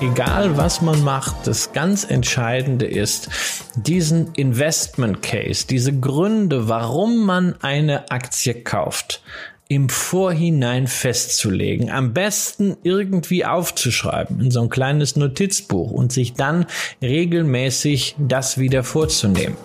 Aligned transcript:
egal 0.00 0.56
was 0.56 0.80
man 0.80 1.02
macht, 1.04 1.46
das 1.46 1.72
ganz 1.72 2.04
Entscheidende 2.04 2.86
ist, 2.86 3.28
diesen 3.76 4.32
Investment 4.34 5.22
Case, 5.22 5.66
diese 5.66 5.98
Gründe, 5.98 6.68
warum 6.68 7.26
man 7.26 7.54
eine 7.60 8.10
Aktie 8.10 8.54
kauft, 8.54 9.22
im 9.68 9.88
Vorhinein 9.88 10.86
festzulegen, 10.86 11.90
am 11.90 12.12
besten 12.12 12.76
irgendwie 12.82 13.44
aufzuschreiben 13.44 14.40
in 14.40 14.50
so 14.50 14.62
ein 14.62 14.70
kleines 14.70 15.16
Notizbuch 15.16 15.92
und 15.92 16.12
sich 16.12 16.32
dann 16.32 16.66
regelmäßig 17.02 18.16
das 18.18 18.58
wieder 18.58 18.82
vorzunehmen. 18.82 19.56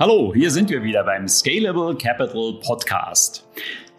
Hallo, 0.00 0.32
hier 0.32 0.50
sind 0.52 0.70
wir 0.70 0.82
wieder 0.84 1.02
beim 1.02 1.26
Scalable 1.26 1.96
Capital 1.96 2.60
Podcast. 2.62 3.44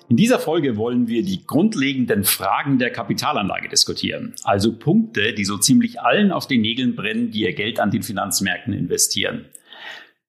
In 0.10 0.18
dieser 0.18 0.40
Folge 0.40 0.76
wollen 0.76 1.08
wir 1.08 1.22
die 1.22 1.46
grundlegenden 1.46 2.24
Fragen 2.24 2.80
der 2.80 2.90
Kapitalanlage 2.90 3.70
diskutieren. 3.70 4.34
Also 4.44 4.76
Punkte, 4.76 5.34
die 5.34 5.46
so 5.46 5.60
ziemlich 5.60 6.02
allen 6.02 6.32
auf 6.32 6.48
den 6.48 6.62
Nägeln 6.62 6.96
brennen, 6.96 7.30
die 7.30 7.42
ihr 7.42 7.54
Geld 7.54 7.80
an 7.80 7.92
den 7.92 8.02
Finanzmärkten 8.02 8.74
investieren. 8.74 9.46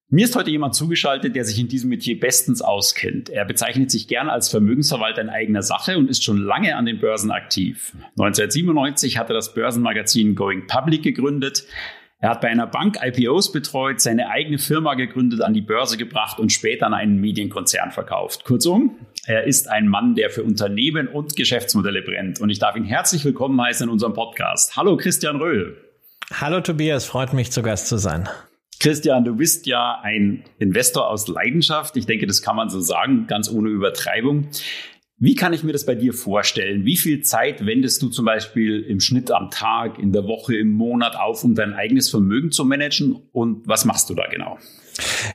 Mir 0.07 0.25
ist 0.25 0.35
heute 0.35 0.51
jemand 0.51 0.75
zugeschaltet, 0.75 1.35
der 1.35 1.45
sich 1.45 1.57
in 1.57 1.67
diesem 1.67 1.89
Metier 1.89 2.19
bestens 2.19 2.61
auskennt. 2.61 3.31
Er 3.31 3.43
bezeichnet 3.43 3.89
sich 3.89 4.07
gern 4.07 4.29
als 4.29 4.49
Vermögensverwalter 4.49 5.21
in 5.21 5.29
eigener 5.29 5.63
Sache 5.63 5.97
und 5.97 6.11
ist 6.11 6.23
schon 6.23 6.37
lange 6.37 6.75
an 6.75 6.85
den 6.85 6.99
Börsen 6.99 7.31
aktiv. 7.31 7.93
1997 8.19 9.17
hat 9.17 9.29
er 9.31 9.33
das 9.33 9.55
Börsenmagazin 9.55 10.35
Going 10.35 10.67
Public 10.67 11.01
gegründet. 11.01 11.65
Er 12.19 12.29
hat 12.29 12.41
bei 12.41 12.49
einer 12.49 12.67
Bank 12.67 12.99
IPOs 13.01 13.51
betreut, 13.51 13.99
seine 13.99 14.29
eigene 14.29 14.59
Firma 14.59 14.93
gegründet, 14.93 15.41
an 15.41 15.55
die 15.55 15.61
Börse 15.61 15.97
gebracht 15.97 16.39
und 16.39 16.51
später 16.51 16.85
an 16.85 16.93
einen 16.93 17.19
Medienkonzern 17.19 17.89
verkauft. 17.89 18.45
Kurzum, 18.45 18.95
er 19.25 19.43
ist 19.45 19.69
ein 19.69 19.87
Mann, 19.87 20.15
der 20.15 20.31
für 20.31 20.43
Unternehmen 20.43 21.07
und 21.07 21.35
Geschäftsmodelle 21.35 22.01
brennt. 22.01 22.41
Und 22.41 22.49
ich 22.49 22.57
darf 22.57 22.75
ihn 22.75 22.85
herzlich 22.85 23.23
willkommen 23.23 23.61
heißen 23.61 23.85
in 23.85 23.91
unserem 23.91 24.13
Podcast. 24.13 24.75
Hallo 24.75 24.97
Christian 24.97 25.35
Röhl. 25.35 25.77
Hallo 26.33 26.61
Tobias, 26.61 27.05
freut 27.05 27.33
mich 27.33 27.51
zu 27.51 27.61
Gast 27.61 27.87
zu 27.87 27.97
sein. 27.97 28.27
Christian, 28.79 29.23
du 29.23 29.35
bist 29.35 29.67
ja 29.67 29.99
ein 30.01 30.43
Investor 30.57 31.07
aus 31.07 31.27
Leidenschaft. 31.27 31.97
Ich 31.97 32.07
denke, 32.07 32.25
das 32.25 32.41
kann 32.41 32.55
man 32.55 32.69
so 32.69 32.79
sagen, 32.79 33.27
ganz 33.27 33.51
ohne 33.51 33.69
Übertreibung. 33.69 34.47
Wie 35.17 35.35
kann 35.35 35.53
ich 35.53 35.63
mir 35.63 35.71
das 35.71 35.85
bei 35.85 35.93
dir 35.93 36.13
vorstellen? 36.13 36.83
Wie 36.83 36.97
viel 36.97 37.21
Zeit 37.21 37.63
wendest 37.63 38.01
du 38.01 38.09
zum 38.09 38.25
Beispiel 38.25 38.81
im 38.81 38.99
Schnitt 38.99 39.29
am 39.29 39.51
Tag, 39.51 39.99
in 39.99 40.13
der 40.13 40.23
Woche, 40.23 40.55
im 40.55 40.71
Monat 40.71 41.15
auf, 41.15 41.43
um 41.43 41.53
dein 41.53 41.73
eigenes 41.73 42.09
Vermögen 42.09 42.51
zu 42.51 42.65
managen? 42.65 43.17
Und 43.31 43.67
was 43.67 43.85
machst 43.85 44.09
du 44.09 44.15
da 44.15 44.25
genau? 44.25 44.57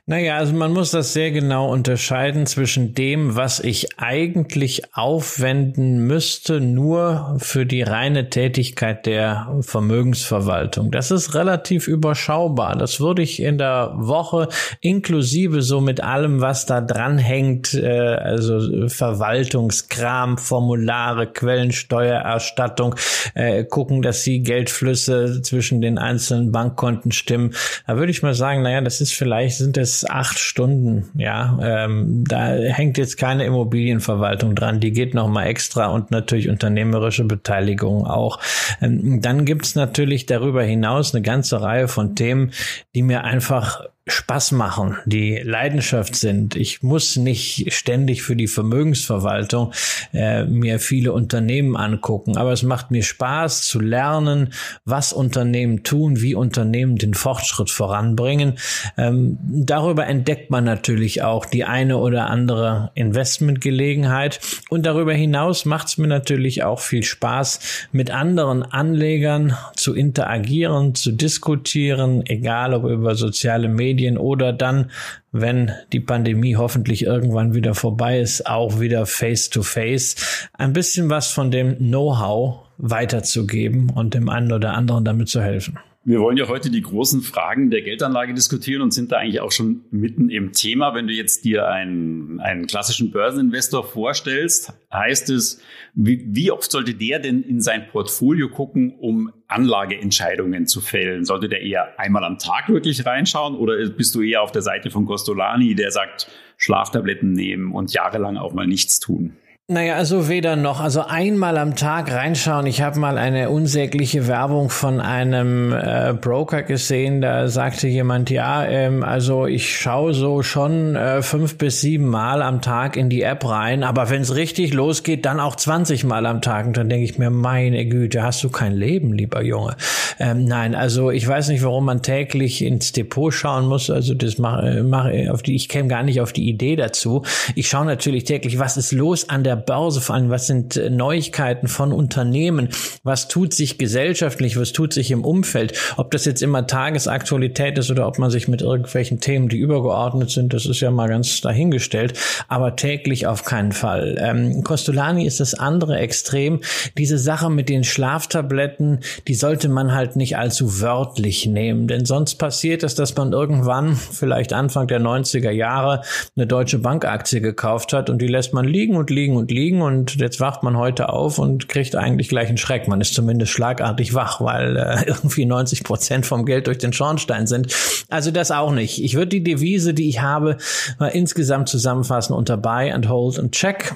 Naja, 0.05 0.37
also 0.37 0.53
man 0.53 0.73
muss 0.73 0.91
das 0.91 1.13
sehr 1.13 1.31
genau 1.31 1.71
unterscheiden 1.71 2.45
zwischen 2.45 2.93
dem, 2.93 3.35
was 3.35 3.59
ich 3.59 3.99
eigentlich 3.99 4.95
aufwenden 4.95 6.07
müsste, 6.07 6.61
nur 6.61 7.35
für 7.39 7.65
die 7.65 7.81
reine 7.81 8.29
Tätigkeit 8.29 9.05
der 9.05 9.57
Vermögensverwaltung. 9.61 10.91
Das 10.91 11.11
ist 11.11 11.33
relativ 11.35 11.87
überschaubar. 11.87 12.75
Das 12.77 12.99
würde 12.99 13.21
ich 13.21 13.41
in 13.41 13.57
der 13.57 13.93
Woche 13.95 14.49
inklusive 14.81 15.61
so 15.61 15.81
mit 15.81 16.01
allem, 16.01 16.41
was 16.41 16.65
da 16.65 16.81
dran 16.81 17.17
hängt, 17.17 17.73
äh, 17.73 17.87
also 17.87 18.87
Verwaltungskram, 18.87 20.37
Formulare, 20.37 21.27
Quellensteuererstattung, 21.27 22.95
äh, 23.33 23.63
gucken, 23.63 24.01
dass 24.01 24.23
die 24.23 24.41
Geldflüsse 24.41 25.41
zwischen 25.41 25.81
den 25.81 25.97
einzelnen 25.97 26.51
Bankkonten 26.51 27.11
stimmen. 27.11 27.53
Da 27.85 27.97
würde 27.97 28.11
ich 28.11 28.21
mal 28.23 28.33
sagen, 28.33 28.61
naja, 28.61 28.81
das 28.81 29.01
ist 29.01 29.13
vielleicht 29.13 29.46
sind 29.55 29.77
es 29.77 30.09
acht 30.09 30.39
Stunden. 30.39 31.09
Ja, 31.15 31.57
ähm, 31.61 32.23
da 32.27 32.47
hängt 32.47 32.97
jetzt 32.97 33.17
keine 33.17 33.45
Immobilienverwaltung 33.45 34.55
dran. 34.55 34.79
Die 34.79 34.91
geht 34.91 35.13
noch 35.13 35.27
mal 35.27 35.45
extra 35.45 35.87
und 35.87 36.11
natürlich 36.11 36.49
unternehmerische 36.49 37.23
Beteiligung 37.23 38.05
auch. 38.05 38.39
Ähm, 38.81 39.21
dann 39.21 39.45
gibt's 39.45 39.75
natürlich 39.75 40.25
darüber 40.25 40.63
hinaus 40.63 41.13
eine 41.13 41.21
ganze 41.21 41.61
Reihe 41.61 41.87
von 41.87 42.15
Themen, 42.15 42.51
die 42.95 43.03
mir 43.03 43.23
einfach 43.23 43.81
Spaß 44.07 44.53
machen, 44.53 44.97
die 45.05 45.37
Leidenschaft 45.37 46.15
sind. 46.15 46.55
Ich 46.55 46.81
muss 46.81 47.17
nicht 47.17 47.73
ständig 47.73 48.23
für 48.23 48.35
die 48.35 48.47
Vermögensverwaltung 48.47 49.73
äh, 50.13 50.45
mir 50.45 50.79
viele 50.79 51.11
Unternehmen 51.11 51.75
angucken, 51.75 52.37
aber 52.37 52.53
es 52.53 52.63
macht 52.63 52.89
mir 52.89 53.03
Spaß 53.03 53.67
zu 53.67 53.79
lernen, 53.79 54.53
was 54.85 55.13
Unternehmen 55.13 55.83
tun, 55.83 56.21
wie 56.21 56.35
Unternehmen 56.35 56.95
den 56.95 57.13
Fortschritt 57.13 57.69
voranbringen. 57.69 58.53
Ähm, 58.97 59.37
darüber 59.41 60.07
entdeckt 60.07 60.49
man 60.51 60.63
natürlich 60.63 61.21
auch 61.21 61.45
die 61.45 61.65
eine 61.65 61.97
oder 61.97 62.27
andere 62.27 62.91
Investmentgelegenheit 62.95 64.39
und 64.69 64.85
darüber 64.85 65.13
hinaus 65.13 65.65
macht 65.65 65.87
es 65.87 65.97
mir 65.97 66.07
natürlich 66.07 66.63
auch 66.63 66.79
viel 66.79 67.03
Spaß, 67.03 67.59
mit 67.91 68.11
anderen 68.11 68.63
Anlegern 68.63 69.57
zu 69.75 69.93
interagieren, 69.93 70.95
zu 70.95 71.11
diskutieren, 71.11 72.25
egal 72.25 72.73
ob 72.73 72.85
über 72.85 73.15
soziale 73.15 73.67
Medien 73.67 73.96
Medien 73.97 74.17
oder 74.19 74.53
dann, 74.53 74.91
wenn 75.31 75.71
die 75.91 75.99
Pandemie 75.99 76.55
hoffentlich 76.55 77.03
irgendwann 77.03 77.55
wieder 77.55 77.73
vorbei 77.73 78.19
ist, 78.19 78.45
auch 78.45 78.79
wieder 78.79 79.07
face-to-face, 79.07 80.49
ein 80.53 80.73
bisschen 80.73 81.09
was 81.09 81.31
von 81.31 81.49
dem 81.49 81.77
Know-how 81.77 82.59
weiterzugeben 82.77 83.89
und 83.89 84.13
dem 84.13 84.29
einen 84.29 84.51
oder 84.51 84.73
anderen 84.73 85.03
damit 85.03 85.29
zu 85.29 85.41
helfen. 85.41 85.79
Wir 86.07 86.21
wollen 86.21 86.37
ja 86.37 86.47
heute 86.47 86.69
die 86.69 86.81
großen 86.81 87.21
Fragen 87.21 87.69
der 87.69 87.81
Geldanlage 87.81 88.33
diskutieren 88.33 88.81
und 88.81 88.93
sind 88.93 89.11
da 89.11 89.17
eigentlich 89.17 89.41
auch 89.41 89.51
schon 89.51 89.83
mitten 89.91 90.29
im 90.29 90.53
Thema. 90.53 90.95
Wenn 90.95 91.05
du 91.05 91.11
jetzt 91.11 91.43
dir 91.43 91.67
einen, 91.67 92.39
einen 92.39 92.65
klassischen 92.65 93.11
Börseninvestor 93.11 93.83
vorstellst, 93.83 94.71
heißt 94.89 95.29
es, 95.31 95.61
wie, 95.95 96.25
wie 96.29 96.49
oft 96.49 96.71
sollte 96.71 96.93
der 96.93 97.19
denn 97.19 97.43
in 97.43 97.59
sein 97.59 97.89
Portfolio 97.91 98.47
gucken, 98.47 98.95
um 98.97 99.33
Anlageentscheidungen 99.49 100.65
zu 100.65 100.79
fällen? 100.79 101.25
Sollte 101.25 101.49
der 101.49 101.61
eher 101.61 101.99
einmal 101.99 102.23
am 102.23 102.37
Tag 102.37 102.69
wirklich 102.69 103.05
reinschauen 103.05 103.55
oder 103.57 103.75
bist 103.89 104.15
du 104.15 104.21
eher 104.21 104.43
auf 104.43 104.53
der 104.53 104.61
Seite 104.61 104.89
von 104.89 105.05
Costolani, 105.05 105.75
der 105.75 105.91
sagt, 105.91 106.31
Schlaftabletten 106.55 107.33
nehmen 107.33 107.73
und 107.73 107.91
jahrelang 107.91 108.37
auch 108.37 108.53
mal 108.53 108.65
nichts 108.65 109.01
tun? 109.01 109.35
Naja, 109.69 109.95
also 109.95 110.29
weder 110.29 110.55
noch. 110.55 110.79
Also 110.79 111.01
einmal 111.01 111.57
am 111.57 111.75
Tag 111.75 112.09
reinschauen. 112.09 112.67
Ich 112.67 112.81
habe 112.81 112.97
mal 112.99 113.17
eine 113.17 113.49
unsägliche 113.49 114.25
Werbung 114.25 114.69
von 114.69 115.01
einem 115.01 115.73
äh, 115.73 116.13
Broker 116.13 116.63
gesehen. 116.63 117.19
Da 117.19 117.49
sagte 117.49 117.89
jemand, 117.89 118.29
ja, 118.29 118.63
ähm, 118.65 119.03
also 119.03 119.45
ich 119.45 119.77
schaue 119.77 120.13
so 120.13 120.41
schon 120.41 120.95
äh, 120.95 121.21
fünf 121.21 121.57
bis 121.57 121.81
sieben 121.81 122.07
Mal 122.07 122.41
am 122.43 122.61
Tag 122.61 122.95
in 122.95 123.09
die 123.09 123.23
App 123.23 123.43
rein. 123.43 123.83
Aber 123.83 124.09
wenn 124.09 124.21
es 124.21 124.35
richtig 124.35 124.73
losgeht, 124.73 125.25
dann 125.25 125.41
auch 125.41 125.57
20 125.57 126.05
Mal 126.05 126.25
am 126.27 126.41
Tag. 126.41 126.67
Und 126.67 126.77
dann 126.77 126.87
denke 126.87 127.03
ich 127.03 127.17
mir, 127.17 127.29
meine 127.29 127.85
Güte, 127.87 128.23
hast 128.23 128.41
du 128.45 128.49
kein 128.49 128.71
Leben, 128.71 129.11
lieber 129.11 129.43
Junge. 129.43 129.75
Ähm, 130.17 130.45
nein, 130.45 130.75
also 130.75 131.11
ich 131.11 131.27
weiß 131.27 131.49
nicht, 131.49 131.61
warum 131.61 131.83
man 131.83 132.01
täglich 132.01 132.63
ins 132.63 132.93
Depot 132.93 133.33
schauen 133.33 133.65
muss. 133.65 133.89
Also 133.89 134.13
das 134.13 134.37
mache 134.37 134.81
mach, 134.83 135.09
auf 135.29 135.43
die, 135.43 135.57
ich 135.57 135.67
käme 135.67 135.89
gar 135.89 136.03
nicht 136.03 136.21
auf 136.21 136.31
die 136.31 136.47
Idee 136.47 136.77
dazu. 136.77 137.23
Ich 137.53 137.67
schaue 137.67 137.85
natürlich 137.85 138.23
täglich, 138.23 138.59
was 138.59 138.77
ist 138.77 138.93
los 138.93 139.27
an 139.27 139.43
der 139.43 139.56
Börse, 139.57 140.01
vor 140.01 140.15
allem 140.15 140.29
was 140.29 140.47
sind 140.47 140.77
äh, 140.77 140.89
Neuigkeiten 140.89 141.67
von 141.67 141.91
Unternehmen, 141.91 142.69
was 143.03 143.27
tut 143.27 143.53
sich 143.53 143.77
gesellschaftlich, 143.77 144.59
was 144.59 144.73
tut 144.73 144.93
sich 144.93 145.11
im 145.11 145.23
Umfeld, 145.23 145.73
ob 145.97 146.11
das 146.11 146.25
jetzt 146.25 146.41
immer 146.41 146.67
Tagesaktualität 146.67 147.77
ist 147.77 147.91
oder 147.91 148.07
ob 148.07 148.19
man 148.19 148.29
sich 148.29 148.47
mit 148.47 148.61
irgendwelchen 148.61 149.19
Themen, 149.19 149.49
die 149.49 149.57
übergeordnet 149.57 150.29
sind, 150.29 150.53
das 150.53 150.65
ist 150.65 150.79
ja 150.79 150.91
mal 150.91 151.09
ganz 151.09 151.41
dahingestellt, 151.41 152.13
aber 152.47 152.75
täglich 152.75 153.27
auf 153.27 153.43
keinen 153.43 153.71
Fall. 153.71 154.17
Ähm, 154.19 154.63
Costolani 154.63 155.25
ist 155.25 155.39
das 155.39 155.53
andere 155.53 155.97
Extrem. 155.97 156.61
Diese 156.97 157.17
Sache 157.17 157.49
mit 157.49 157.69
den 157.69 157.83
Schlaftabletten, 157.83 158.99
die 159.27 159.35
sollte 159.35 159.69
man 159.69 159.93
halt 159.93 160.15
nicht 160.15 160.37
allzu 160.37 160.81
wörtlich 160.81 161.45
nehmen, 161.45 161.87
denn 161.87 162.05
sonst 162.05 162.35
passiert 162.35 162.83
es, 162.83 162.95
dass 162.95 163.15
man 163.15 163.33
irgendwann, 163.33 163.95
vielleicht 163.95 164.53
Anfang 164.53 164.87
der 164.87 164.99
90er 165.01 165.51
Jahre, 165.51 166.01
eine 166.35 166.47
deutsche 166.47 166.79
Bankaktie 166.79 167.41
gekauft 167.41 167.93
hat 167.93 168.09
und 168.09 168.21
die 168.21 168.27
lässt 168.27 168.53
man 168.53 168.65
liegen 168.65 168.95
und 168.95 169.09
liegen 169.09 169.35
und 169.35 169.46
liegen 169.51 169.81
und 169.81 170.15
jetzt 170.15 170.39
wacht 170.39 170.63
man 170.63 170.77
heute 170.77 171.09
auf 171.09 171.39
und 171.39 171.67
kriegt 171.67 171.95
eigentlich 171.95 172.29
gleich 172.29 172.49
einen 172.49 172.57
Schreck. 172.57 172.87
Man 172.87 173.01
ist 173.01 173.13
zumindest 173.13 173.51
schlagartig 173.51 174.13
wach, 174.13 174.41
weil 174.41 174.77
äh, 174.77 175.03
irgendwie 175.07 175.45
90 175.45 175.83
Prozent 175.83 176.25
vom 176.25 176.45
Geld 176.45 176.67
durch 176.67 176.77
den 176.77 176.93
Schornstein 176.93 177.47
sind. 177.47 177.73
Also 178.09 178.31
das 178.31 178.51
auch 178.51 178.71
nicht. 178.71 179.03
Ich 179.03 179.15
würde 179.15 179.29
die 179.29 179.43
Devise, 179.43 179.93
die 179.93 180.09
ich 180.09 180.21
habe, 180.21 180.57
mal 180.99 181.07
insgesamt 181.07 181.69
zusammenfassen 181.69 182.33
unter 182.33 182.57
Buy 182.57 182.91
and 182.91 183.09
Hold 183.09 183.39
and 183.39 183.51
Check. 183.51 183.95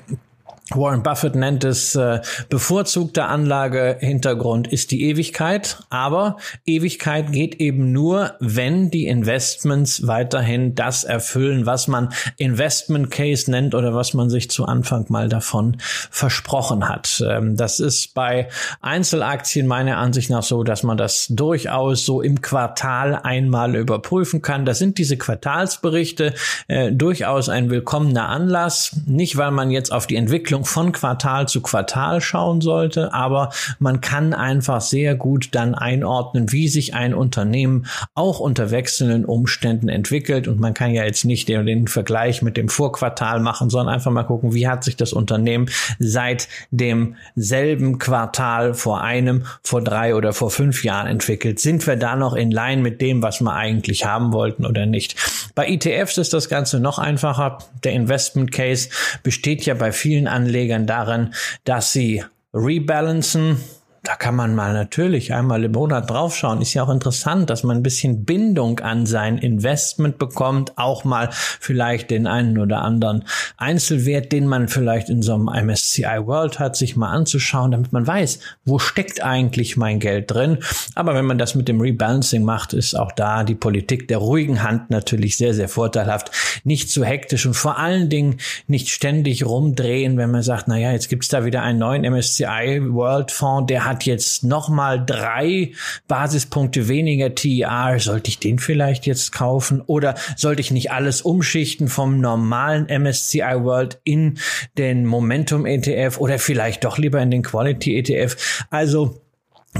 Warren 0.76 1.04
Buffett 1.04 1.36
nennt 1.36 1.64
es 1.64 1.96
äh, 1.96 2.22
bevorzugter 2.50 3.28
Anlagehintergrund 3.28 4.68
ist 4.68 4.92
die 4.92 5.04
Ewigkeit, 5.04 5.78
aber 5.90 6.38
Ewigkeit 6.66 7.32
geht 7.32 7.56
eben 7.56 7.92
nur, 7.92 8.34
wenn 8.40 8.90
die 8.90 9.08
Investments 9.08 10.08
weiterhin 10.08 10.76
das 10.76 11.04
erfüllen, 11.04 11.66
was 11.66 11.88
man 11.88 12.10
Investment 12.38 13.12
Case 13.12 13.50
nennt 13.50 13.76
oder 13.76 13.94
was 13.94 14.14
man 14.14 14.30
sich 14.30 14.50
zu 14.50 14.66
Anfang 14.66 15.06
mal 15.10 15.30
davon 15.30 15.78
versprochen 15.80 16.88
hat. 16.88 17.24
Ähm, 17.28 17.58
das 17.58 17.80
ist 17.80 18.14
bei 18.14 18.48
Einzelaktien 18.82 19.68
meiner 19.68 19.98
Ansicht 19.98 20.30
nach 20.30 20.44
so, 20.44 20.64
dass 20.64 20.84
man 20.84 20.98
das 20.98 21.28
durchaus 21.30 22.06
so 22.06 22.22
im 22.22 22.42
Quartal 22.42 23.16
einmal 23.16 23.76
überprüfen 23.76 24.42
kann. 24.42 24.66
Das 24.66 24.80
sind 24.80 24.98
diese 24.98 25.18
Quartalsberichte 25.18 26.34
äh, 26.68 26.92
durchaus 26.92 27.50
ein 27.50 27.70
willkommener 27.70 28.30
Anlass, 28.30 28.96
nicht 29.06 29.38
weil 29.38 29.52
man 29.52 29.72
jetzt 29.72 29.92
auf 29.92 30.08
die 30.08 30.16
Entwicklung 30.16 30.61
Entwicklung 30.62 30.66
von 30.66 30.92
Quartal 30.92 31.48
zu 31.48 31.62
Quartal 31.62 32.22
schauen 32.22 32.62
sollte, 32.62 33.14
aber 33.14 33.50
man 33.80 34.02
kann 34.02 34.34
einfach 34.34 34.82
sehr 34.82 35.16
gut 35.16 35.50
dann 35.52 35.76
einordnen, 35.76 36.52
wie 36.52 36.68
sich 36.68 36.94
ein 36.94 37.14
Unternehmen 37.14 37.88
auch 38.16 38.40
unter 38.40 38.72
wechselnden 38.72 39.26
Umständen 39.26 39.90
entwickelt 39.90 40.48
und 40.48 40.60
man 40.60 40.74
kann 40.74 40.92
ja 40.92 41.04
jetzt 41.04 41.26
nicht 41.26 41.50
den, 41.50 41.66
den 41.66 41.88
Vergleich 41.88 42.42
mit 42.42 42.58
dem 42.58 42.70
Vorquartal 42.70 43.40
machen, 43.40 43.70
sondern 43.70 43.94
einfach 43.94 44.12
mal 44.12 44.24
gucken, 44.24 44.54
wie 44.54 44.68
hat 44.68 44.84
sich 44.84 44.96
das 44.96 45.14
Unternehmen 45.14 45.70
seit 46.00 46.48
demselben 46.72 47.98
Quartal 48.00 48.74
vor 48.74 49.02
einem, 49.02 49.46
vor 49.64 49.82
drei 49.82 50.16
oder 50.16 50.34
vor 50.34 50.52
fünf 50.52 50.84
Jahren 50.84 51.08
entwickelt. 51.08 51.60
Sind 51.60 51.86
wir 51.88 51.96
da 51.96 52.16
noch 52.16 52.34
in 52.34 52.52
Line 52.52 52.82
mit 52.82 53.02
dem, 53.02 53.22
was 53.22 53.42
wir 53.42 53.54
eigentlich 53.54 54.06
haben 54.06 54.34
wollten 54.34 54.66
oder 54.66 54.86
nicht? 54.86 55.16
Bei 55.56 55.68
ETFs 55.68 56.18
ist 56.18 56.34
das 56.34 56.50
Ganze 56.50 56.80
noch 56.80 57.00
einfacher. 57.00 57.58
Der 57.84 57.94
Investment 57.94 58.52
Case 58.52 58.90
besteht 59.24 59.66
ja 59.66 59.74
bei 59.74 59.92
vielen 59.92 60.28
Anlegern 60.28 60.51
darin, 60.88 61.34
dass 61.64 61.94
sie 61.94 62.24
rebalancen, 62.54 63.58
da 64.04 64.16
kann 64.16 64.36
man 64.36 64.56
mal 64.56 64.74
natürlich 64.74 65.32
einmal 65.32 65.64
im 65.64 65.74
Monat 65.74 66.10
draufschauen. 66.10 66.62
Ist 66.62 66.74
ja 66.74 66.82
auch 66.84 66.90
interessant, 66.90 67.52
dass 67.52 67.62
man 67.64 67.78
ein 67.78 67.84
bisschen 67.84 68.26
Bindung 68.26 68.80
an 68.80 69.06
sein 69.06 69.38
Investment 69.38 70.18
bekommt, 70.18 70.76
auch 70.80 71.04
mal 71.04 71.30
vielleicht 71.32 72.10
den 72.10 72.26
einen 72.26 72.58
oder 72.58 72.82
anderen 72.82 73.26
Einzelwert, 73.58 74.32
den 74.32 74.48
man 74.48 74.70
vielleicht 74.70 75.10
in 75.10 75.22
so 75.22 75.36
einem 75.36 75.68
MSCI 75.68 76.26
World 76.26 76.58
hat, 76.58 76.76
sich 76.76 76.96
mal 76.96 77.12
anzuschauen, 77.12 77.70
damit 77.70 77.94
man 77.94 78.08
weiß, 78.08 78.40
wo 78.66 78.80
steckt 78.80 79.24
eigentlich 79.24 79.78
mein 79.78 80.00
Geld 80.00 80.32
drin. 80.32 80.58
Aber 80.96 81.14
wenn 81.14 81.26
man 81.26 81.38
das 81.38 81.54
mit 81.54 81.68
dem 81.68 81.80
Rebalancing 81.80 82.44
macht, 82.44 82.74
ist 82.74 82.96
auch 82.96 83.12
da 83.12 83.44
die 83.44 83.56
Politik 83.56 84.08
der 84.08 84.18
ruhigen 84.18 84.64
Hand 84.64 84.90
natürlich 84.90 85.38
sehr, 85.38 85.54
sehr 85.54 85.70
vorteilhaft. 85.70 86.32
Nicht 86.64 86.90
zu 86.90 87.06
hektisch 87.06 87.46
und 87.46 87.54
vor 87.54 87.78
allen 87.78 88.10
Dingen 88.10 88.38
nicht 88.66 88.90
ständig 88.90 89.46
rumdrehen, 89.46 90.18
wenn 90.18 90.32
man 90.32 90.42
sagt, 90.42 90.68
na 90.68 90.78
ja, 90.78 90.92
jetzt 90.92 91.10
gibt's 91.10 91.28
da 91.28 91.46
wieder 91.46 91.62
einen 91.62 91.78
neuen 91.78 92.02
MSCI 92.02 92.82
World 92.90 93.30
Fonds, 93.30 93.68
der 93.68 93.86
hat 93.86 93.91
hat 93.92 94.06
jetzt 94.06 94.44
nochmal 94.44 95.06
drei 95.06 95.74
Basispunkte 96.08 96.88
weniger 96.88 97.36
TR. 97.36 98.00
Sollte 98.00 98.30
ich 98.30 98.40
den 98.40 98.58
vielleicht 98.58 99.06
jetzt 99.06 99.32
kaufen? 99.32 99.82
Oder 99.82 100.16
sollte 100.36 100.62
ich 100.62 100.72
nicht 100.72 100.92
alles 100.92 101.22
umschichten 101.22 101.88
vom 101.88 102.20
normalen 102.20 102.86
MSCI 102.86 103.64
World 103.64 104.00
in 104.04 104.38
den 104.78 105.06
Momentum 105.06 105.66
ETF 105.66 106.18
oder 106.20 106.40
vielleicht 106.40 106.86
doch 106.86 106.98
lieber 106.98 107.22
in 107.22 107.32
den 107.32 107.44
Quality 107.44 107.98
ETF? 107.98 108.66
Also, 108.70 109.22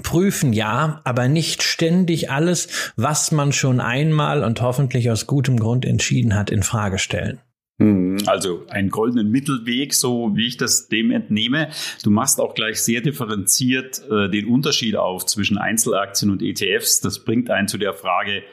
Prüfen 0.04 0.54
ja, 0.54 1.02
aber 1.04 1.28
nicht 1.28 1.64
ständig 1.64 2.32
alles, 2.32 2.70
was 2.96 3.32
man 3.32 3.52
schon 3.52 3.82
einmal 3.82 4.44
und 4.44 4.62
hoffentlich 4.62 5.12
aus 5.12 5.28
gutem 5.28 5.60
Grund 5.60 5.86
entschieden 5.86 6.34
hat, 6.36 6.50
in 6.50 6.64
Frage 6.64 6.98
stellen. 6.98 7.40
Mhm. 7.82 8.18
Also 8.28 8.64
einen 8.70 8.90
goldenen 8.90 9.32
Mittelweg, 9.32 9.94
so 9.94 10.32
wie 10.36 10.48
ich 10.48 10.58
das 10.58 10.88
dem 10.88 11.12
entnehme. 11.12 11.70
Du 12.04 12.12
machst 12.12 12.40
auch 12.40 12.54
gleich 12.54 12.82
sehr 12.82 13.02
differenziert 13.02 14.02
äh, 14.10 14.30
den 14.30 14.46
Unterschied 14.46 14.96
auf 14.96 15.26
zwischen 15.26 15.58
Einzelaktien 15.58 16.32
und 16.32 16.44
ETFs. 16.44 17.02
Das 17.02 17.24
bringt 17.26 17.50
einen 17.50 17.68
zu 17.68 17.78
der 17.78 17.94
Frage, 17.94 18.44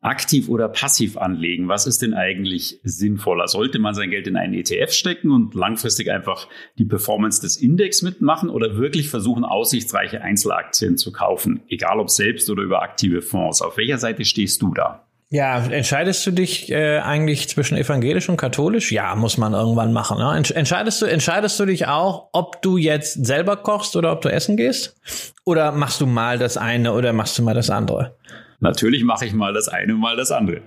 aktiv 0.00 0.48
oder 0.48 0.68
passiv 0.68 1.16
anlegen. 1.16 1.68
Was 1.68 1.86
ist 1.86 2.02
denn 2.02 2.14
eigentlich 2.14 2.80
sinnvoller? 2.82 3.48
Sollte 3.48 3.78
man 3.78 3.94
sein 3.94 4.10
Geld 4.10 4.26
in 4.26 4.36
einen 4.36 4.54
ETF 4.54 4.92
stecken 4.92 5.30
und 5.30 5.54
langfristig 5.54 6.10
einfach 6.10 6.48
die 6.76 6.84
Performance 6.84 7.40
des 7.40 7.56
Index 7.56 8.02
mitmachen 8.02 8.50
oder 8.50 8.76
wirklich 8.76 9.08
versuchen, 9.08 9.44
aussichtsreiche 9.44 10.20
Einzelaktien 10.20 10.98
zu 10.98 11.10
kaufen? 11.10 11.62
Egal 11.68 12.00
ob 12.00 12.10
selbst 12.10 12.50
oder 12.50 12.62
über 12.62 12.82
aktive 12.82 13.22
Fonds. 13.22 13.62
Auf 13.62 13.78
welcher 13.78 13.98
Seite 13.98 14.24
stehst 14.24 14.60
du 14.60 14.74
da? 14.74 15.06
Ja, 15.30 15.64
entscheidest 15.64 16.24
du 16.26 16.30
dich 16.30 16.70
äh, 16.70 16.98
eigentlich 16.98 17.48
zwischen 17.48 17.76
evangelisch 17.76 18.28
und 18.28 18.36
katholisch? 18.36 18.92
Ja, 18.92 19.14
muss 19.16 19.36
man 19.36 19.52
irgendwann 19.52 19.92
machen. 19.92 20.18
Ne? 20.18 20.44
Entscheidest 20.54 21.02
du, 21.02 21.06
entscheidest 21.06 21.58
du 21.58 21.64
dich 21.64 21.86
auch, 21.86 22.28
ob 22.32 22.62
du 22.62 22.76
jetzt 22.76 23.26
selber 23.26 23.56
kochst 23.56 23.96
oder 23.96 24.12
ob 24.12 24.20
du 24.20 24.28
essen 24.28 24.56
gehst? 24.56 24.96
Oder 25.44 25.72
machst 25.72 26.00
du 26.00 26.06
mal 26.06 26.38
das 26.38 26.56
eine 26.56 26.92
oder 26.92 27.12
machst 27.12 27.38
du 27.38 27.42
mal 27.42 27.54
das 27.54 27.70
andere? 27.70 28.16
Natürlich 28.60 29.02
mache 29.02 29.26
ich 29.26 29.32
mal 29.32 29.52
das 29.52 29.68
eine, 29.68 29.94
mal 29.94 30.16
das 30.16 30.30
andere. 30.30 30.62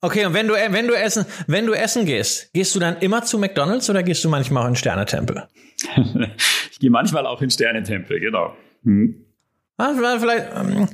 Okay, 0.00 0.26
und 0.26 0.34
wenn 0.34 0.46
du, 0.46 0.54
wenn 0.54 0.86
du 0.86 0.94
essen, 0.94 1.26
wenn 1.48 1.66
du 1.66 1.72
essen 1.72 2.06
gehst, 2.06 2.52
gehst 2.52 2.74
du 2.74 2.78
dann 2.78 2.98
immer 2.98 3.24
zu 3.24 3.36
McDonalds 3.38 3.90
oder 3.90 4.04
gehst 4.04 4.24
du 4.24 4.28
manchmal 4.28 4.62
auch 4.62 4.68
in 4.68 4.76
Sternetempel? 4.76 5.48
ich 6.70 6.78
gehe 6.78 6.90
manchmal 6.90 7.26
auch 7.26 7.42
in 7.42 7.50
Sternetempel, 7.50 8.20
genau. 8.20 8.54
Hm. 8.84 9.24
Manchmal 9.80 10.18
vielleicht, 10.18 10.46
ähm, 10.56 10.88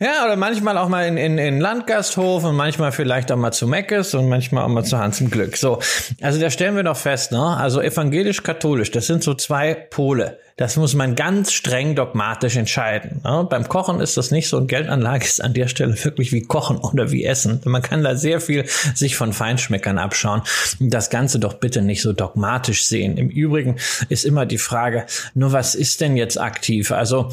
ja, 0.00 0.24
oder 0.24 0.34
manchmal 0.34 0.76
auch 0.76 0.88
mal 0.88 1.06
in, 1.06 1.16
in, 1.16 1.38
in 1.38 1.60
Landgasthof 1.60 2.42
und 2.42 2.56
manchmal 2.56 2.90
vielleicht 2.90 3.30
auch 3.30 3.36
mal 3.36 3.52
zu 3.52 3.68
Meckes 3.68 4.12
und 4.14 4.28
manchmal 4.28 4.64
auch 4.64 4.68
mal 4.68 4.82
zu 4.82 4.98
Hans 4.98 5.20
im 5.20 5.30
Glück. 5.30 5.56
So, 5.56 5.78
also 6.20 6.40
da 6.40 6.50
stellen 6.50 6.74
wir 6.74 6.82
doch 6.82 6.96
fest, 6.96 7.30
ne? 7.30 7.40
Also 7.40 7.80
evangelisch-katholisch, 7.80 8.90
das 8.90 9.06
sind 9.06 9.22
so 9.22 9.34
zwei 9.34 9.74
Pole. 9.74 10.40
Das 10.56 10.76
muss 10.76 10.94
man 10.94 11.14
ganz 11.14 11.52
streng 11.52 11.94
dogmatisch 11.94 12.56
entscheiden. 12.56 13.20
Ne? 13.24 13.46
Beim 13.48 13.68
Kochen 13.68 14.00
ist 14.00 14.16
das 14.16 14.32
nicht 14.32 14.48
so 14.48 14.56
und 14.56 14.68
Geldanlage 14.68 15.24
ist 15.24 15.42
an 15.42 15.52
der 15.52 15.68
Stelle 15.68 15.96
wirklich 16.04 16.32
wie 16.32 16.42
Kochen 16.42 16.78
oder 16.78 17.12
wie 17.12 17.24
Essen. 17.24 17.60
Man 17.64 17.82
kann 17.82 18.02
da 18.02 18.16
sehr 18.16 18.40
viel 18.40 18.64
sich 18.94 19.16
von 19.16 19.32
Feinschmeckern 19.32 19.98
abschauen. 19.98 20.42
Das 20.78 21.10
Ganze 21.10 21.40
doch 21.40 21.54
bitte 21.54 21.82
nicht 21.82 22.02
so 22.02 22.12
dogmatisch 22.12 22.86
sehen. 22.86 23.16
Im 23.16 23.30
Übrigen 23.30 23.76
ist 24.08 24.24
immer 24.24 24.46
die 24.46 24.58
Frage, 24.58 25.06
nur 25.34 25.52
was 25.52 25.74
ist 25.74 26.00
denn 26.00 26.16
jetzt 26.16 26.40
aktiv? 26.40 26.92
Also 26.92 27.30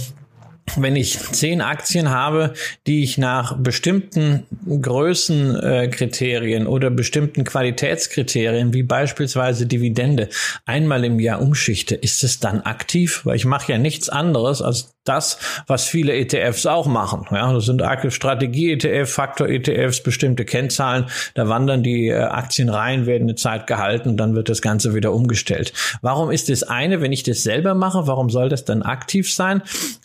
wenn 0.76 0.96
ich 0.96 1.20
zehn 1.20 1.62
Aktien 1.62 2.10
habe, 2.10 2.54
die 2.88 3.04
ich 3.04 3.18
nach 3.18 3.58
bestimmten 3.58 4.46
Größenkriterien 4.68 6.68
oder 6.68 6.90
bestimmten 6.90 7.44
Qualitätskriterien, 7.44 8.74
wie 8.74 8.84
beispielsweise 8.84 9.66
Dividende, 9.66 10.30
einmal 10.66 11.04
im 11.04 11.20
Jahr 11.20 11.42
umschichte, 11.42 11.96
ist 11.96 12.24
es 12.24 12.40
dann 12.40 12.62
aktiv? 12.62 13.22
Weil 13.26 13.36
ich 13.36 13.46
mache 13.46 13.72
ja 13.72 13.78
nichts 13.78 14.10
anderes 14.10 14.62
als 14.62 14.94
das, 15.04 15.40
was 15.68 15.86
viele 15.86 16.14
ETFs 16.14 16.66
auch 16.66 16.86
machen. 16.86 17.26
Ja, 17.32 17.52
das 17.52 17.66
sind 17.66 17.82
Strategie-ETF, 18.10 19.12
Faktor-ETFs, 19.12 20.04
bestimmte 20.04 20.46
Kennzahlen. 20.46 21.06
Da 21.34 21.50
wandern 21.50 21.82
die 21.82 22.10
äh, 22.10 22.20
Aktien 22.22 22.70
rein, 22.70 23.06
werden 23.06 23.24
eine 23.24 23.36
Zeit 23.36 23.68
gehalten, 23.68 24.18
dann 24.18 24.36
wird 24.36 24.50
das 24.50 24.62
Ganze 24.62 24.94
wieder 24.94 25.14
umgestellt. 25.14 25.74
Warum 26.02 26.30
ist 26.30 26.50
das 26.50 26.64
eine, 26.64 27.02
wenn 27.02 27.12
ich 27.12 27.24
das 27.24 27.44
selber 27.44 27.74
mache, 27.74 28.06
warum 28.06 28.30
soll 28.30 28.50
das 28.50 28.66
dann 28.66 28.84
aktiv 28.84 29.34
sein? 29.34 29.64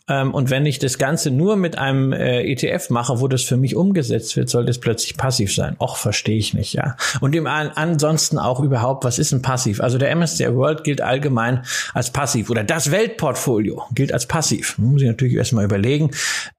Ähm, 0.08 0.32
und 0.32 0.50
wenn 0.50 0.64
ich 0.66 0.78
das 0.78 0.98
Ganze 0.98 1.30
nur 1.30 1.56
mit 1.56 1.76
einem 1.78 2.12
äh, 2.12 2.42
ETF 2.42 2.90
mache, 2.90 3.20
wo 3.20 3.28
das 3.28 3.42
für 3.42 3.56
mich 3.56 3.76
umgesetzt 3.76 4.36
wird, 4.36 4.48
soll 4.48 4.64
das 4.64 4.78
plötzlich 4.78 5.16
passiv 5.16 5.54
sein. 5.54 5.76
Och, 5.80 5.96
verstehe 5.96 6.38
ich 6.38 6.54
nicht, 6.54 6.72
ja. 6.74 6.96
Und 7.20 7.34
im 7.34 7.46
ansonsten 7.46 8.38
auch 8.38 8.60
überhaupt, 8.60 9.04
was 9.04 9.18
ist 9.18 9.32
ein 9.32 9.42
Passiv? 9.42 9.80
Also 9.80 9.98
der 9.98 10.14
MSCI 10.14 10.54
World 10.54 10.84
gilt 10.84 11.00
allgemein 11.00 11.64
als 11.92 12.10
passiv 12.10 12.50
oder 12.50 12.64
das 12.64 12.90
Weltportfolio 12.90 13.84
gilt 13.92 14.12
als 14.12 14.26
passiv. 14.26 14.76
Muss 14.86 15.02
ich 15.02 15.08
natürlich 15.08 15.34
erstmal 15.34 15.64
überlegen. 15.64 16.10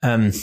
Ähm, 0.02 0.34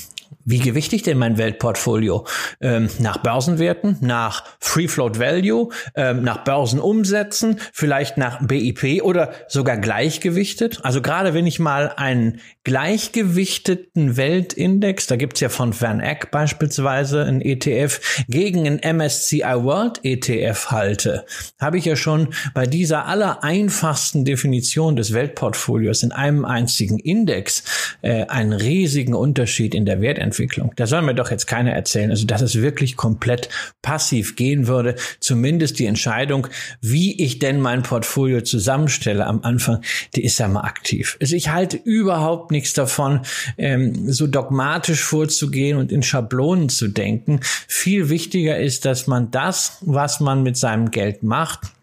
wie 0.44 0.58
gewichtig 0.58 1.02
denn 1.02 1.18
mein 1.18 1.38
Weltportfolio? 1.38 2.26
Ähm, 2.60 2.88
nach 2.98 3.18
Börsenwerten, 3.18 3.96
nach 4.00 4.44
Free 4.60 4.88
Float 4.88 5.18
Value, 5.18 5.70
ähm, 5.94 6.22
nach 6.22 6.44
Börsenumsätzen, 6.44 7.58
vielleicht 7.72 8.18
nach 8.18 8.46
BIP 8.46 9.02
oder 9.02 9.32
sogar 9.48 9.78
gleichgewichtet? 9.78 10.80
Also 10.82 11.00
gerade 11.00 11.34
wenn 11.34 11.46
ich 11.46 11.58
mal 11.58 11.92
einen 11.96 12.40
gleichgewichteten 12.64 14.16
Weltindex, 14.16 15.06
da 15.06 15.16
gibt's 15.16 15.40
ja 15.40 15.48
von 15.48 15.78
Van 15.78 16.00
Eck 16.00 16.30
beispielsweise 16.30 17.24
ein 17.24 17.40
ETF, 17.40 18.24
gegen 18.28 18.66
einen 18.66 18.96
MSCI 18.96 19.42
World 19.42 20.00
ETF 20.02 20.70
halte, 20.70 21.24
habe 21.60 21.78
ich 21.78 21.84
ja 21.84 21.96
schon 21.96 22.28
bei 22.52 22.66
dieser 22.66 23.06
aller 23.06 23.42
einfachsten 23.42 24.24
Definition 24.24 24.96
des 24.96 25.12
Weltportfolios 25.12 26.02
in 26.02 26.12
einem 26.12 26.44
einzigen 26.44 26.98
Index 26.98 27.64
äh, 28.02 28.24
einen 28.26 28.52
riesigen 28.52 29.14
Unterschied 29.14 29.74
in 29.74 29.86
der 29.86 30.00
Wertentwicklung. 30.00 30.33
Da 30.76 30.86
soll 30.86 31.02
mir 31.02 31.14
doch 31.14 31.30
jetzt 31.30 31.46
keiner 31.46 31.72
erzählen, 31.72 32.10
also 32.10 32.26
dass 32.26 32.42
es 32.42 32.56
wirklich 32.56 32.96
komplett 32.96 33.48
passiv 33.82 34.36
gehen 34.36 34.66
würde. 34.66 34.96
Zumindest 35.20 35.78
die 35.78 35.86
Entscheidung, 35.86 36.46
wie 36.80 37.22
ich 37.22 37.38
denn 37.38 37.60
mein 37.60 37.82
Portfolio 37.82 38.40
zusammenstelle 38.40 39.26
am 39.26 39.42
Anfang, 39.42 39.82
die 40.14 40.24
ist 40.24 40.38
ja 40.38 40.48
mal 40.48 40.62
aktiv. 40.62 41.16
Also 41.20 41.36
ich 41.36 41.50
halte 41.50 41.76
überhaupt 41.76 42.50
nichts 42.50 42.72
davon, 42.72 43.20
ähm, 43.58 44.10
so 44.12 44.26
dogmatisch 44.26 45.02
vorzugehen 45.02 45.78
und 45.78 45.92
in 45.92 46.02
Schablonen 46.02 46.68
zu 46.68 46.88
denken. 46.88 47.40
Viel 47.68 48.08
wichtiger 48.08 48.58
ist, 48.58 48.84
dass 48.84 49.06
man 49.06 49.30
das, 49.30 49.78
was 49.80 50.20
man 50.20 50.42
mit 50.42 50.56
seinem 50.56 50.90
Geld 50.90 51.22
macht, 51.22 51.73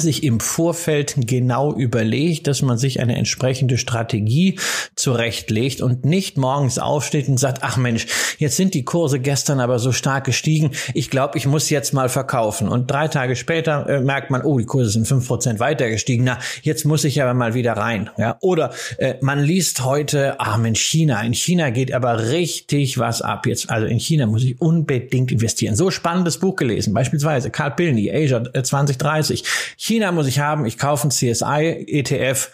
sich 0.00 0.24
im 0.24 0.40
Vorfeld 0.40 1.14
genau 1.16 1.72
überlegt, 1.72 2.48
dass 2.48 2.62
man 2.62 2.78
sich 2.78 3.00
eine 3.00 3.16
entsprechende 3.16 3.78
Strategie 3.78 4.58
zurechtlegt 4.96 5.80
und 5.80 6.04
nicht 6.04 6.36
morgens 6.36 6.78
aufsteht 6.78 7.28
und 7.28 7.38
sagt, 7.38 7.58
ach 7.62 7.76
Mensch, 7.76 8.06
jetzt 8.38 8.56
sind 8.56 8.74
die 8.74 8.84
Kurse 8.84 9.20
gestern 9.20 9.60
aber 9.60 9.78
so 9.78 9.92
stark 9.92 10.24
gestiegen, 10.24 10.72
ich 10.94 11.10
glaube, 11.10 11.38
ich 11.38 11.46
muss 11.46 11.70
jetzt 11.70 11.92
mal 11.92 12.08
verkaufen. 12.08 12.68
Und 12.68 12.90
drei 12.90 13.06
Tage 13.06 13.36
später 13.36 13.88
äh, 13.88 14.00
merkt 14.00 14.30
man, 14.30 14.42
oh, 14.42 14.58
die 14.58 14.64
Kurse 14.64 14.90
sind 14.90 15.06
fünf 15.06 15.28
Prozent 15.28 15.60
weiter 15.60 15.88
gestiegen, 15.88 16.24
na, 16.24 16.38
jetzt 16.62 16.84
muss 16.84 17.04
ich 17.04 17.22
aber 17.22 17.34
mal 17.34 17.54
wieder 17.54 17.74
rein. 17.74 18.10
Ja? 18.18 18.36
Oder 18.40 18.72
äh, 18.98 19.14
man 19.20 19.44
liest 19.44 19.84
heute, 19.84 20.40
ach 20.40 20.58
Mensch, 20.58 20.80
China, 20.80 21.22
in 21.22 21.34
China 21.34 21.70
geht 21.70 21.92
aber 21.92 22.30
richtig 22.30 22.98
was 22.98 23.22
ab. 23.22 23.46
Jetzt, 23.46 23.70
also 23.70 23.86
in 23.86 24.00
China 24.00 24.26
muss 24.26 24.42
ich 24.42 24.60
unbedingt 24.60 25.30
investieren. 25.30 25.76
So 25.76 25.92
spannendes 25.92 26.38
Buch 26.38 26.56
gelesen, 26.56 26.94
beispielsweise 26.94 27.50
Carl 27.50 27.76
Pilny, 27.76 28.10
Asia 28.10 28.42
2030 28.60 29.44
China 29.86 30.12
muss 30.12 30.26
ich 30.26 30.38
haben, 30.38 30.64
ich 30.64 30.78
kaufe 30.78 31.02
einen 31.02 31.10
CSI-ETF 31.10 32.48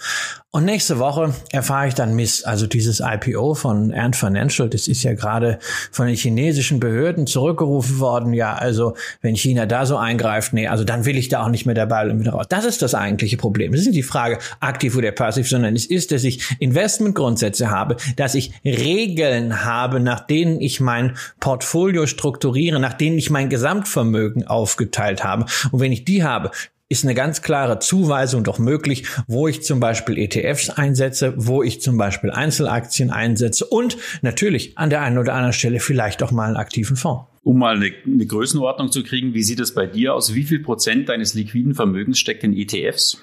und 0.51 0.65
nächste 0.65 0.99
Woche 0.99 1.33
erfahre 1.53 1.87
ich 1.87 1.95
dann 1.95 2.17
Mist. 2.17 2.45
Also 2.45 2.67
dieses 2.67 2.99
IPO 2.99 3.55
von 3.55 3.95
Ant 3.95 4.17
Financial, 4.17 4.69
das 4.69 4.89
ist 4.89 5.05
ja 5.05 5.15
gerade 5.15 5.61
von 5.93 6.09
den 6.09 6.17
chinesischen 6.17 6.81
Behörden 6.81 7.29
zurückgerufen 7.29 8.01
worden. 8.01 8.33
Ja, 8.33 8.55
also 8.55 8.97
wenn 9.21 9.37
China 9.37 9.67
da 9.67 9.87
so 9.87 9.97
eingreift, 9.97 10.55
nee, 10.55 10.67
also 10.67 10.83
dann 10.83 11.05
will 11.05 11.17
ich 11.17 11.29
da 11.29 11.45
auch 11.45 11.51
nicht 11.51 11.67
mehr 11.67 11.77
dabei 11.77 12.11
und 12.11 12.19
wieder 12.19 12.33
raus. 12.33 12.47
Das 12.49 12.65
ist 12.65 12.83
das 12.83 12.97
eigentliche 12.97 13.37
Problem. 13.37 13.73
Es 13.75 13.83
ist 13.83 13.87
nicht 13.87 13.99
die 13.99 14.03
Frage 14.03 14.41
aktiv 14.59 14.97
oder 14.97 15.13
passiv, 15.13 15.49
sondern 15.49 15.77
es 15.77 15.87
ist, 15.87 16.11
dass 16.11 16.25
ich 16.25 16.57
Investmentgrundsätze 16.59 17.71
habe, 17.71 17.97
dass 18.17 18.35
ich 18.35 18.53
Regeln 18.65 19.65
habe, 19.65 20.01
nach 20.01 20.19
denen 20.19 20.61
ich 20.61 20.81
mein 20.81 21.17
Portfolio 21.39 22.07
strukturiere, 22.07 22.81
nach 22.81 22.95
denen 22.95 23.19
ich 23.19 23.31
mein 23.31 23.51
Gesamtvermögen 23.51 24.49
aufgeteilt 24.49 25.23
habe. 25.23 25.47
Und 25.71 25.79
wenn 25.79 25.93
ich 25.93 26.05
die 26.05 26.25
habe, 26.25 26.51
ist 26.91 27.05
eine 27.05 27.15
ganz 27.15 27.41
klare 27.41 27.79
Zuweisung 27.79 28.43
doch 28.43 28.59
möglich, 28.59 29.05
wo 29.29 29.47
ich 29.47 29.63
zum 29.63 29.79
Beispiel 29.79 30.19
ETFs 30.19 30.71
einsetze, 30.71 31.33
wo 31.37 31.63
ich 31.63 31.81
zum 31.81 31.97
Beispiel 31.97 32.33
Einzelaktien 32.33 33.11
einsetze 33.11 33.65
und 33.65 33.97
natürlich 34.23 34.77
an 34.77 34.91
der 34.91 35.01
einen 35.01 35.17
oder 35.17 35.35
anderen 35.35 35.53
Stelle 35.53 35.79
vielleicht 35.79 36.21
auch 36.23 36.33
mal 36.33 36.49
einen 36.49 36.57
aktiven 36.57 36.97
Fonds. 36.97 37.27
Um 37.45 37.59
mal 37.59 37.77
eine, 37.77 37.93
eine 38.05 38.27
Größenordnung 38.27 38.91
zu 38.91 39.05
kriegen, 39.05 39.35
wie 39.35 39.45
sieht 39.45 39.61
es 39.61 39.73
bei 39.73 39.87
dir 39.87 40.15
aus? 40.15 40.35
Wie 40.35 40.43
viel 40.43 40.59
Prozent 40.59 41.09
deines 41.09 41.33
liquiden 41.35 41.75
Vermögens 41.75 42.19
steckt 42.19 42.43
in 42.43 42.53
ETFs? 42.53 43.23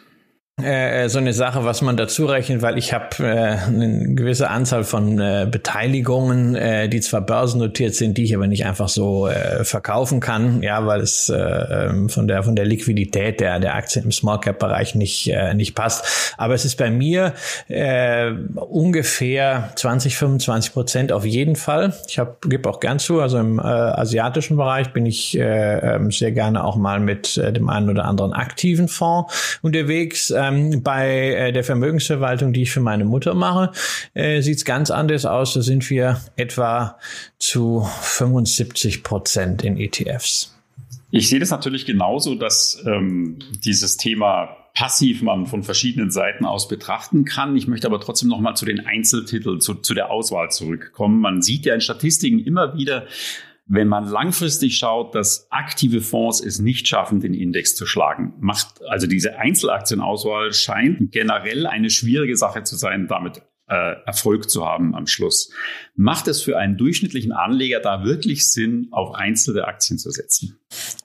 Äh, 0.59 1.03
äh, 1.03 1.07
so 1.09 1.19
eine 1.19 1.33
Sache, 1.33 1.65
was 1.65 1.83
man 1.83 1.97
dazu 1.97 2.25
rechnet, 2.25 2.63
weil 2.63 2.79
ich 2.79 2.91
habe 2.91 3.15
äh, 3.19 3.57
eine 3.67 4.15
gewisse 4.15 4.49
Anzahl 4.49 4.83
von 4.83 5.19
äh, 5.19 5.47
Beteiligungen, 5.47 6.55
äh, 6.55 6.89
die 6.89 6.99
zwar 6.99 7.21
börsennotiert 7.21 7.93
sind, 7.93 8.17
die 8.17 8.23
ich 8.23 8.35
aber 8.35 8.47
nicht 8.47 8.65
einfach 8.65 8.89
so 8.89 9.27
äh, 9.27 9.63
verkaufen 9.63 10.19
kann, 10.19 10.63
ja, 10.63 10.83
weil 10.87 11.01
es 11.01 11.29
äh, 11.29 11.35
ähm, 11.37 12.09
von 12.09 12.27
der 12.27 12.41
von 12.41 12.55
der 12.55 12.65
Liquidität 12.65 13.39
der 13.39 13.59
der 13.59 13.75
Aktien 13.75 14.05
im 14.05 14.11
Small 14.11 14.39
Cap 14.39 14.57
Bereich 14.57 14.95
nicht 14.95 15.27
äh, 15.27 15.53
nicht 15.53 15.75
passt. 15.75 16.33
Aber 16.39 16.55
es 16.55 16.65
ist 16.65 16.77
bei 16.77 16.89
mir 16.89 17.33
äh, 17.67 18.31
ungefähr 18.55 19.69
20 19.75 20.17
25 20.17 20.73
Prozent 20.73 21.11
auf 21.11 21.23
jeden 21.23 21.55
Fall. 21.55 21.93
Ich 22.07 22.17
habe 22.17 22.35
gebe 22.41 22.67
auch 22.67 22.79
gern 22.79 22.97
zu, 22.97 23.21
also 23.21 23.37
im 23.37 23.59
äh, 23.59 23.61
asiatischen 23.61 24.57
Bereich 24.57 24.91
bin 24.91 25.05
ich 25.05 25.37
äh, 25.37 25.97
ähm, 25.97 26.09
sehr 26.09 26.31
gerne 26.31 26.63
auch 26.63 26.77
mal 26.77 26.99
mit 26.99 27.37
äh, 27.37 27.53
dem 27.53 27.69
einen 27.69 27.91
oder 27.91 28.05
anderen 28.05 28.33
aktiven 28.33 28.87
Fonds 28.87 29.59
unterwegs. 29.61 30.31
Äh, 30.31 30.46
ähm, 30.47 30.83
bei 30.83 31.33
äh, 31.33 31.51
der 31.51 31.63
Vermögensverwaltung, 31.63 32.53
die 32.53 32.63
ich 32.63 32.71
für 32.71 32.81
meine 32.81 33.05
Mutter 33.05 33.33
mache, 33.33 33.71
äh, 34.13 34.41
sieht 34.41 34.57
es 34.57 34.65
ganz 34.65 34.91
anders 34.91 35.25
aus. 35.25 35.53
Da 35.53 35.61
sind 35.61 35.89
wir 35.89 36.21
etwa 36.35 36.97
zu 37.39 37.87
75 38.01 39.03
Prozent 39.03 39.63
in 39.63 39.77
ETFs. 39.77 40.53
Ich 41.11 41.29
sehe 41.29 41.39
das 41.39 41.51
natürlich 41.51 41.85
genauso, 41.85 42.35
dass 42.35 42.83
ähm, 42.85 43.39
dieses 43.63 43.97
Thema 43.97 44.57
passiv 44.77 45.23
man 45.23 45.47
von 45.47 45.63
verschiedenen 45.63 46.11
Seiten 46.11 46.45
aus 46.45 46.67
betrachten 46.67 47.25
kann. 47.25 47.55
Ich 47.55 47.67
möchte 47.67 47.87
aber 47.87 47.99
trotzdem 47.99 48.29
noch 48.29 48.39
mal 48.39 48.53
zu 48.53 48.65
den 48.65 48.85
Einzeltiteln, 48.85 49.59
zu, 49.59 49.73
zu 49.73 49.95
der 49.95 50.11
Auswahl 50.11 50.51
zurückkommen. 50.51 51.19
Man 51.19 51.41
sieht 51.41 51.65
ja 51.65 51.73
in 51.73 51.81
Statistiken 51.81 52.37
immer 52.39 52.75
wieder, 52.75 53.07
wenn 53.67 53.87
man 53.87 54.07
langfristig 54.07 54.77
schaut, 54.77 55.13
dass 55.13 55.47
aktive 55.51 56.01
Fonds 56.01 56.41
es 56.41 56.59
nicht 56.59 56.87
schaffen, 56.87 57.19
den 57.19 57.33
Index 57.33 57.75
zu 57.75 57.85
schlagen, 57.85 58.33
macht 58.39 58.81
also 58.87 59.07
diese 59.07 59.37
Einzelaktienauswahl 59.37 60.53
scheint 60.53 61.11
generell 61.11 61.67
eine 61.67 61.89
schwierige 61.89 62.37
Sache 62.37 62.63
zu 62.63 62.77
sein, 62.77 63.07
damit 63.07 63.41
äh, 63.67 63.95
Erfolg 64.05 64.49
zu 64.49 64.65
haben 64.65 64.95
am 64.95 65.07
Schluss. 65.07 65.51
Macht 65.95 66.27
es 66.27 66.41
für 66.41 66.57
einen 66.57 66.77
durchschnittlichen 66.77 67.33
Anleger 67.33 67.81
da 67.81 68.05
wirklich 68.05 68.49
Sinn, 68.49 68.87
auf 68.91 69.13
einzelne 69.13 69.65
Aktien 69.65 69.99
zu 69.99 70.09
setzen? 70.11 70.57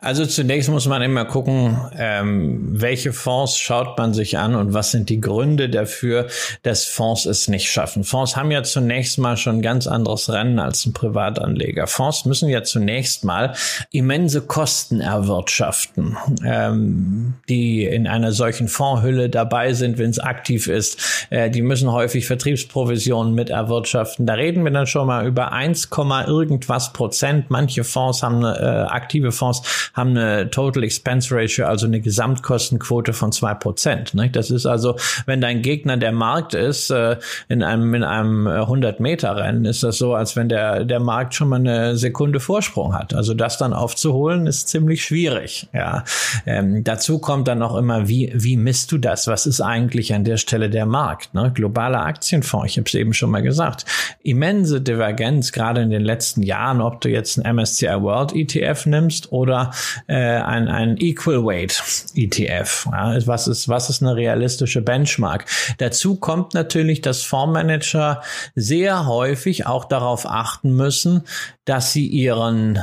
Also 0.02 0.26
zunächst 0.26 0.68
muss 0.68 0.88
man 0.88 1.00
immer 1.00 1.25
gucken, 1.25 1.78
ähm, 1.97 2.68
welche 2.73 3.12
Fonds 3.12 3.56
schaut 3.56 3.97
man 3.97 4.12
sich 4.12 4.37
an 4.37 4.56
und 4.56 4.75
was 4.75 4.90
sind 4.90 5.09
die 5.09 5.21
Gründe 5.21 5.71
dafür, 5.71 6.26
dass 6.64 6.85
Fonds 6.85 7.25
es 7.25 7.47
nicht 7.47 7.71
schaffen. 7.71 8.02
Fonds 8.02 8.37
haben 8.37 8.50
ja 8.50 8.64
zunächst 8.64 9.18
mal 9.18 9.37
schon 9.37 9.59
ein 9.59 9.62
ganz 9.62 9.87
anderes 9.87 10.28
Rennen 10.28 10.59
als 10.59 10.85
ein 10.87 10.92
Privatanleger. 10.92 11.87
Fonds 11.87 12.25
müssen 12.25 12.49
ja 12.49 12.64
zunächst 12.64 13.23
mal 13.23 13.54
immense 13.92 14.40
Kosten 14.42 15.00
erwirtschaften, 15.00 16.16
ähm, 16.44 17.35
die 17.49 17.85
in 17.85 18.09
einer 18.09 18.32
solchen 18.32 18.66
Fondshülle 18.66 19.30
dabei 19.30 19.73
sind, 19.73 19.99
wenn 19.99 20.11
es 20.11 20.18
aktiv 20.18 20.66
ist. 20.66 21.28
Äh, 21.30 21.49
die 21.49 21.62
müssen 21.62 21.92
häufig 21.92 22.26
Vertriebsprovisionen 22.26 23.35
mit 23.35 23.50
erwirtschaften. 23.50 24.26
Da 24.26 24.35
reden 24.35 24.64
wir 24.64 24.73
dann 24.73 24.88
schon 24.88 25.06
mal 25.06 25.28
über 25.28 25.52
1, 25.52 25.90
irgendwas 26.26 26.92
Prozent. 26.92 27.50
Manche 27.50 27.85
Fonds 27.85 28.25
haben 28.25 28.42
äh, 28.42 28.47
aktive 28.49 29.30
Fonds 29.30 29.62
haben 29.94 30.11
eine 30.11 30.50
Total 30.50 30.84
Expense 30.84 31.34
Ratio, 31.34 31.66
also 31.66 31.87
eine 31.87 32.00
Gesamtkostenquote 32.00 33.12
von 33.12 33.32
zwei 33.32 33.54
Prozent. 33.54 34.12
Das 34.32 34.50
ist 34.50 34.66
also, 34.66 34.96
wenn 35.26 35.40
dein 35.40 35.62
Gegner 35.62 35.96
der 35.96 36.12
Markt 36.12 36.54
ist, 36.54 36.90
äh, 36.90 37.16
in 37.49 37.62
einem, 37.62 37.94
in 37.94 38.04
einem 38.04 38.46
100 38.46 39.00
Meter 39.00 39.37
Rennen, 39.37 39.64
ist 39.64 39.82
das 39.82 39.99
so, 39.99 40.14
als 40.14 40.37
wenn 40.37 40.49
der, 40.49 40.84
der 40.84 41.00
Markt 41.00 41.34
schon 41.34 41.49
mal 41.49 41.61
eine 41.61 41.96
Sekunde 41.96 42.40
Vorsprung 42.40 42.94
hat. 42.94 43.14
Also 43.14 43.34
das 43.34 43.58
dann 43.58 43.72
aufzuholen, 43.72 44.46
ist 44.46 44.68
ziemlich 44.68 45.04
schwierig. 45.04 45.68
Ja. 45.72 46.04
Ähm, 46.46 46.84
dazu 46.84 47.18
kommt 47.18 47.49
dann 47.49 47.58
noch 47.58 47.76
immer, 47.76 48.08
wie, 48.08 48.32
wie 48.34 48.56
misst 48.56 48.92
du 48.92 48.99
das? 48.99 49.26
Was 49.26 49.46
ist 49.46 49.61
eigentlich 49.61 50.14
an 50.14 50.25
der 50.25 50.37
Stelle 50.37 50.70
der 50.70 50.87
Markt? 50.87 51.34
Ne? 51.34 51.50
Globaler 51.54 52.04
Aktienfonds, 52.04 52.66
ich 52.66 52.78
habe 52.78 52.87
es 52.87 52.94
eben 52.94 53.12
schon 53.12 53.30
mal 53.30 53.42
gesagt. 53.42 53.84
Immense 54.22 54.80
Divergenz, 54.80 55.52
gerade 55.52 55.82
in 55.82 55.90
den 55.90 56.02
letzten 56.02 56.42
Jahren, 56.42 56.80
ob 56.80 57.00
du 57.00 57.08
jetzt 57.08 57.38
einen 57.38 57.56
MSCI 57.56 58.02
World 58.02 58.34
ETF 58.34 58.87
nimmst 58.87 59.32
oder 59.32 59.72
äh, 60.06 60.14
ein, 60.14 60.68
ein 60.68 60.96
Equal 60.98 61.44
Weight 61.44 61.82
ETF. 62.14 62.88
Ja, 62.90 63.26
was 63.26 63.48
ist, 63.48 63.68
was 63.68 63.90
ist 63.90 64.02
eine 64.02 64.16
realistische 64.16 64.82
Benchmark? 64.82 65.46
Dazu 65.78 66.16
kommt 66.16 66.54
natürlich, 66.54 67.00
dass 67.00 67.22
Fondsmanager 67.22 68.22
sehr 68.54 69.06
häufig 69.06 69.66
auch 69.66 69.84
darauf 69.84 70.26
achten 70.26 70.74
müssen, 70.74 71.22
dass 71.64 71.92
sie 71.92 72.06
ihren 72.06 72.80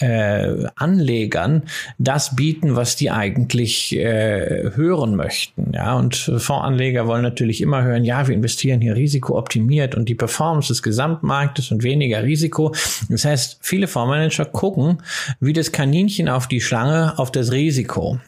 äh, 0.00 0.66
Anlegern 0.74 1.62
das 1.98 2.36
bieten, 2.36 2.76
was 2.76 2.96
die 2.96 3.10
eigentlich 3.10 3.96
äh, 3.96 4.70
hören 4.74 5.14
möchten. 5.14 5.72
Ja, 5.72 5.96
und 5.96 6.16
Fondsanleger 6.16 7.06
wollen 7.06 7.22
natürlich 7.22 7.60
immer 7.60 7.82
hören, 7.82 8.04
ja, 8.04 8.26
wir 8.26 8.34
investieren 8.34 8.80
hier 8.80 8.96
risikooptimiert 8.96 9.94
und 9.94 10.08
die 10.08 10.14
Performance 10.14 10.68
des 10.68 10.82
Gesamtmarktes 10.82 11.70
und 11.70 11.82
weniger 11.82 12.22
Risiko. 12.22 12.74
Das 13.08 13.24
heißt, 13.24 13.58
viele 13.62 13.86
Fondsmanager 13.86 14.46
gucken, 14.46 14.98
wie 15.40 15.52
das 15.52 15.72
Kaninchen 15.72 16.27
auf 16.28 16.46
die 16.46 16.60
Schlange, 16.60 17.18
auf 17.18 17.30
das 17.32 17.52
Risiko 17.52 18.18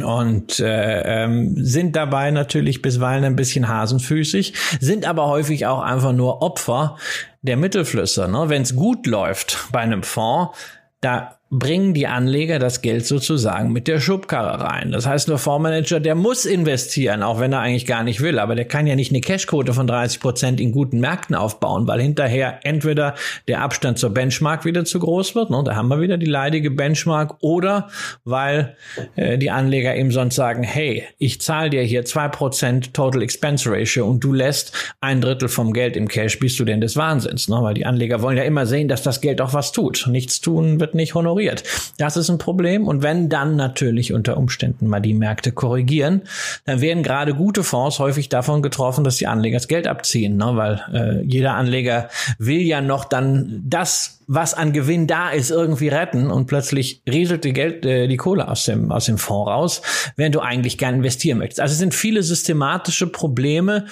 und 0.00 0.58
äh, 0.58 1.24
ähm, 1.24 1.54
sind 1.56 1.96
dabei 1.96 2.30
natürlich 2.30 2.80
bisweilen 2.80 3.24
ein 3.24 3.36
bisschen 3.36 3.68
hasenfüßig, 3.68 4.54
sind 4.80 5.06
aber 5.06 5.26
häufig 5.26 5.66
auch 5.66 5.80
einfach 5.80 6.12
nur 6.12 6.40
Opfer 6.40 6.96
der 7.42 7.56
Mittelflüsse. 7.56 8.28
Ne? 8.28 8.48
Wenn 8.48 8.62
es 8.62 8.74
gut 8.74 9.06
läuft 9.06 9.68
bei 9.72 9.80
einem 9.80 10.02
Fonds, 10.02 10.56
da 11.00 11.38
bringen 11.54 11.92
die 11.92 12.06
Anleger 12.06 12.58
das 12.58 12.80
Geld 12.80 13.04
sozusagen 13.04 13.72
mit 13.72 13.86
der 13.86 14.00
Schubkarre 14.00 14.64
rein. 14.64 14.90
Das 14.90 15.06
heißt, 15.06 15.28
der 15.28 15.36
Fondsmanager, 15.36 16.00
der 16.00 16.14
muss 16.14 16.46
investieren, 16.46 17.22
auch 17.22 17.40
wenn 17.40 17.52
er 17.52 17.60
eigentlich 17.60 17.84
gar 17.84 18.02
nicht 18.02 18.22
will. 18.22 18.38
Aber 18.38 18.54
der 18.54 18.64
kann 18.64 18.86
ja 18.86 18.96
nicht 18.96 19.12
eine 19.12 19.20
Cashquote 19.20 19.74
von 19.74 19.86
30 19.86 20.20
Prozent 20.20 20.60
in 20.62 20.72
guten 20.72 20.98
Märkten 20.98 21.36
aufbauen, 21.36 21.86
weil 21.86 22.00
hinterher 22.00 22.60
entweder 22.62 23.16
der 23.48 23.60
Abstand 23.60 23.98
zur 23.98 24.14
Benchmark 24.14 24.64
wieder 24.64 24.86
zu 24.86 24.98
groß 24.98 25.34
wird, 25.34 25.50
ne, 25.50 25.62
da 25.62 25.76
haben 25.76 25.88
wir 25.88 26.00
wieder 26.00 26.16
die 26.16 26.24
leidige 26.24 26.70
Benchmark, 26.70 27.36
oder 27.40 27.88
weil 28.24 28.74
äh, 29.16 29.36
die 29.36 29.50
Anleger 29.50 29.94
eben 29.94 30.10
sonst 30.10 30.36
sagen, 30.36 30.62
hey, 30.62 31.04
ich 31.18 31.42
zahle 31.42 31.68
dir 31.68 31.82
hier 31.82 32.06
zwei 32.06 32.28
Prozent 32.28 32.94
Total 32.94 33.20
Expense 33.20 33.70
Ratio 33.70 34.06
und 34.06 34.24
du 34.24 34.32
lässt 34.32 34.72
ein 35.02 35.20
Drittel 35.20 35.50
vom 35.50 35.74
Geld 35.74 35.98
im 35.98 36.08
Cash, 36.08 36.38
bist 36.38 36.58
du 36.58 36.64
denn 36.64 36.80
des 36.80 36.96
Wahnsinns? 36.96 37.48
Ne? 37.48 37.58
Weil 37.60 37.74
die 37.74 37.84
Anleger 37.84 38.22
wollen 38.22 38.38
ja 38.38 38.44
immer 38.44 38.64
sehen, 38.64 38.88
dass 38.88 39.02
das 39.02 39.20
Geld 39.20 39.42
auch 39.42 39.52
was 39.52 39.72
tut. 39.72 40.06
Nichts 40.08 40.40
tun 40.40 40.80
wird 40.80 40.94
nicht 40.94 41.14
honoriert 41.14 41.41
ignoriert. 41.42 41.64
Das 41.98 42.16
ist 42.16 42.30
ein 42.30 42.38
Problem. 42.38 42.86
Und 42.86 43.02
wenn 43.02 43.28
dann 43.28 43.56
natürlich 43.56 44.12
unter 44.12 44.36
Umständen 44.36 44.86
mal 44.86 45.00
die 45.00 45.14
Märkte 45.14 45.52
korrigieren, 45.52 46.22
dann 46.64 46.80
werden 46.80 47.02
gerade 47.02 47.34
gute 47.34 47.62
Fonds 47.62 47.98
häufig 47.98 48.28
davon 48.28 48.62
getroffen, 48.62 49.04
dass 49.04 49.16
die 49.16 49.26
Anleger 49.26 49.56
das 49.56 49.68
Geld 49.68 49.86
abziehen, 49.86 50.36
ne? 50.36 50.52
weil 50.54 50.82
äh, 50.92 51.22
jeder 51.24 51.54
Anleger 51.54 52.08
will 52.38 52.62
ja 52.62 52.80
noch 52.80 53.04
dann 53.04 53.62
das 53.64 54.21
was 54.34 54.54
an 54.54 54.72
Gewinn 54.72 55.06
da 55.06 55.28
ist, 55.28 55.50
irgendwie 55.50 55.88
retten 55.88 56.30
und 56.30 56.46
plötzlich 56.46 57.02
rieselt 57.06 57.44
die 57.44 57.52
Geld, 57.52 57.84
äh, 57.84 58.08
die 58.08 58.16
Kohle 58.16 58.48
aus 58.48 58.64
dem, 58.64 58.90
aus 58.90 59.04
dem 59.04 59.18
Fonds 59.18 59.50
raus, 59.50 59.82
während 60.16 60.34
du 60.34 60.40
eigentlich 60.40 60.78
gern 60.78 60.96
investieren 60.96 61.38
möchtest. 61.38 61.60
Also 61.60 61.72
es 61.72 61.78
sind 61.78 61.94
viele 61.94 62.22
systematische 62.22 63.06
Probleme 63.06 63.84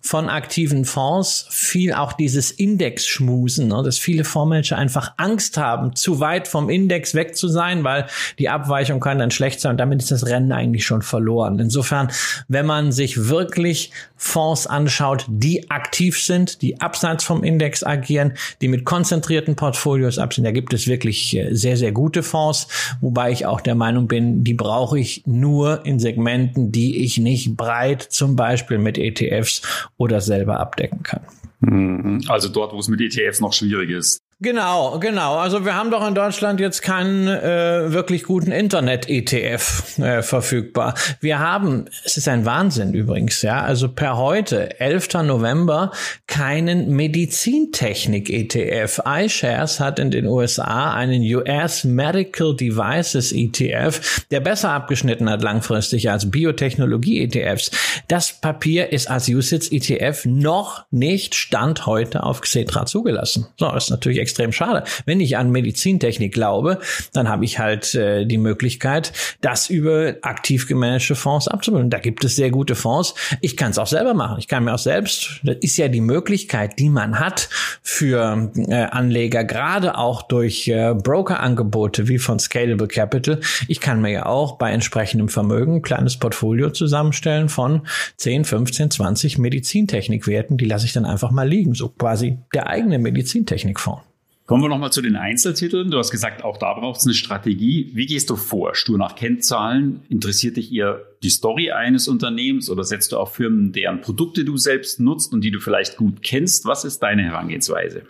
von 0.00 0.28
aktiven 0.28 0.84
Fonds, 0.84 1.46
viel 1.50 1.92
auch 1.92 2.12
dieses 2.12 2.52
Index-Schmusen, 2.52 3.68
ne, 3.68 3.82
dass 3.82 3.98
viele 3.98 4.24
Fondsmanager 4.24 4.78
einfach 4.78 5.14
Angst 5.16 5.58
haben, 5.58 5.96
zu 5.96 6.20
weit 6.20 6.46
vom 6.46 6.70
Index 6.70 7.14
weg 7.14 7.36
zu 7.36 7.48
sein, 7.48 7.82
weil 7.82 8.06
die 8.38 8.48
Abweichung 8.48 9.00
kann 9.00 9.18
dann 9.18 9.32
schlecht 9.32 9.60
sein 9.60 9.72
und 9.72 9.78
damit 9.78 10.00
ist 10.00 10.12
das 10.12 10.26
Rennen 10.26 10.52
eigentlich 10.52 10.86
schon 10.86 11.02
verloren. 11.02 11.58
Insofern, 11.58 12.10
wenn 12.46 12.66
man 12.66 12.92
sich 12.92 13.28
wirklich 13.28 13.90
Fonds 14.16 14.66
anschaut, 14.66 15.26
die 15.28 15.70
aktiv 15.70 16.22
sind, 16.22 16.62
die 16.62 16.80
abseits 16.80 17.24
vom 17.24 17.42
Index 17.42 17.82
agieren, 17.82 18.34
die 18.60 18.68
mit 18.68 18.84
konzentrierten 18.84 19.56
Portfolien 19.56 19.87
Portfolios 19.88 20.18
abziehen. 20.18 20.44
Da 20.44 20.50
gibt 20.50 20.74
es 20.74 20.86
wirklich 20.86 21.34
äh, 21.34 21.54
sehr, 21.54 21.76
sehr 21.78 21.92
gute 21.92 22.22
Fonds, 22.22 22.68
wobei 23.00 23.32
ich 23.32 23.46
auch 23.46 23.60
der 23.62 23.74
Meinung 23.74 24.06
bin, 24.06 24.44
die 24.44 24.52
brauche 24.52 24.98
ich 24.98 25.22
nur 25.26 25.86
in 25.86 25.98
Segmenten, 25.98 26.72
die 26.72 27.02
ich 27.02 27.16
nicht 27.16 27.56
breit 27.56 28.02
zum 28.02 28.36
Beispiel 28.36 28.78
mit 28.78 28.98
ETFs 28.98 29.62
oder 29.96 30.20
selber 30.20 30.60
abdecken 30.60 31.02
kann. 31.02 31.22
Mhm. 31.60 32.20
Also 32.28 32.48
dort, 32.48 32.74
wo 32.74 32.78
es 32.78 32.88
mit 32.88 33.00
ETFs 33.00 33.40
noch 33.40 33.54
schwierig 33.54 33.90
ist. 33.90 34.20
Genau, 34.40 35.00
genau. 35.00 35.34
Also 35.34 35.64
wir 35.64 35.74
haben 35.74 35.90
doch 35.90 36.06
in 36.06 36.14
Deutschland 36.14 36.60
jetzt 36.60 36.80
keinen 36.80 37.26
äh, 37.26 37.92
wirklich 37.92 38.22
guten 38.22 38.52
Internet-ETF 38.52 39.98
äh, 39.98 40.22
verfügbar. 40.22 40.94
Wir 41.18 41.40
haben, 41.40 41.86
es 42.04 42.16
ist 42.16 42.28
ein 42.28 42.44
Wahnsinn 42.44 42.94
übrigens, 42.94 43.42
ja, 43.42 43.62
also 43.62 43.88
per 43.88 44.16
heute, 44.16 44.78
11. 44.78 45.24
November, 45.24 45.90
keinen 46.28 46.94
Medizintechnik-ETF. 46.94 49.00
iShares 49.04 49.80
hat 49.80 49.98
in 49.98 50.12
den 50.12 50.26
USA 50.26 50.94
einen 50.94 51.22
US 51.34 51.82
Medical 51.82 52.54
Devices 52.54 53.32
ETF, 53.32 54.24
der 54.30 54.38
besser 54.38 54.70
abgeschnitten 54.70 55.28
hat 55.28 55.42
langfristig 55.42 56.12
als 56.12 56.30
Biotechnologie-ETFs. 56.30 57.72
Das 58.06 58.40
Papier 58.40 58.92
ist 58.92 59.10
als 59.10 59.28
USITS-ETF 59.28 60.26
noch 60.26 60.84
nicht 60.92 61.34
Stand 61.34 61.86
heute 61.86 62.22
auf 62.22 62.40
Xetra 62.40 62.86
zugelassen. 62.86 63.48
So, 63.56 63.74
ist 63.74 63.90
natürlich 63.90 64.27
extrem 64.28 64.52
schade. 64.52 64.84
Wenn 65.06 65.20
ich 65.20 65.36
an 65.36 65.50
Medizintechnik 65.50 66.34
glaube, 66.34 66.80
dann 67.12 67.28
habe 67.28 67.44
ich 67.44 67.58
halt 67.58 67.94
äh, 67.94 68.26
die 68.26 68.38
Möglichkeit, 68.38 69.12
das 69.40 69.70
über 69.70 70.16
aktiv 70.22 70.68
gemanagte 70.68 71.14
Fonds 71.14 71.48
abzubilden. 71.48 71.90
Da 71.90 71.98
gibt 71.98 72.24
es 72.24 72.36
sehr 72.36 72.50
gute 72.50 72.74
Fonds. 72.74 73.14
Ich 73.40 73.56
kann 73.56 73.70
es 73.70 73.78
auch 73.78 73.86
selber 73.86 74.12
machen. 74.12 74.38
Ich 74.38 74.48
kann 74.48 74.64
mir 74.64 74.74
auch 74.74 74.78
selbst, 74.78 75.40
das 75.42 75.56
ist 75.62 75.76
ja 75.78 75.88
die 75.88 76.02
Möglichkeit, 76.02 76.78
die 76.78 76.90
man 76.90 77.18
hat 77.18 77.48
für 77.82 78.52
äh, 78.56 78.74
Anleger, 78.74 79.44
gerade 79.44 79.96
auch 79.96 80.22
durch 80.22 80.68
äh, 80.68 80.94
Broker-Angebote 80.94 82.08
wie 82.08 82.18
von 82.18 82.38
Scalable 82.38 82.88
Capital. 82.88 83.40
Ich 83.66 83.80
kann 83.80 84.02
mir 84.02 84.10
ja 84.10 84.26
auch 84.26 84.58
bei 84.58 84.70
entsprechendem 84.72 85.28
Vermögen 85.28 85.76
ein 85.76 85.82
kleines 85.82 86.18
Portfolio 86.18 86.70
zusammenstellen 86.70 87.48
von 87.48 87.86
10, 88.16 88.44
15, 88.44 88.90
20 88.90 89.38
Medizintechnikwerten. 89.38 90.58
Die 90.58 90.66
lasse 90.66 90.84
ich 90.84 90.92
dann 90.92 91.06
einfach 91.06 91.30
mal 91.30 91.48
liegen. 91.48 91.74
So 91.74 91.88
quasi 91.88 92.38
der 92.52 92.68
eigene 92.68 92.98
Medizintechnikfonds. 92.98 94.02
Kommen 94.48 94.62
wir 94.62 94.70
nochmal 94.70 94.90
zu 94.90 95.02
den 95.02 95.14
Einzeltiteln. 95.14 95.90
Du 95.90 95.98
hast 95.98 96.10
gesagt, 96.10 96.42
auch 96.42 96.56
da 96.56 96.72
braucht 96.72 97.00
es 97.00 97.04
eine 97.04 97.12
Strategie. 97.12 97.90
Wie 97.92 98.06
gehst 98.06 98.30
du 98.30 98.36
vor? 98.36 98.74
Stur 98.74 98.96
nach 98.96 99.14
Kennzahlen? 99.14 100.00
Interessiert 100.08 100.56
dich 100.56 100.72
eher 100.72 101.02
die 101.22 101.28
Story 101.28 101.70
eines 101.70 102.08
Unternehmens 102.08 102.70
oder 102.70 102.82
setzt 102.82 103.12
du 103.12 103.18
auf 103.18 103.34
Firmen, 103.34 103.72
deren 103.72 104.00
Produkte 104.00 104.46
du 104.46 104.56
selbst 104.56 105.00
nutzt 105.00 105.34
und 105.34 105.42
die 105.42 105.50
du 105.50 105.60
vielleicht 105.60 105.98
gut 105.98 106.22
kennst? 106.22 106.64
Was 106.64 106.86
ist 106.86 107.00
deine 107.00 107.24
Herangehensweise? 107.24 108.04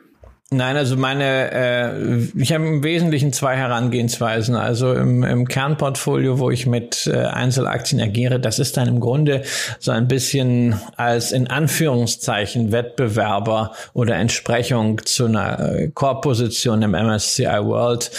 Nein, 0.51 0.79
also 0.79 0.97
meine, 0.97 1.51
äh, 1.53 2.23
ich 2.35 2.55
habe 2.55 2.67
im 2.67 2.83
Wesentlichen 2.83 3.35
zwei 3.35 3.55
Herangehensweisen. 3.57 4.57
Also 4.57 4.95
im, 4.95 5.23
im 5.23 5.47
Kernportfolio, 5.47 6.39
wo 6.39 6.51
ich 6.51 6.67
mit 6.67 7.07
äh, 7.07 7.19
Einzelaktien 7.19 8.01
agiere, 8.01 8.41
das 8.41 8.59
ist 8.59 8.79
dann 8.79 8.89
im 8.89 8.99
Grunde 8.99 9.43
so 9.79 9.91
ein 9.91 10.09
bisschen 10.09 10.81
als 10.97 11.33
in 11.33 11.49
Anführungszeichen 11.49 12.73
Wettbewerber 12.73 13.73
oder 13.93 14.15
Entsprechung 14.15 15.05
zu 15.05 15.27
einer 15.27 15.75
äh, 15.75 15.89
Core-Position 15.89 16.81
im 16.81 16.93
MSCI 16.93 17.45
World, 17.45 18.11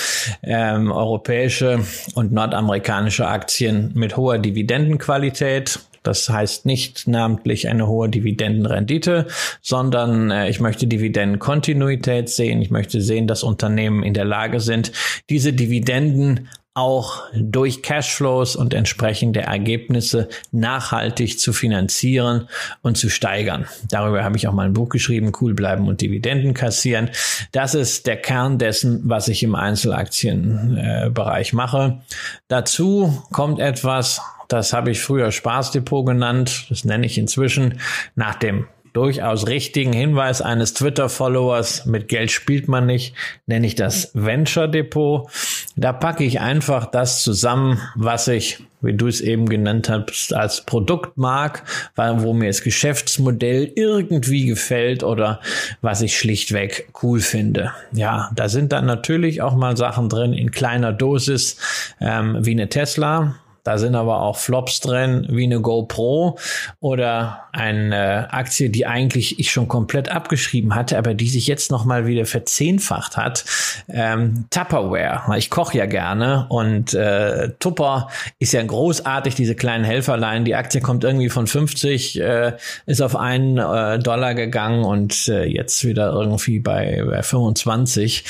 ähm, 0.44 0.92
europäische 0.92 1.80
und 2.14 2.32
nordamerikanische 2.32 3.28
Aktien 3.28 3.90
mit 3.96 4.18
hoher 4.18 4.38
Dividendenqualität 4.38 5.80
das 6.10 6.28
heißt 6.28 6.66
nicht 6.66 7.08
namentlich 7.08 7.70
eine 7.70 7.88
hohe 7.88 8.10
Dividendenrendite, 8.10 9.28
sondern 9.62 10.32
äh, 10.32 10.50
ich 10.50 10.60
möchte 10.60 10.88
Dividendenkontinuität 10.88 12.30
sehen. 12.30 12.62
Ich 12.62 12.72
möchte 12.72 13.00
sehen, 13.00 13.28
dass 13.28 13.44
Unternehmen 13.44 14.02
in 14.02 14.16
der 14.16 14.26
Lage 14.26 14.60
sind, 14.60 14.92
diese 15.30 15.54
Dividenden 15.54 16.50
auch 16.74 17.24
durch 17.34 17.84
Cashflows 17.84 18.56
und 18.56 18.74
entsprechende 18.74 19.42
Ergebnisse 19.42 20.30
nachhaltig 20.52 21.40
zu 21.40 21.52
finanzieren 21.52 22.48
und 22.82 22.98
zu 22.98 23.10
steigern. 23.10 23.66
Darüber 23.90 24.24
habe 24.24 24.38
ich 24.38 24.48
auch 24.48 24.54
mal 24.54 24.66
ein 24.66 24.74
Buch 24.74 24.90
geschrieben, 24.90 25.32
cool 25.42 25.54
bleiben 25.54 25.88
und 25.88 26.02
Dividenden 26.02 26.54
kassieren. 26.54 27.10
Das 27.52 27.76
ist 27.76 28.08
der 28.08 28.18
Kern 28.18 28.60
dessen, 28.60 29.02
was 29.04 29.28
ich 29.28 29.44
im 29.44 29.56
Einzelaktienbereich 29.56 31.54
mache. 31.54 32.02
Dazu 32.48 33.22
kommt 33.32 33.60
etwas, 33.60 34.22
das 34.50 34.74
habe 34.74 34.92
ich 34.92 35.02
früher 35.02 35.32
Spaßdepot 35.32 36.06
genannt. 36.06 36.66
Das 36.70 36.84
nenne 36.84 37.06
ich 37.06 37.18
inzwischen 37.18 37.80
nach 38.16 38.36
dem 38.36 38.68
durchaus 38.94 39.48
richtigen 39.48 39.94
Hinweis 39.94 40.42
eines 40.42 40.74
Twitter-Followers, 40.74 41.86
mit 41.86 42.08
Geld 42.08 42.32
spielt 42.32 42.68
man 42.68 42.88
nicht, 42.88 43.14
nenne 43.46 43.68
ich 43.68 43.76
das 43.76 44.12
Venture 44.14 44.68
Depot. 44.68 45.30
Da 45.76 45.94
packe 45.94 46.24
ich 46.24 46.40
einfach 46.40 46.88
das 46.88 47.22
zusammen, 47.24 47.80
was 47.96 48.28
ich, 48.28 48.64
wie 48.82 48.94
du 48.94 49.08
es 49.08 49.22
eben 49.22 49.48
genannt 49.48 49.90
hast, 49.90 50.34
als 50.34 50.62
Produkt 50.62 51.18
mag, 51.18 51.64
wo 51.96 52.34
mir 52.34 52.48
das 52.48 52.64
Geschäftsmodell 52.64 53.72
irgendwie 53.76 54.48
gefällt 54.48 55.04
oder 55.04 55.40
was 55.82 56.02
ich 56.02 56.18
schlichtweg 56.18 56.90
cool 57.04 57.20
finde. 57.20 57.72
Ja, 57.92 58.32
da 58.36 58.50
sind 58.50 58.72
dann 58.72 58.88
natürlich 58.88 59.42
auch 59.42 59.56
mal 59.56 59.78
Sachen 59.78 60.10
drin 60.10 60.34
in 60.34 60.52
kleiner 60.52 60.94
Dosis, 60.94 61.58
ähm, 62.02 62.38
wie 62.42 62.52
eine 62.52 62.70
Tesla 62.70 63.36
da 63.70 63.78
sind 63.78 63.94
aber 63.94 64.24
auch 64.24 64.36
Flops 64.36 64.80
drin, 64.80 65.28
wie 65.30 65.44
eine 65.44 65.62
GoPro 65.62 66.40
oder 66.80 67.44
eine 67.52 68.34
Aktie, 68.34 68.72
die 68.72 68.88
eigentlich 68.88 69.38
ich 69.38 69.52
schon 69.52 69.68
komplett 69.68 70.10
abgeschrieben 70.10 70.74
hatte, 70.74 70.98
aber 70.98 71.14
die 71.14 71.30
sich 71.30 71.46
jetzt 71.46 71.70
nochmal 71.70 72.08
wieder 72.08 72.26
verzehnfacht 72.26 73.16
hat. 73.16 73.46
Ähm, 73.88 74.46
Tupperware. 74.50 75.38
Ich 75.38 75.52
koche 75.52 75.78
ja 75.78 75.86
gerne 75.86 76.48
und 76.50 76.96
äh, 76.96 77.50
Tupper 77.60 78.08
ist 78.40 78.54
ja 78.54 78.64
großartig, 78.64 79.36
diese 79.36 79.54
kleinen 79.54 79.84
Helferlein. 79.84 80.46
Die 80.46 80.56
Aktie 80.56 80.82
kommt 80.82 81.04
irgendwie 81.04 81.30
von 81.30 81.46
50, 81.46 82.20
äh, 82.20 82.54
ist 82.88 83.04
auf 83.04 83.16
einen 83.16 83.60
äh, 83.60 84.00
Dollar 84.00 84.34
gegangen 84.34 84.84
und 84.84 85.28
äh, 85.28 85.44
jetzt 85.44 85.86
wieder 85.86 86.12
irgendwie 86.12 86.58
bei, 86.58 87.04
bei 87.08 87.22
25. 87.22 88.24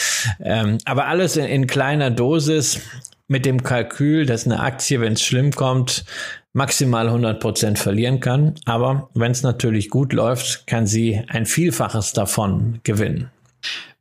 Ähm, 0.44 0.80
aber 0.84 1.08
alles 1.08 1.38
in, 1.38 1.46
in 1.46 1.66
kleiner 1.66 2.12
Dosis 2.12 2.82
mit 3.30 3.46
dem 3.46 3.64
Kalkül, 3.64 4.26
dass 4.26 4.46
eine 4.46 4.60
Aktie, 4.60 5.00
wenn 5.00 5.14
es 5.14 5.24
schlimm 5.24 5.52
kommt, 5.52 6.04
maximal 6.52 7.08
100 7.08 7.40
Prozent 7.40 7.80
verlieren 7.80 8.20
kann. 8.20 8.56
Aber 8.66 9.10
wenn 9.14 9.32
es 9.32 9.44
natürlich 9.44 9.90
gut 9.90 10.12
läuft, 10.12 10.68
kann 10.68 10.88
sie 10.88 11.22
ein 11.28 11.46
Vielfaches 11.46 12.12
davon 12.12 12.80
gewinnen. 12.84 13.30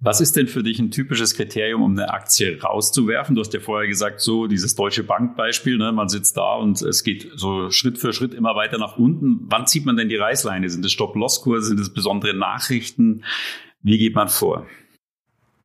Was 0.00 0.20
ist 0.20 0.36
denn 0.36 0.46
für 0.46 0.62
dich 0.62 0.78
ein 0.78 0.92
typisches 0.92 1.34
Kriterium, 1.34 1.82
um 1.82 1.92
eine 1.92 2.10
Aktie 2.10 2.60
rauszuwerfen? 2.62 3.34
Du 3.34 3.40
hast 3.40 3.52
ja 3.52 3.60
vorher 3.60 3.88
gesagt, 3.88 4.20
so 4.20 4.46
dieses 4.46 4.76
Deutsche 4.76 5.02
Bankbeispiel, 5.02 5.76
ne? 5.76 5.92
man 5.92 6.08
sitzt 6.08 6.36
da 6.36 6.54
und 6.54 6.80
es 6.80 7.02
geht 7.02 7.28
so 7.34 7.70
Schritt 7.70 7.98
für 7.98 8.12
Schritt 8.12 8.32
immer 8.32 8.54
weiter 8.54 8.78
nach 8.78 8.96
unten. 8.96 9.40
Wann 9.48 9.66
zieht 9.66 9.84
man 9.84 9.96
denn 9.96 10.08
die 10.08 10.16
Reißleine? 10.16 10.70
Sind 10.70 10.84
es 10.84 10.92
Stop-Loss-Kurse? 10.92 11.68
Sind 11.68 11.80
es 11.80 11.92
besondere 11.92 12.32
Nachrichten? 12.32 13.24
Wie 13.82 13.98
geht 13.98 14.14
man 14.14 14.28
vor? 14.28 14.66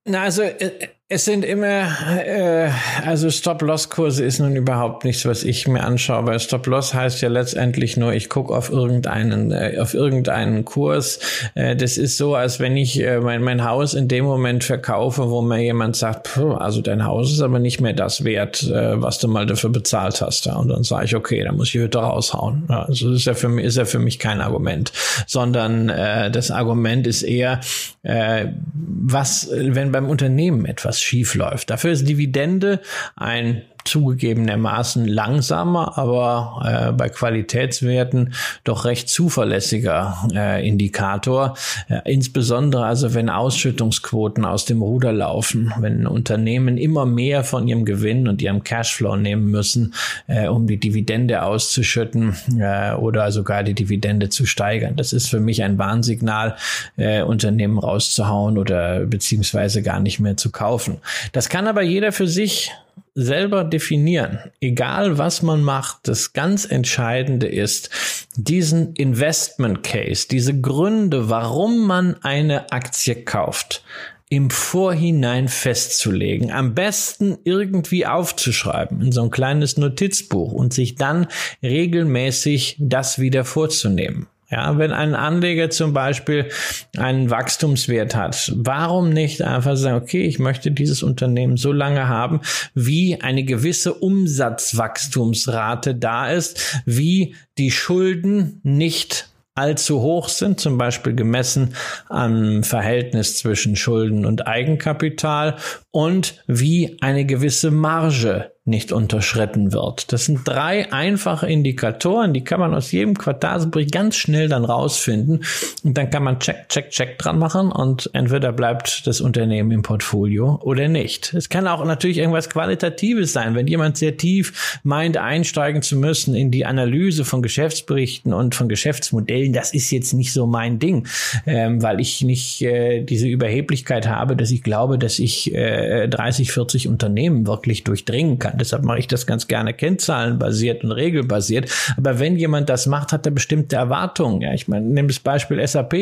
Na, 0.05 0.23
also 0.23 0.41
äh, 0.41 0.71
es 1.13 1.25
sind 1.25 1.45
immer, 1.45 1.85
äh, 2.25 2.71
also 3.05 3.29
Stop-Loss-Kurse 3.29 4.25
ist 4.25 4.39
nun 4.39 4.55
überhaupt 4.55 5.05
nichts, 5.05 5.25
was 5.27 5.43
ich 5.43 5.67
mir 5.67 5.83
anschaue, 5.83 6.25
weil 6.25 6.39
Stop-Loss 6.39 6.95
heißt 6.95 7.21
ja 7.21 7.29
letztendlich 7.29 7.97
nur, 7.97 8.13
ich 8.13 8.29
gucke 8.29 8.51
auf 8.51 8.71
irgendeinen, 8.71 9.51
äh, 9.51 9.77
auf 9.79 9.93
irgendeinen 9.93 10.65
Kurs. 10.65 11.19
Äh, 11.53 11.75
das 11.75 11.97
ist 11.97 12.17
so, 12.17 12.33
als 12.33 12.59
wenn 12.59 12.75
ich 12.75 12.99
äh, 12.99 13.19
mein, 13.19 13.43
mein 13.43 13.63
Haus 13.63 13.93
in 13.93 14.07
dem 14.07 14.25
Moment 14.25 14.63
verkaufe, 14.63 15.29
wo 15.29 15.43
mir 15.43 15.59
jemand 15.59 15.95
sagt, 15.95 16.35
also 16.37 16.81
dein 16.81 17.05
Haus 17.05 17.31
ist 17.31 17.41
aber 17.41 17.59
nicht 17.59 17.79
mehr 17.79 17.93
das 17.93 18.23
wert, 18.23 18.63
äh, 18.63 18.99
was 18.99 19.19
du 19.19 19.27
mal 19.27 19.45
dafür 19.45 19.69
bezahlt 19.69 20.19
hast. 20.19 20.47
Ja. 20.47 20.55
Und 20.55 20.69
dann 20.69 20.83
sage 20.83 21.05
ich, 21.05 21.15
okay, 21.15 21.43
dann 21.43 21.57
muss 21.57 21.67
ich 21.67 21.75
Hütte 21.75 21.99
raushauen. 21.99 22.63
Ja, 22.69 22.85
also 22.85 23.11
das 23.11 23.19
ist 23.19 23.25
ja 23.25 23.35
für 23.35 23.49
mich, 23.49 23.65
ist 23.65 23.77
ja 23.77 23.85
für 23.85 23.99
mich 23.99 24.17
kein 24.17 24.41
Argument, 24.41 24.91
sondern 25.27 25.89
äh, 25.89 26.31
das 26.31 26.49
Argument 26.49 27.05
ist 27.05 27.21
eher, 27.21 27.59
äh, 28.01 28.47
was, 28.73 29.49
wenn 29.51 29.91
beim 29.91 30.09
Unternehmen 30.09 30.65
etwas 30.65 31.02
schief 31.03 31.35
läuft. 31.35 31.69
Dafür 31.69 31.91
ist 31.91 32.07
Dividende 32.07 32.81
ein 33.15 33.63
zugegebenermaßen 33.85 35.05
langsamer, 35.05 35.97
aber 35.97 36.89
äh, 36.89 36.91
bei 36.91 37.09
Qualitätswerten 37.09 38.33
doch 38.63 38.85
recht 38.85 39.09
zuverlässiger 39.09 40.17
äh, 40.33 40.67
Indikator. 40.67 41.55
Äh, 41.89 42.11
insbesondere 42.11 42.85
also, 42.85 43.13
wenn 43.13 43.29
Ausschüttungsquoten 43.29 44.45
aus 44.45 44.65
dem 44.65 44.81
Ruder 44.81 45.11
laufen, 45.11 45.73
wenn 45.79 46.07
Unternehmen 46.07 46.77
immer 46.77 47.05
mehr 47.05 47.43
von 47.43 47.67
ihrem 47.67 47.85
Gewinn 47.85 48.27
und 48.27 48.41
ihrem 48.41 48.63
Cashflow 48.63 49.15
nehmen 49.15 49.51
müssen, 49.51 49.93
äh, 50.27 50.47
um 50.47 50.67
die 50.67 50.77
Dividende 50.77 51.43
auszuschütten 51.43 52.35
äh, 52.59 52.93
oder 52.93 53.31
sogar 53.31 53.63
die 53.63 53.73
Dividende 53.73 54.29
zu 54.29 54.45
steigern. 54.45 54.95
Das 54.95 55.13
ist 55.13 55.29
für 55.29 55.39
mich 55.39 55.63
ein 55.63 55.77
Warnsignal, 55.77 56.55
äh, 56.97 57.21
Unternehmen 57.21 57.79
rauszuhauen 57.79 58.57
oder 58.57 59.05
beziehungsweise 59.05 59.81
gar 59.81 59.99
nicht 59.99 60.19
mehr 60.19 60.37
zu 60.37 60.51
kaufen. 60.51 60.97
Das 61.31 61.49
kann 61.49 61.67
aber 61.67 61.81
jeder 61.81 62.11
für 62.11 62.27
sich 62.27 62.71
selber 63.15 63.63
definieren, 63.63 64.39
egal 64.59 65.17
was 65.17 65.41
man 65.41 65.61
macht, 65.61 66.07
das 66.07 66.33
ganz 66.33 66.65
Entscheidende 66.65 67.47
ist, 67.47 67.89
diesen 68.35 68.93
Investment 68.95 69.83
Case, 69.83 70.27
diese 70.29 70.59
Gründe, 70.59 71.29
warum 71.29 71.85
man 71.85 72.15
eine 72.23 72.71
Aktie 72.71 73.15
kauft, 73.15 73.83
im 74.29 74.49
Vorhinein 74.49 75.47
festzulegen, 75.47 76.51
am 76.51 76.73
besten 76.73 77.37
irgendwie 77.43 78.07
aufzuschreiben 78.07 78.99
in 79.01 79.11
so 79.11 79.21
ein 79.21 79.29
kleines 79.29 79.77
Notizbuch 79.77 80.51
und 80.51 80.73
sich 80.73 80.95
dann 80.95 81.27
regelmäßig 81.61 82.77
das 82.79 83.19
wieder 83.19 83.45
vorzunehmen. 83.45 84.27
Ja, 84.53 84.77
wenn 84.77 84.91
ein 84.91 85.15
Anleger 85.15 85.71
zum 85.71 85.93
Beispiel 85.93 86.49
einen 86.95 87.31
Wachstumswert 87.31 88.13
hat, 88.13 88.53
warum 88.55 89.09
nicht 89.09 89.41
einfach 89.41 89.75
sagen, 89.75 89.97
okay, 89.97 90.21
ich 90.21 90.37
möchte 90.37 90.69
dieses 90.69 91.01
Unternehmen 91.01 91.57
so 91.57 91.71
lange 91.71 92.07
haben, 92.07 92.41
wie 92.75 93.19
eine 93.19 93.45
gewisse 93.45 93.95
Umsatzwachstumsrate 93.95 95.95
da 95.95 96.29
ist, 96.29 96.83
wie 96.85 97.33
die 97.57 97.71
Schulden 97.71 98.59
nicht 98.61 99.27
allzu 99.55 100.01
hoch 100.01 100.29
sind, 100.29 100.59
zum 100.59 100.77
Beispiel 100.77 101.15
gemessen 101.15 101.73
am 102.07 102.63
Verhältnis 102.63 103.39
zwischen 103.39 103.75
Schulden 103.75 104.23
und 104.23 104.45
Eigenkapital 104.45 105.55
und 105.89 106.43
wie 106.45 106.97
eine 107.01 107.25
gewisse 107.25 107.71
Marge 107.71 108.52
nicht 108.65 108.93
unterschritten 108.93 109.73
wird. 109.73 110.13
Das 110.13 110.23
sind 110.23 110.47
drei 110.47 110.91
einfache 110.93 111.47
Indikatoren, 111.47 112.33
die 112.33 112.45
kann 112.45 112.61
man 112.61 112.73
aus 112.73 112.93
jedem 112.93 113.17
Quartalsbericht 113.17 113.91
ganz 113.91 114.15
schnell 114.15 114.47
dann 114.47 114.63
rausfinden 114.63 115.43
und 115.83 115.97
dann 115.97 116.09
kann 116.09 116.23
man 116.23 116.39
check, 116.39 116.69
check, 116.69 116.89
check 116.89 117.17
dran 117.17 117.39
machen 117.39 117.73
und 117.73 118.09
entweder 118.13 118.53
bleibt 118.53 119.05
das 119.05 119.19
Unternehmen 119.19 119.71
im 119.71 119.81
Portfolio 119.81 120.61
oder 120.63 120.87
nicht. 120.87 121.33
Es 121.33 121.49
kann 121.49 121.67
auch 121.67 121.83
natürlich 121.83 122.19
irgendwas 122.19 122.49
Qualitatives 122.49 123.33
sein, 123.33 123.53
wenn 123.53 123.67
jemand 123.67 123.97
sehr 123.97 124.15
tief 124.15 124.79
meint, 124.83 125.17
einsteigen 125.17 125.81
zu 125.81 125.97
müssen 125.97 126.33
in 126.33 126.49
die 126.49 126.65
Analyse 126.65 127.25
von 127.25 127.41
Geschäftsberichten 127.41 128.31
und 128.31 128.55
von 128.55 128.69
Geschäftsmodellen. 128.69 129.51
Das 129.51 129.73
ist 129.73 129.91
jetzt 129.91 130.13
nicht 130.13 130.31
so 130.31 130.47
mein 130.47 130.79
Ding, 130.79 131.05
ähm, 131.45 131.83
weil 131.83 131.99
ich 131.99 132.21
nicht 132.21 132.61
äh, 132.61 133.03
diese 133.03 133.27
Überheblichkeit 133.27 134.07
habe, 134.07 134.37
dass 134.37 134.51
ich 134.51 134.63
glaube, 134.63 134.97
dass 134.97 135.19
ich 135.19 135.53
äh, 135.53 136.07
30, 136.07 136.53
40 136.53 136.87
Unternehmen 136.87 137.45
wirklich 137.45 137.83
durchdringen 137.83 138.39
kann. 138.39 138.52
Deshalb 138.59 138.83
mache 138.83 138.99
ich 138.99 139.07
das 139.07 139.25
ganz 139.25 139.47
gerne 139.47 139.73
kennzahlenbasiert 139.73 140.83
und 140.83 140.91
regelbasiert. 140.91 141.69
Aber 141.97 142.19
wenn 142.19 142.37
jemand 142.37 142.69
das 142.69 142.87
macht, 142.87 143.11
hat 143.11 143.25
er 143.25 143.31
bestimmte 143.31 143.75
Erwartungen. 143.75 144.41
Ja, 144.41 144.53
ich 144.53 144.67
meine, 144.67 144.85
nimm 144.85 145.07
das 145.07 145.19
Beispiel 145.19 145.65
SAP, 145.65 145.93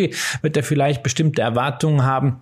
wird 0.42 0.58
er 0.58 0.64
vielleicht 0.64 1.04
bestimmte 1.04 1.42
Erwartungen 1.42 2.04
haben, 2.04 2.42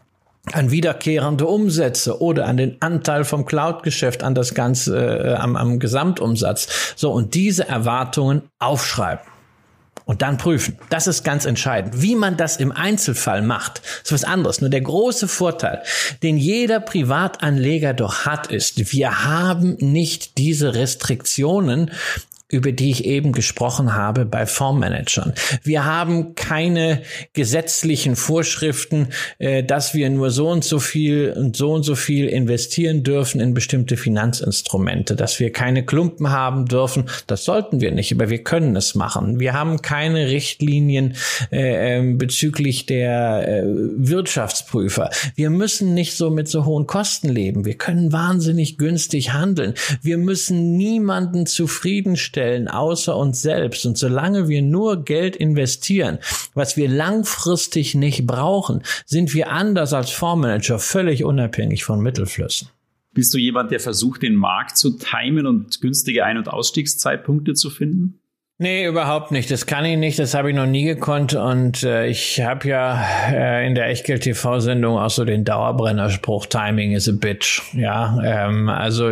an 0.53 0.71
wiederkehrende 0.71 1.45
Umsätze 1.45 2.21
oder 2.21 2.45
an 2.47 2.57
den 2.57 2.81
Anteil 2.81 3.23
vom 3.23 3.45
Cloud-Geschäft 3.45 4.23
an 4.23 4.35
das 4.35 4.53
ganze 4.53 4.97
äh, 4.97 5.33
am, 5.35 5.55
am 5.55 5.79
Gesamtumsatz. 5.79 6.93
So 6.95 7.11
und 7.11 7.35
diese 7.35 7.67
Erwartungen 7.67 8.43
aufschreiben 8.57 9.28
und 10.09 10.23
dann 10.23 10.37
prüfen. 10.37 10.75
Das 10.89 11.05
ist 11.05 11.23
ganz 11.23 11.45
entscheidend. 11.45 12.01
Wie 12.01 12.15
man 12.15 12.35
das 12.35 12.57
im 12.57 12.71
Einzelfall 12.71 13.43
macht, 13.43 13.83
ist 14.03 14.11
was 14.11 14.23
anderes. 14.23 14.59
Nur 14.59 14.71
der 14.71 14.81
große 14.81 15.27
Vorteil, 15.27 15.83
den 16.23 16.35
jeder 16.35 16.79
Privatanleger 16.79 17.93
doch 17.93 18.25
hat, 18.25 18.47
ist, 18.47 18.91
wir 18.91 19.23
haben 19.23 19.77
nicht 19.79 20.39
diese 20.39 20.73
Restriktionen, 20.73 21.91
über 22.51 22.71
die 22.71 22.89
ich 22.89 23.05
eben 23.05 23.31
gesprochen 23.31 23.93
habe 23.93 24.25
bei 24.25 24.45
Fondsmanagern. 24.47 25.33
Wir 25.63 25.85
haben 25.85 26.33
keine 26.33 27.03
gesetzlichen 27.33 28.15
Vorschriften, 28.15 29.09
äh, 29.38 29.63
dass 29.63 29.93
wir 29.93 30.09
nur 30.09 30.31
so 30.31 30.49
und 30.49 30.63
so 30.63 30.79
viel 30.79 31.33
und 31.38 31.55
so 31.55 31.73
und 31.73 31.83
so 31.83 31.93
viel 31.95 32.27
investieren 32.27 33.03
dürfen 33.03 33.39
in 33.39 33.53
bestimmte 33.53 33.97
Finanzinstrumente, 33.97 35.15
dass 35.15 35.39
wir 35.39 35.51
keine 35.51 35.85
Klumpen 35.85 36.31
haben 36.31 36.65
dürfen. 36.65 37.05
Das 37.27 37.45
sollten 37.45 37.81
wir 37.81 37.91
nicht, 37.91 38.12
aber 38.13 38.29
wir 38.29 38.43
können 38.43 38.75
es 38.75 38.95
machen. 38.95 39.39
Wir 39.39 39.53
haben 39.53 39.83
keine 39.83 40.27
Richtlinien 40.27 41.15
äh, 41.51 41.97
ähm, 41.97 42.17
bezüglich 42.17 42.88
der 42.88 43.47
äh, 43.47 43.63
Wirtschaftsprüfer. 43.65 45.12
Wir 45.35 45.51
müssen 45.51 45.93
nicht 45.93 46.17
so 46.17 46.31
mit 46.31 46.47
so 46.47 46.65
hohen 46.65 46.88
Kosten 46.88 47.29
leben. 47.29 47.65
Wir 47.65 47.75
können 47.75 48.12
wahnsinnig 48.12 48.79
günstig 48.79 49.33
handeln. 49.33 49.75
Wir 50.01 50.17
müssen 50.17 50.75
niemanden 50.75 51.45
zufriedenstellen 51.45 52.38
stellen 52.39 52.69
außer 52.69 53.17
uns 53.17 53.41
selbst. 53.41 53.86
Und 53.86 53.97
solange 53.97 54.47
wir 54.47 54.62
nur 54.62 55.04
Geld 55.04 55.36
investieren, 55.36 56.19
was 56.54 56.78
wir 56.78 56.88
langfristig 56.88 57.95
nicht 57.95 58.25
brauchen, 58.25 58.82
sind 59.06 59.34
wir 59.34 59.52
anders 59.52 59.93
als 59.93 60.10
Fondsmanager 60.12 60.80
völlig 60.80 61.25
unabhängig 61.25 61.84
von 61.84 61.99
Mittelflüssen. 61.99 62.69
Bist 63.13 63.34
du 63.34 63.38
jemand, 63.38 63.71
der 63.71 63.82
versucht, 63.82 64.21
den 64.21 64.36
Markt 64.36 64.78
zu 64.78 64.97
timen 64.97 65.47
und 65.47 65.82
günstige 65.82 66.23
Ein- 66.23 66.38
und 66.38 66.47
Ausstiegszeitpunkte 66.47 67.56
zu 67.56 67.69
finden? 67.69 68.21
Nee, 68.61 68.85
überhaupt 68.85 69.31
nicht. 69.31 69.49
Das 69.51 69.67
kann 69.67 69.85
ich 69.85 69.97
nicht. 69.97 70.19
Das 70.19 70.33
habe 70.33 70.49
ich 70.49 70.55
noch 70.55 70.65
nie 70.65 70.83
gekonnt. 70.83 71.33
Und 71.33 71.81
äh, 71.83 72.07
ich 72.07 72.41
habe 72.41 72.67
ja 72.67 73.01
äh, 73.31 73.65
in 73.65 73.73
der 73.73 73.87
Echtgeld-TV-Sendung 73.87 74.97
auch 74.97 75.09
so 75.09 75.23
den 75.23 75.45
Dauerbrennerspruch, 75.45 76.45
Timing 76.45 76.91
is 76.91 77.07
a 77.07 77.13
bitch. 77.13 77.61
Ja, 77.71 78.19
ähm, 78.21 78.67
also 78.67 79.11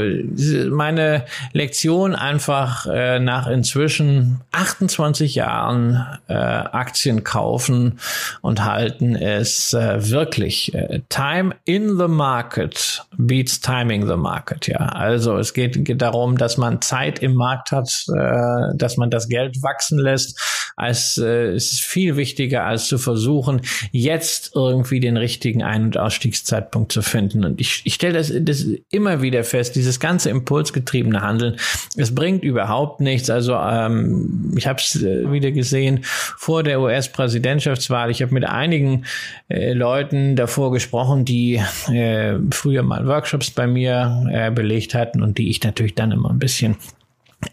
meine 0.70 1.24
Lektion 1.54 2.14
einfach 2.14 2.88
äh, 2.88 3.20
nach 3.20 3.48
inzwischen 3.48 4.42
28 4.52 5.36
Jahren 5.36 6.06
äh, 6.28 6.34
Aktien 6.34 7.24
kaufen 7.24 8.00
und 8.42 8.66
halten 8.66 9.16
ist 9.16 9.74
äh, 9.74 10.12
wirklich 10.12 10.76
äh, 10.76 11.00
Time 11.08 11.56
in 11.64 11.98
the 11.98 12.10
market 12.10 13.06
beats 13.18 13.62
timing 13.62 14.08
the 14.08 14.18
market. 14.18 14.68
Ja, 14.68 14.90
also 14.90 15.38
es 15.38 15.54
geht, 15.54 15.86
geht 15.86 16.02
darum, 16.02 16.38
dass 16.38 16.58
man 16.58 16.82
Zeit 16.82 17.20
im 17.20 17.34
Markt 17.34 17.72
hat, 17.72 17.90
äh, 18.14 18.76
dass 18.76 18.98
man 18.98 19.10
das 19.10 19.30
Geld 19.30 19.37
Geld 19.38 19.62
wachsen 19.62 20.00
lässt, 20.00 20.40
als 20.76 21.18
äh, 21.18 21.54
es 21.54 21.72
ist 21.72 21.82
viel 21.82 22.18
wichtiger, 22.18 22.66
als 22.66 22.88
zu 22.88 22.98
versuchen, 22.98 23.62
jetzt 23.92 24.52
irgendwie 24.56 25.00
den 25.00 25.18
richtigen 25.18 25.64
Ein- 25.64 25.86
und 25.86 25.98
Ausstiegszeitpunkt 25.98 26.92
zu 26.92 27.02
finden. 27.02 27.46
Und 27.46 27.60
ich, 27.60 27.82
ich 27.84 27.96
stelle 27.96 28.14
das, 28.14 28.32
das 28.42 28.66
immer 28.92 29.22
wieder 29.22 29.44
fest, 29.44 29.76
dieses 29.76 30.00
ganze 30.00 30.30
impulsgetriebene 30.30 31.22
Handeln, 31.22 31.58
es 31.96 32.14
bringt 32.14 32.44
überhaupt 32.44 33.00
nichts. 33.00 33.30
Also 33.30 33.56
ähm, 33.56 34.54
ich 34.56 34.68
habe 34.68 34.80
es 34.80 35.02
äh, 35.02 35.32
wieder 35.32 35.52
gesehen 35.52 36.02
vor 36.04 36.62
der 36.62 36.80
US-Präsidentschaftswahl. 36.80 38.12
Ich 38.12 38.22
habe 38.22 38.34
mit 38.34 38.46
einigen 38.46 39.06
äh, 39.50 39.74
Leuten 39.74 40.36
davor 40.36 40.72
gesprochen, 40.72 41.26
die 41.26 41.62
äh, 41.92 42.36
früher 42.52 42.84
mal 42.84 43.08
Workshops 43.08 43.50
bei 43.50 43.66
mir 43.66 44.28
äh, 44.32 44.52
belegt 44.52 44.94
hatten 44.94 45.24
und 45.24 45.40
die 45.40 45.50
ich 45.50 45.64
natürlich 45.64 45.96
dann 45.96 46.12
immer 46.12 46.30
ein 46.30 46.40
bisschen 46.40 46.78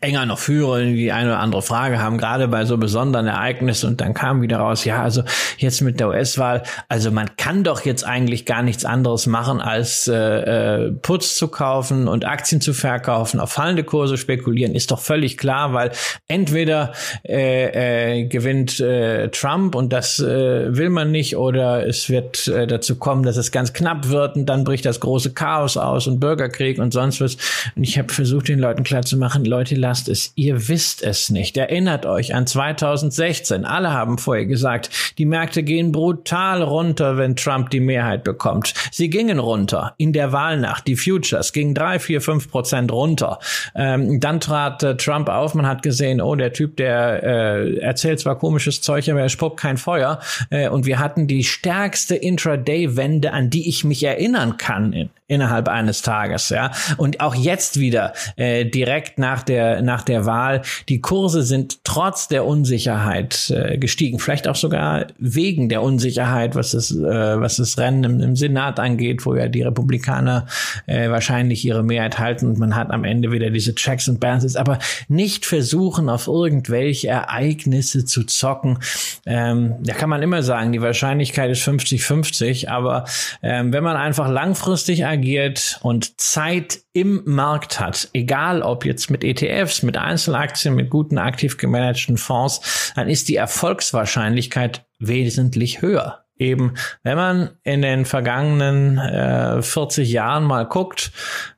enger 0.00 0.24
noch 0.26 0.38
führen, 0.38 0.94
die 0.94 1.12
eine 1.12 1.30
oder 1.30 1.40
andere 1.40 1.62
Frage 1.62 2.00
haben, 2.00 2.16
gerade 2.16 2.48
bei 2.48 2.64
so 2.64 2.78
besonderen 2.78 3.26
Ereignissen. 3.26 3.88
Und 3.88 4.00
dann 4.00 4.14
kam 4.14 4.40
wieder 4.42 4.58
raus, 4.58 4.84
ja, 4.84 5.02
also 5.02 5.22
jetzt 5.58 5.82
mit 5.82 6.00
der 6.00 6.08
US-Wahl, 6.08 6.62
also 6.88 7.10
man 7.10 7.36
kann 7.36 7.64
doch 7.64 7.84
jetzt 7.84 8.04
eigentlich 8.04 8.46
gar 8.46 8.62
nichts 8.62 8.84
anderes 8.84 9.26
machen, 9.26 9.60
als 9.60 10.08
äh, 10.08 10.14
äh, 10.14 10.92
Putz 10.92 11.36
zu 11.36 11.48
kaufen 11.48 12.08
und 12.08 12.24
Aktien 12.24 12.60
zu 12.60 12.72
verkaufen, 12.72 13.40
auf 13.40 13.52
fallende 13.52 13.84
Kurse 13.84 14.16
spekulieren, 14.16 14.74
ist 14.74 14.90
doch 14.90 15.00
völlig 15.00 15.36
klar, 15.36 15.74
weil 15.74 15.90
entweder 16.28 16.92
äh, 17.26 18.20
äh, 18.20 18.24
gewinnt 18.24 18.80
äh, 18.80 19.28
Trump 19.28 19.74
und 19.74 19.92
das 19.92 20.18
äh, 20.18 20.76
will 20.76 20.90
man 20.90 21.10
nicht, 21.10 21.36
oder 21.36 21.86
es 21.86 22.08
wird 22.08 22.48
äh, 22.48 22.66
dazu 22.66 22.96
kommen, 22.96 23.22
dass 23.22 23.36
es 23.36 23.52
ganz 23.52 23.72
knapp 23.72 24.08
wird 24.08 24.36
und 24.36 24.46
dann 24.46 24.64
bricht 24.64 24.86
das 24.86 25.00
große 25.00 25.34
Chaos 25.34 25.76
aus 25.76 26.06
und 26.06 26.20
Bürgerkrieg 26.20 26.78
und 26.78 26.92
sonst 26.92 27.20
was. 27.20 27.36
Und 27.76 27.84
ich 27.84 27.98
habe 27.98 28.12
versucht, 28.12 28.48
den 28.48 28.58
Leuten 28.58 28.82
klarzumachen, 28.82 29.44
Leute, 29.44 29.73
Leute, 29.74 29.80
lasst 29.80 30.08
es. 30.08 30.32
Ihr 30.34 30.68
wisst 30.68 31.02
es 31.02 31.30
nicht. 31.30 31.56
Erinnert 31.56 32.06
euch 32.06 32.34
an 32.34 32.46
2016. 32.46 33.64
Alle 33.64 33.92
haben 33.92 34.18
vorher 34.18 34.46
gesagt, 34.46 34.90
die 35.18 35.26
Märkte 35.26 35.62
gehen 35.62 35.92
brutal 35.92 36.62
runter, 36.62 37.16
wenn 37.16 37.36
Trump 37.36 37.70
die 37.70 37.80
Mehrheit 37.80 38.24
bekommt. 38.24 38.74
Sie 38.90 39.10
gingen 39.10 39.38
runter 39.38 39.94
in 39.98 40.12
der 40.12 40.32
Wahlnacht. 40.32 40.86
Die 40.86 40.96
Futures 40.96 41.52
gingen 41.52 41.74
drei, 41.74 41.98
vier, 41.98 42.20
fünf 42.20 42.50
Prozent 42.50 42.92
runter. 42.92 43.38
Ähm, 43.74 44.20
dann 44.20 44.40
trat 44.40 44.82
äh, 44.82 44.96
Trump 44.96 45.28
auf. 45.28 45.54
Man 45.54 45.66
hat 45.66 45.82
gesehen, 45.82 46.20
oh, 46.20 46.34
der 46.34 46.52
Typ, 46.52 46.76
der 46.76 47.22
äh, 47.22 47.78
erzählt 47.78 48.20
zwar 48.20 48.38
komisches 48.38 48.80
Zeug, 48.80 49.08
aber 49.08 49.20
er 49.20 49.28
spuckt 49.28 49.60
kein 49.60 49.76
Feuer. 49.76 50.20
Äh, 50.50 50.68
und 50.68 50.86
wir 50.86 50.98
hatten 50.98 51.26
die 51.26 51.44
stärkste 51.44 52.14
Intraday-Wende, 52.14 53.32
an 53.32 53.50
die 53.50 53.68
ich 53.68 53.84
mich 53.84 54.02
erinnern 54.04 54.56
kann 54.56 54.92
in, 54.92 55.10
innerhalb 55.26 55.68
eines 55.68 56.02
Tages. 56.02 56.50
Ja, 56.50 56.70
und 56.98 57.20
auch 57.20 57.34
jetzt 57.34 57.80
wieder 57.80 58.12
äh, 58.36 58.66
direkt 58.66 59.18
nach 59.18 59.42
der 59.42 59.80
nach 59.80 60.02
der 60.02 60.26
Wahl. 60.26 60.62
Die 60.88 61.00
Kurse 61.00 61.42
sind 61.42 61.82
trotz 61.82 62.28
der 62.28 62.44
Unsicherheit 62.44 63.50
äh, 63.50 63.78
gestiegen, 63.78 64.18
vielleicht 64.18 64.46
auch 64.48 64.56
sogar 64.56 65.06
wegen 65.18 65.70
der 65.70 65.82
Unsicherheit, 65.82 66.54
was 66.54 66.72
das 66.72 66.90
äh, 66.90 67.40
was 67.40 67.56
das 67.56 67.78
Rennen 67.78 68.04
im, 68.04 68.20
im, 68.20 68.36
Senat 68.36 68.78
angeht, 68.78 69.24
wo 69.24 69.34
ja 69.34 69.48
die 69.48 69.62
Republikaner 69.62 70.46
äh, 70.86 71.08
wahrscheinlich 71.08 71.64
ihre 71.64 71.82
Mehrheit 71.82 72.18
halten 72.18 72.46
und 72.46 72.58
man 72.58 72.76
hat 72.76 72.90
am 72.90 73.04
Ende 73.04 73.32
wieder 73.32 73.48
diese 73.48 73.74
Checks 73.74 74.08
and 74.08 74.20
Balances, 74.20 74.56
aber 74.56 74.78
nicht 75.08 75.46
versuchen 75.46 76.10
auf 76.10 76.26
irgendwelche 76.26 77.08
Ereignisse 77.08 78.04
zu 78.04 78.24
zocken. 78.24 78.78
Ähm, 79.24 79.76
da 79.82 79.94
kann 79.94 80.10
man 80.10 80.22
immer 80.22 80.42
sagen, 80.42 80.72
die 80.72 80.82
Wahrscheinlichkeit 80.82 81.50
ist 81.50 81.66
50-50, 81.66 82.68
aber 82.68 83.04
ähm, 83.42 83.72
wenn 83.72 83.84
man 83.84 83.96
einfach 83.96 84.28
langfristig 84.28 85.06
agiert 85.14 85.78
und 85.82 86.20
Zeit 86.20 86.80
im 86.92 87.22
Markt 87.24 87.80
hat, 87.80 88.08
egal 88.12 88.62
ob 88.62 88.84
jetzt 88.84 89.10
mit 89.10 89.24
ETFs, 89.24 89.82
mit 89.82 89.96
Einzelaktien, 89.96 90.74
mit 90.74 90.90
guten 90.90 91.18
aktiv 91.18 91.56
gemanagten 91.56 92.18
Fonds, 92.18 92.92
dann 92.94 93.08
ist 93.08 93.28
die 93.28 93.36
Erfolgswahrscheinlichkeit 93.36 94.84
wesentlich 94.98 95.82
höher. 95.82 96.20
eben, 96.36 96.74
wenn 97.04 97.16
man 97.16 97.50
in 97.62 97.80
den 97.80 98.04
vergangenen 98.04 98.98
äh, 98.98 99.62
40 99.62 100.10
Jahren 100.10 100.44
mal 100.44 100.64
guckt, 100.64 101.12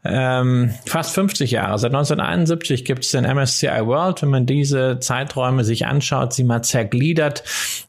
ähm, 0.05 0.75
fast 0.85 1.14
50 1.14 1.51
Jahre, 1.51 1.79
seit 1.79 1.95
1971 1.95 2.85
gibt 2.85 3.05
es 3.05 3.12
den 3.12 3.25
MSCI 3.25 3.87
World, 3.87 4.21
wenn 4.21 4.29
man 4.29 4.45
diese 4.45 5.01
Zeiträume 5.01 5.64
sich 5.64 5.87
anschaut, 5.87 6.35
sie 6.35 6.45
mal 6.45 6.62
zergliedert, 6.62 7.42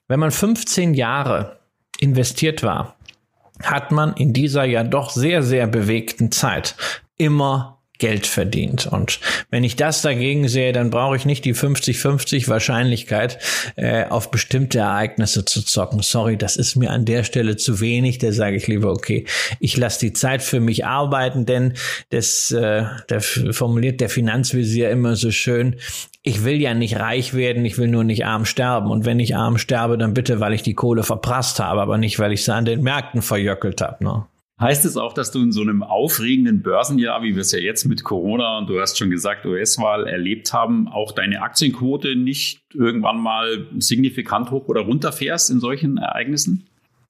wenn 0.07 0.21
man 0.21 0.31
15 0.31 0.93
Jahre 0.93 1.57
investiert 1.99 2.63
war, 2.63 2.96
hat 3.63 3.91
man 3.91 4.13
in 4.13 4.33
dieser 4.33 4.63
ja 4.63 4.83
doch 4.83 5.09
sehr, 5.09 5.43
sehr 5.43 5.67
bewegten 5.67 6.31
Zeit 6.31 6.75
immer 7.17 7.76
Geld 7.97 8.27
verdient. 8.27 8.87
Und 8.87 9.19
wenn 9.49 9.63
ich 9.63 9.75
das 9.75 10.01
dagegen 10.01 10.47
sehe, 10.47 10.73
dann 10.73 10.89
brauche 10.89 11.15
ich 11.15 11.25
nicht 11.25 11.45
die 11.45 11.55
50-50 11.55 12.47
Wahrscheinlichkeit, 12.47 13.39
äh, 13.75 14.05
auf 14.05 14.31
bestimmte 14.31 14.79
Ereignisse 14.79 15.45
zu 15.45 15.63
zocken. 15.63 16.01
Sorry, 16.01 16.37
das 16.37 16.57
ist 16.57 16.75
mir 16.75 16.91
an 16.91 17.05
der 17.05 17.23
Stelle 17.23 17.57
zu 17.57 17.79
wenig. 17.79 18.17
Da 18.19 18.31
sage 18.31 18.55
ich 18.55 18.67
lieber, 18.67 18.91
okay, 18.91 19.25
ich 19.59 19.77
lasse 19.77 19.99
die 19.99 20.13
Zeit 20.13 20.41
für 20.41 20.59
mich 20.59 20.85
arbeiten, 20.85 21.45
denn 21.45 21.73
das 22.09 22.51
äh, 22.51 22.83
der 23.09 23.21
formuliert 23.21 24.01
der 24.01 24.09
Finanzvisier 24.09 24.89
immer 24.89 25.15
so 25.15 25.31
schön, 25.31 25.77
ich 26.23 26.43
will 26.43 26.59
ja 26.61 26.73
nicht 26.73 26.99
reich 26.99 27.33
werden, 27.33 27.63
ich 27.63 27.77
will 27.77 27.87
nur 27.87 28.03
nicht 28.03 28.25
arm 28.25 28.45
sterben. 28.45 28.91
Und 28.91 29.05
wenn 29.05 29.19
ich 29.19 29.35
arm 29.35 29.57
sterbe, 29.57 29.97
dann 29.97 30.13
bitte, 30.13 30.39
weil 30.39 30.53
ich 30.53 30.61
die 30.61 30.73
Kohle 30.73 31.03
verprasst 31.03 31.59
habe, 31.59 31.81
aber 31.81 31.97
nicht, 31.97 32.19
weil 32.19 32.33
ich 32.33 32.43
sie 32.43 32.53
an 32.53 32.65
den 32.65 32.83
Märkten 32.83 33.21
verjöckelt 33.21 33.81
habe. 33.81 34.03
Ne? 34.03 34.25
Heißt 34.59 34.85
es 34.85 34.97
auch, 34.97 35.13
dass 35.13 35.29
du 35.29 35.39
in 35.43 35.51
so 35.51 35.61
einem 35.61 35.83
aufregenden 35.83 36.63
Börsenjahr, 36.63 37.21
wie 37.21 37.35
wir 37.35 37.41
es 37.41 37.51
ja 37.51 37.59
jetzt 37.59 37.85
mit 37.85 38.03
Corona 38.03 38.57
und 38.57 38.67
du 38.67 38.81
hast 38.81 38.97
schon 38.97 39.11
gesagt, 39.11 39.45
US-Wahl 39.45 40.07
erlebt 40.07 40.51
haben, 40.51 40.87
auch 40.87 41.11
deine 41.11 41.43
Aktienquote 41.43 42.15
nicht 42.15 42.61
irgendwann 42.73 43.19
mal 43.19 43.67
signifikant 43.77 44.49
hoch 44.49 44.67
oder 44.67 44.81
runter 44.81 45.11
fährst 45.11 45.51
in 45.51 45.59
solchen 45.59 45.97
Ereignissen? 45.97 46.67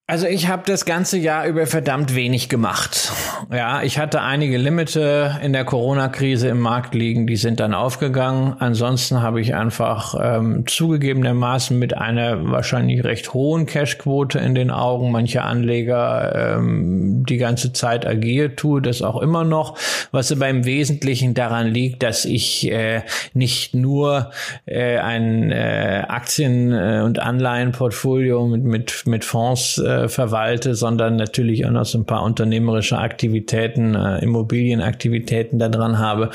Also 0.10 0.26
ich 0.26 0.48
habe 0.48 0.64
das 0.66 0.86
ganze 0.86 1.18
Jahr 1.18 1.48
über 1.48 1.68
verdammt 1.68 2.16
wenig 2.16 2.48
gemacht. 2.48 3.12
Ja, 3.52 3.84
ich 3.84 4.00
hatte 4.00 4.22
einige 4.22 4.58
Limite 4.58 5.38
in 5.44 5.52
der 5.52 5.66
Corona-Krise 5.66 6.48
im 6.48 6.62
Markt 6.62 6.96
liegen, 6.96 7.28
die 7.28 7.36
sind 7.36 7.60
dann 7.60 7.74
aufgegangen. 7.74 8.56
Ansonsten 8.58 9.22
habe 9.22 9.42
ich 9.42 9.54
einfach 9.54 10.16
ähm, 10.18 10.66
zugegebenermaßen 10.66 11.78
mit 11.78 11.98
einer 11.98 12.50
wahrscheinlich 12.50 13.04
recht 13.04 13.34
hohen 13.34 13.66
Cashquote 13.66 14.40
in 14.40 14.56
den 14.56 14.72
Augen 14.72 15.12
mancher 15.12 15.44
Anleger 15.44 16.56
ähm, 16.56 17.26
die 17.28 17.38
ganze 17.38 17.74
Zeit 17.74 18.08
agiert, 18.08 18.58
tue 18.58 18.82
das 18.82 19.02
auch 19.02 19.22
immer 19.22 19.44
noch, 19.44 19.78
was 20.12 20.32
aber 20.32 20.48
im 20.48 20.64
Wesentlichen 20.64 21.34
daran 21.34 21.68
liegt, 21.68 22.02
dass 22.02 22.24
ich 22.24 22.72
äh, 22.72 23.02
nicht 23.34 23.76
nur 23.76 24.32
äh, 24.68 25.00
ein 25.00 25.52
äh, 25.52 26.06
Aktien- 26.08 26.72
äh, 26.72 27.02
und 27.04 27.20
Anleihenportfolio 27.20 28.48
mit, 28.48 28.64
mit, 28.64 29.04
mit 29.06 29.26
Fonds 29.26 29.78
äh, 29.80 29.97
äh, 30.04 30.10
verwalte, 30.10 30.76
sondern 30.76 31.16
natürlich 31.16 31.66
auch 31.66 31.72
noch 31.72 31.86
so 31.86 31.98
ein 31.98 32.06
paar 32.06 32.24
unternehmerische 32.24 32.98
Aktivitäten, 32.98 33.96
äh, 33.96 34.20
Immobilienaktivitäten 34.20 35.60
da 35.60 35.70
dran 35.70 36.00
habe. 36.00 36.32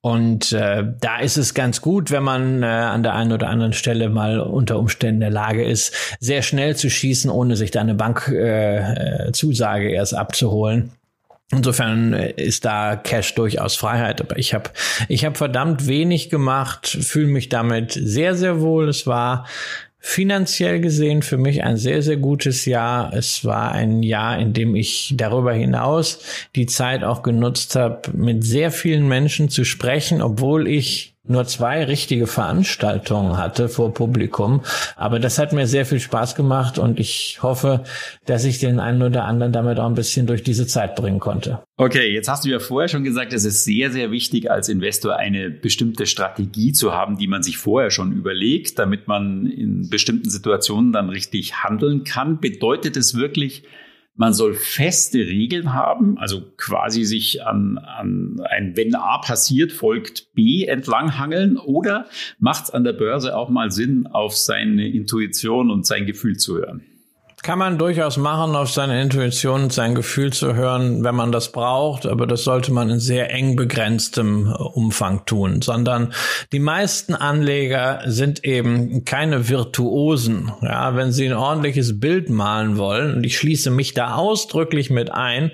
Und 0.00 0.52
äh, 0.52 0.84
da 1.00 1.18
ist 1.20 1.36
es 1.36 1.54
ganz 1.54 1.80
gut, 1.80 2.10
wenn 2.10 2.24
man 2.24 2.62
äh, 2.62 2.66
an 2.66 3.02
der 3.02 3.14
einen 3.14 3.32
oder 3.32 3.48
anderen 3.48 3.72
Stelle 3.72 4.08
mal 4.08 4.40
unter 4.40 4.78
Umständen 4.78 5.16
in 5.16 5.20
der 5.20 5.30
Lage 5.30 5.64
ist, 5.64 5.94
sehr 6.18 6.42
schnell 6.42 6.74
zu 6.76 6.90
schießen, 6.90 7.30
ohne 7.30 7.56
sich 7.56 7.70
da 7.70 7.80
eine 7.80 7.94
Bankzusage 7.94 9.88
äh, 9.88 9.94
erst 9.94 10.14
abzuholen. 10.14 10.92
Insofern 11.52 12.14
äh, 12.14 12.32
ist 12.32 12.64
da 12.64 12.96
Cash 12.96 13.34
durchaus 13.34 13.76
Freiheit, 13.76 14.20
aber 14.20 14.38
ich 14.38 14.54
habe 14.54 14.70
ich 15.08 15.24
hab 15.24 15.36
verdammt 15.36 15.86
wenig 15.86 16.30
gemacht, 16.30 16.88
fühle 16.88 17.28
mich 17.28 17.50
damit 17.50 17.92
sehr 17.92 18.34
sehr 18.34 18.60
wohl. 18.60 18.88
Es 18.88 19.06
war 19.06 19.46
finanziell 20.04 20.80
gesehen 20.80 21.22
für 21.22 21.38
mich 21.38 21.62
ein 21.62 21.76
sehr, 21.76 22.02
sehr 22.02 22.16
gutes 22.16 22.66
Jahr. 22.66 23.14
Es 23.14 23.44
war 23.44 23.70
ein 23.70 24.02
Jahr, 24.02 24.36
in 24.36 24.52
dem 24.52 24.74
ich 24.74 25.14
darüber 25.16 25.52
hinaus 25.52 26.18
die 26.56 26.66
Zeit 26.66 27.04
auch 27.04 27.22
genutzt 27.22 27.76
habe, 27.76 28.10
mit 28.12 28.42
sehr 28.42 28.72
vielen 28.72 29.06
Menschen 29.06 29.48
zu 29.48 29.64
sprechen, 29.64 30.20
obwohl 30.20 30.66
ich 30.66 31.11
nur 31.24 31.44
zwei 31.44 31.84
richtige 31.84 32.26
Veranstaltungen 32.26 33.36
hatte 33.38 33.68
vor 33.68 33.94
Publikum. 33.94 34.62
Aber 34.96 35.20
das 35.20 35.38
hat 35.38 35.52
mir 35.52 35.68
sehr 35.68 35.86
viel 35.86 36.00
Spaß 36.00 36.34
gemacht 36.34 36.78
und 36.78 36.98
ich 36.98 37.38
hoffe, 37.42 37.84
dass 38.26 38.44
ich 38.44 38.58
den 38.58 38.80
einen 38.80 39.02
oder 39.02 39.24
anderen 39.24 39.52
damit 39.52 39.78
auch 39.78 39.86
ein 39.86 39.94
bisschen 39.94 40.26
durch 40.26 40.42
diese 40.42 40.66
Zeit 40.66 40.96
bringen 40.96 41.20
konnte. 41.20 41.62
Okay, 41.76 42.12
jetzt 42.12 42.28
hast 42.28 42.44
du 42.44 42.48
ja 42.48 42.58
vorher 42.58 42.88
schon 42.88 43.04
gesagt, 43.04 43.32
es 43.32 43.44
ist 43.44 43.64
sehr, 43.64 43.92
sehr 43.92 44.10
wichtig, 44.10 44.50
als 44.50 44.68
Investor 44.68 45.16
eine 45.16 45.48
bestimmte 45.50 46.06
Strategie 46.06 46.72
zu 46.72 46.92
haben, 46.92 47.16
die 47.16 47.28
man 47.28 47.44
sich 47.44 47.56
vorher 47.56 47.90
schon 47.90 48.12
überlegt, 48.12 48.80
damit 48.80 49.06
man 49.06 49.46
in 49.46 49.88
bestimmten 49.88 50.28
Situationen 50.28 50.92
dann 50.92 51.08
richtig 51.08 51.62
handeln 51.62 52.02
kann. 52.02 52.40
Bedeutet 52.40 52.96
es 52.96 53.14
wirklich, 53.14 53.62
man 54.14 54.34
soll 54.34 54.54
feste 54.54 55.18
Regeln 55.18 55.72
haben, 55.72 56.18
also 56.18 56.42
quasi 56.56 57.04
sich 57.04 57.44
an, 57.44 57.78
an 57.78 58.40
ein 58.44 58.76
Wenn 58.76 58.94
A 58.94 59.18
passiert, 59.18 59.72
folgt 59.72 60.32
B 60.34 60.64
entlanghangeln 60.64 61.56
oder 61.56 62.06
macht 62.38 62.64
es 62.64 62.70
an 62.70 62.84
der 62.84 62.92
Börse 62.92 63.36
auch 63.36 63.48
mal 63.48 63.70
Sinn, 63.70 64.06
auf 64.06 64.36
seine 64.36 64.88
Intuition 64.88 65.70
und 65.70 65.86
sein 65.86 66.06
Gefühl 66.06 66.36
zu 66.36 66.58
hören? 66.58 66.82
Kann 67.42 67.58
man 67.58 67.76
durchaus 67.76 68.18
machen, 68.18 68.54
auf 68.54 68.70
seine 68.70 69.02
Intuition 69.02 69.64
und 69.64 69.72
sein 69.72 69.96
Gefühl 69.96 70.32
zu 70.32 70.54
hören, 70.54 71.02
wenn 71.02 71.16
man 71.16 71.32
das 71.32 71.50
braucht, 71.50 72.06
aber 72.06 72.28
das 72.28 72.44
sollte 72.44 72.72
man 72.72 72.88
in 72.88 73.00
sehr 73.00 73.32
eng 73.32 73.56
begrenztem 73.56 74.46
äh, 74.46 74.52
Umfang 74.52 75.26
tun, 75.26 75.60
sondern 75.60 76.14
die 76.52 76.60
meisten 76.60 77.16
Anleger 77.16 78.02
sind 78.06 78.44
eben 78.44 79.04
keine 79.04 79.48
Virtuosen. 79.48 80.52
Ja, 80.62 80.94
wenn 80.94 81.10
sie 81.10 81.26
ein 81.26 81.36
ordentliches 81.36 81.98
Bild 81.98 82.30
malen 82.30 82.76
wollen, 82.76 83.16
und 83.16 83.24
ich 83.24 83.36
schließe 83.36 83.72
mich 83.72 83.92
da 83.92 84.14
ausdrücklich 84.14 84.90
mit 84.90 85.10
ein, 85.10 85.50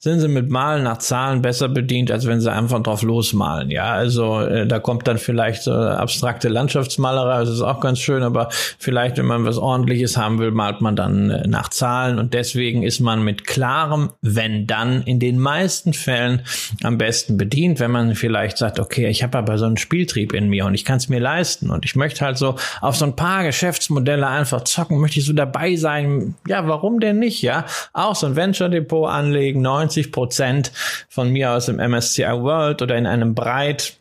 sind 0.00 0.20
sie 0.20 0.28
mit 0.28 0.50
Malen 0.50 0.84
nach 0.84 0.98
Zahlen 0.98 1.42
besser 1.42 1.68
bedient, 1.68 2.10
als 2.10 2.26
wenn 2.26 2.40
sie 2.40 2.50
einfach 2.50 2.82
drauf 2.82 3.02
losmalen. 3.02 3.70
Ja, 3.70 3.92
also 3.92 4.40
äh, 4.40 4.66
da 4.66 4.78
kommt 4.78 5.06
dann 5.06 5.18
vielleicht 5.18 5.62
so 5.62 5.72
abstrakte 5.72 6.48
Landschaftsmalerei, 6.48 7.40
das 7.40 7.50
ist 7.50 7.60
auch 7.60 7.80
ganz 7.80 7.98
schön, 7.98 8.22
aber 8.22 8.48
vielleicht, 8.78 9.18
wenn 9.18 9.26
man 9.26 9.44
was 9.44 9.58
ordentliches 9.58 10.16
haben 10.16 10.38
will, 10.38 10.52
malt 10.52 10.80
man 10.80 10.96
dann 10.96 11.30
äh, 11.30 11.46
nach 11.46 11.68
Zahlen 11.68 12.18
und 12.18 12.32
deswegen 12.32 12.82
ist 12.82 13.00
man 13.00 13.22
mit 13.22 13.46
klarem 13.46 14.10
wenn 14.22 14.66
dann 14.66 15.02
in 15.02 15.18
den 15.18 15.38
meisten 15.38 15.92
Fällen 15.92 16.42
am 16.82 16.98
besten 16.98 17.36
bedient, 17.36 17.80
wenn 17.80 17.90
man 17.90 18.14
vielleicht 18.14 18.58
sagt, 18.58 18.80
okay, 18.80 19.08
ich 19.08 19.22
habe 19.22 19.38
aber 19.38 19.58
so 19.58 19.66
einen 19.66 19.76
Spieltrieb 19.76 20.32
in 20.32 20.48
mir 20.48 20.66
und 20.66 20.74
ich 20.74 20.84
kann 20.84 20.96
es 20.96 21.08
mir 21.08 21.20
leisten 21.20 21.70
und 21.70 21.84
ich 21.84 21.96
möchte 21.96 22.24
halt 22.24 22.38
so 22.38 22.56
auf 22.80 22.96
so 22.96 23.04
ein 23.04 23.16
paar 23.16 23.44
Geschäftsmodelle 23.44 24.26
einfach 24.26 24.64
zocken, 24.64 24.98
möchte 24.98 25.20
ich 25.20 25.26
so 25.26 25.32
dabei 25.32 25.76
sein. 25.76 26.34
Ja, 26.46 26.66
warum 26.66 27.00
denn 27.00 27.18
nicht? 27.18 27.42
Ja, 27.42 27.66
auch 27.92 28.14
so 28.14 28.26
ein 28.26 28.36
Venture 28.36 28.68
Depot 28.68 29.08
anlegen, 29.08 29.60
90 29.60 29.89
Prozent 30.12 30.72
von 31.08 31.30
mir 31.30 31.52
aus 31.52 31.68
im 31.68 31.76
MSCI 31.76 32.22
World 32.22 32.82
oder 32.82 32.96
in 32.96 33.06
einem 33.06 33.34
breit 33.34 33.94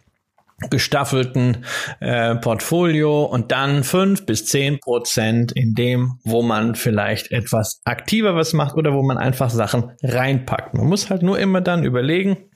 gestaffelten 0.69 1.65
äh, 2.02 2.36
Portfolio 2.36 3.23
und 3.23 3.52
dann 3.52 3.84
fünf 3.84 4.25
bis 4.25 4.45
zehn 4.45 4.80
Prozent 4.80 5.54
in 5.54 5.73
dem, 5.73 6.19
wo 6.23 6.41
man 6.41 6.75
vielleicht 6.75 7.32
etwas 7.32 7.82
aktiver 7.86 8.36
was 8.36 8.54
macht 8.54 8.75
oder 8.75 8.93
wo 8.93 9.02
man 9.02 9.17
einfach 9.17 9.49
Sachen 9.49 9.91
reinpackt. 10.04 10.73
Man 10.73 10.88
muss 10.88 11.10
halt 11.10 11.23
nur 11.23 11.39
immer 11.39 11.62
dann 11.62 11.84
überlegen, 11.84 12.48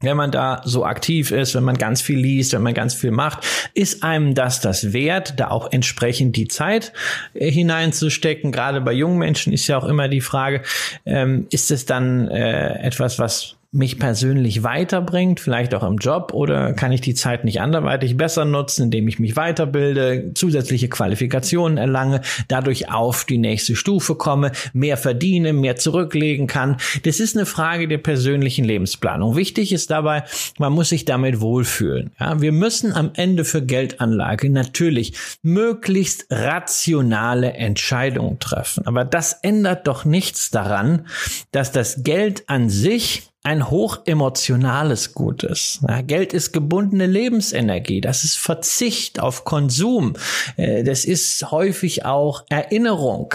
wenn 0.00 0.16
man 0.16 0.30
da 0.30 0.62
so 0.64 0.84
aktiv 0.84 1.32
ist, 1.32 1.56
wenn 1.56 1.64
man 1.64 1.76
ganz 1.76 2.00
viel 2.00 2.18
liest, 2.18 2.52
wenn 2.52 2.62
man 2.62 2.74
ganz 2.74 2.94
viel 2.94 3.10
macht, 3.10 3.44
ist 3.74 4.04
einem 4.04 4.34
das 4.34 4.60
das 4.60 4.92
wert, 4.92 5.40
da 5.40 5.48
auch 5.50 5.72
entsprechend 5.72 6.36
die 6.36 6.46
Zeit 6.46 6.92
äh, 7.34 7.50
hineinzustecken. 7.50 8.52
Gerade 8.52 8.80
bei 8.80 8.92
jungen 8.92 9.18
Menschen 9.18 9.52
ist 9.52 9.66
ja 9.66 9.76
auch 9.76 9.84
immer 9.84 10.06
die 10.06 10.20
Frage, 10.20 10.62
ähm, 11.04 11.48
ist 11.50 11.72
es 11.72 11.84
dann 11.84 12.28
äh, 12.28 12.78
etwas, 12.80 13.18
was 13.18 13.57
mich 13.70 13.98
persönlich 13.98 14.62
weiterbringt, 14.62 15.40
vielleicht 15.40 15.74
auch 15.74 15.82
im 15.82 15.98
Job, 15.98 16.32
oder 16.32 16.72
kann 16.72 16.90
ich 16.90 17.02
die 17.02 17.12
Zeit 17.12 17.44
nicht 17.44 17.60
anderweitig 17.60 18.16
besser 18.16 18.46
nutzen, 18.46 18.84
indem 18.84 19.06
ich 19.08 19.18
mich 19.18 19.36
weiterbilde, 19.36 20.32
zusätzliche 20.34 20.88
Qualifikationen 20.88 21.76
erlange, 21.76 22.22
dadurch 22.48 22.90
auf 22.90 23.26
die 23.26 23.36
nächste 23.36 23.76
Stufe 23.76 24.14
komme, 24.14 24.52
mehr 24.72 24.96
verdiene, 24.96 25.52
mehr 25.52 25.76
zurücklegen 25.76 26.46
kann. 26.46 26.78
Das 27.02 27.20
ist 27.20 27.36
eine 27.36 27.44
Frage 27.44 27.88
der 27.88 27.98
persönlichen 27.98 28.64
Lebensplanung. 28.64 29.36
Wichtig 29.36 29.72
ist 29.72 29.90
dabei, 29.90 30.24
man 30.58 30.72
muss 30.72 30.88
sich 30.88 31.04
damit 31.04 31.42
wohlfühlen. 31.42 32.10
Ja, 32.18 32.40
wir 32.40 32.52
müssen 32.52 32.94
am 32.94 33.10
Ende 33.14 33.44
für 33.44 33.62
Geldanlage 33.62 34.48
natürlich 34.48 35.12
möglichst 35.42 36.26
rationale 36.30 37.52
Entscheidungen 37.52 38.38
treffen. 38.38 38.86
Aber 38.86 39.04
das 39.04 39.34
ändert 39.42 39.86
doch 39.86 40.06
nichts 40.06 40.50
daran, 40.50 41.06
dass 41.52 41.70
das 41.70 42.02
Geld 42.02 42.44
an 42.48 42.70
sich 42.70 43.27
ein 43.48 43.70
hochemotionales 43.70 45.14
Gut 45.14 45.42
ist. 45.42 45.80
Ja, 45.88 46.02
Geld 46.02 46.34
ist 46.34 46.52
gebundene 46.52 47.06
Lebensenergie. 47.06 48.02
Das 48.02 48.22
ist 48.22 48.36
Verzicht 48.36 49.20
auf 49.20 49.44
Konsum. 49.46 50.12
Äh, 50.58 50.84
das 50.84 51.06
ist 51.06 51.50
häufig 51.50 52.04
auch 52.04 52.44
Erinnerung 52.50 53.34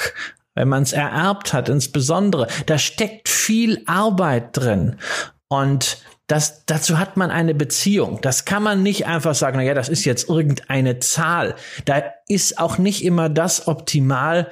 wenn 0.56 0.67
man 0.67 0.84
es 0.84 0.93
ererbt 0.93 1.52
hat, 1.52 1.67
insbesondere. 1.67 2.45
Da 2.67 2.78
steckt 2.78 3.28
viel 3.28 3.82
Arbeit 3.88 4.49
drin. 4.56 4.97
Und 5.47 5.97
das, 6.28 6.67
dazu 6.67 6.99
hat 6.99 7.17
man 7.17 7.32
eine 7.32 7.56
Beziehung. 7.56 8.19
Das 8.21 8.45
kann 8.45 8.62
man 8.62 8.84
nicht 8.84 9.08
einfach 9.08 9.34
sagen, 9.34 9.58
na 9.58 9.63
ja, 9.63 9.73
das 9.73 9.89
ist 9.89 10.06
jetzt 10.06 10.30
irgendeine 10.30 10.99
Zahl. 10.99 11.56
Da 11.86 12.04
ist 12.28 12.60
auch 12.60 12.78
nicht 12.78 13.04
immer 13.04 13.30
das 13.30 13.67
optimal, 13.67 14.52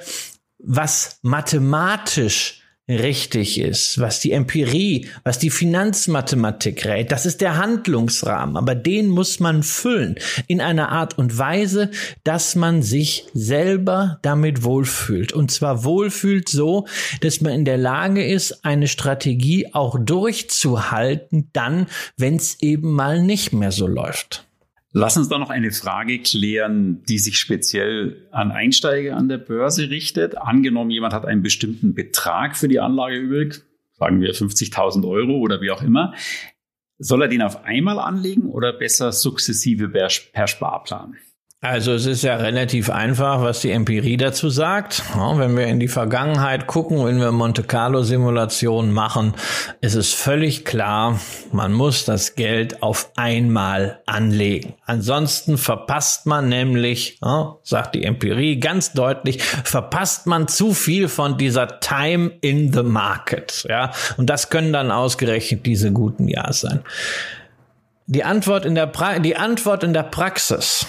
was 0.58 1.20
mathematisch 1.22 2.61
richtig 2.88 3.60
ist, 3.60 4.00
was 4.00 4.20
die 4.20 4.32
Empirie, 4.32 5.08
was 5.22 5.38
die 5.38 5.50
Finanzmathematik 5.50 6.84
rät. 6.84 7.12
Das 7.12 7.26
ist 7.26 7.40
der 7.40 7.56
Handlungsrahmen, 7.56 8.56
aber 8.56 8.74
den 8.74 9.08
muss 9.08 9.40
man 9.40 9.62
füllen 9.62 10.16
in 10.48 10.60
einer 10.60 10.90
Art 10.90 11.16
und 11.16 11.38
Weise, 11.38 11.90
dass 12.24 12.56
man 12.56 12.82
sich 12.82 13.26
selber 13.34 14.18
damit 14.22 14.64
wohlfühlt. 14.64 15.32
Und 15.32 15.50
zwar 15.50 15.84
wohlfühlt 15.84 16.48
so, 16.48 16.86
dass 17.20 17.40
man 17.40 17.52
in 17.52 17.64
der 17.64 17.78
Lage 17.78 18.24
ist, 18.24 18.64
eine 18.64 18.88
Strategie 18.88 19.72
auch 19.72 19.96
durchzuhalten, 20.00 21.50
dann, 21.52 21.86
wenn 22.16 22.36
es 22.36 22.60
eben 22.62 22.92
mal 22.92 23.22
nicht 23.22 23.52
mehr 23.52 23.72
so 23.72 23.86
läuft. 23.86 24.44
Lass 24.94 25.16
uns 25.16 25.28
da 25.28 25.38
noch 25.38 25.48
eine 25.48 25.70
Frage 25.70 26.18
klären, 26.18 27.02
die 27.04 27.18
sich 27.18 27.38
speziell 27.38 28.28
an 28.30 28.52
Einsteiger 28.52 29.16
an 29.16 29.28
der 29.28 29.38
Börse 29.38 29.88
richtet. 29.88 30.36
Angenommen, 30.36 30.90
jemand 30.90 31.14
hat 31.14 31.24
einen 31.24 31.42
bestimmten 31.42 31.94
Betrag 31.94 32.56
für 32.56 32.68
die 32.68 32.78
Anlage 32.78 33.16
übrig, 33.16 33.62
sagen 33.92 34.20
wir 34.20 34.34
50.000 34.34 35.08
Euro 35.08 35.38
oder 35.38 35.62
wie 35.62 35.70
auch 35.70 35.82
immer. 35.82 36.14
Soll 36.98 37.22
er 37.22 37.28
den 37.28 37.40
auf 37.40 37.64
einmal 37.64 37.98
anlegen 37.98 38.50
oder 38.50 38.72
besser 38.74 39.12
sukzessive 39.12 39.88
per, 39.88 40.08
per 40.32 40.46
Sparplan? 40.46 41.16
Also 41.64 41.92
es 41.92 42.06
ist 42.06 42.22
ja 42.22 42.34
relativ 42.34 42.90
einfach, 42.90 43.40
was 43.40 43.60
die 43.60 43.70
Empirie 43.70 44.16
dazu 44.16 44.50
sagt. 44.50 45.00
Ja, 45.14 45.38
wenn 45.38 45.56
wir 45.56 45.68
in 45.68 45.78
die 45.78 45.86
Vergangenheit 45.86 46.66
gucken, 46.66 47.06
wenn 47.06 47.20
wir 47.20 47.30
Monte 47.30 47.62
Carlo 47.62 48.02
Simulationen 48.02 48.92
machen, 48.92 49.34
ist 49.80 49.94
es 49.94 50.12
völlig 50.12 50.64
klar, 50.64 51.20
man 51.52 51.72
muss 51.72 52.04
das 52.04 52.34
Geld 52.34 52.82
auf 52.82 53.12
einmal 53.14 54.00
anlegen. 54.06 54.74
Ansonsten 54.86 55.56
verpasst 55.56 56.26
man 56.26 56.48
nämlich, 56.48 57.18
ja, 57.22 57.54
sagt 57.62 57.94
die 57.94 58.02
Empirie 58.02 58.58
ganz 58.58 58.92
deutlich, 58.92 59.40
verpasst 59.40 60.26
man 60.26 60.48
zu 60.48 60.74
viel 60.74 61.06
von 61.06 61.38
dieser 61.38 61.78
Time 61.78 62.32
in 62.40 62.72
the 62.72 62.82
Market. 62.82 63.64
Ja, 63.68 63.92
und 64.16 64.28
das 64.28 64.50
können 64.50 64.72
dann 64.72 64.90
ausgerechnet 64.90 65.64
diese 65.64 65.92
guten 65.92 66.26
Jahre 66.26 66.54
sein. 66.54 66.80
Die 68.06 68.24
Antwort 68.24 68.64
in 68.64 68.74
der, 68.74 68.88
pra 68.88 69.20
die 69.20 69.36
Antwort 69.36 69.84
in 69.84 69.92
der 69.92 70.02
Praxis 70.02 70.88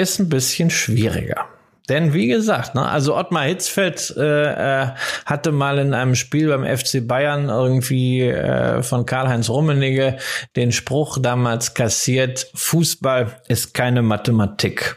ist 0.00 0.18
ein 0.18 0.30
bisschen 0.30 0.70
schwieriger. 0.70 1.46
Denn 1.90 2.14
wie 2.14 2.28
gesagt, 2.28 2.74
ne, 2.74 2.88
also 2.88 3.16
Ottmar 3.16 3.44
Hitzfeld 3.44 4.14
äh, 4.16 4.82
äh, 4.82 4.86
hatte 5.26 5.52
mal 5.52 5.78
in 5.78 5.92
einem 5.92 6.14
Spiel 6.14 6.48
beim 6.48 6.64
FC 6.64 7.06
Bayern 7.06 7.48
irgendwie 7.48 8.22
äh, 8.22 8.82
von 8.82 9.04
Karl-Heinz 9.06 9.50
Rummenigge 9.50 10.16
den 10.56 10.72
Spruch 10.72 11.18
damals 11.20 11.74
kassiert, 11.74 12.46
Fußball 12.54 13.40
ist 13.48 13.74
keine 13.74 14.02
Mathematik. 14.02 14.96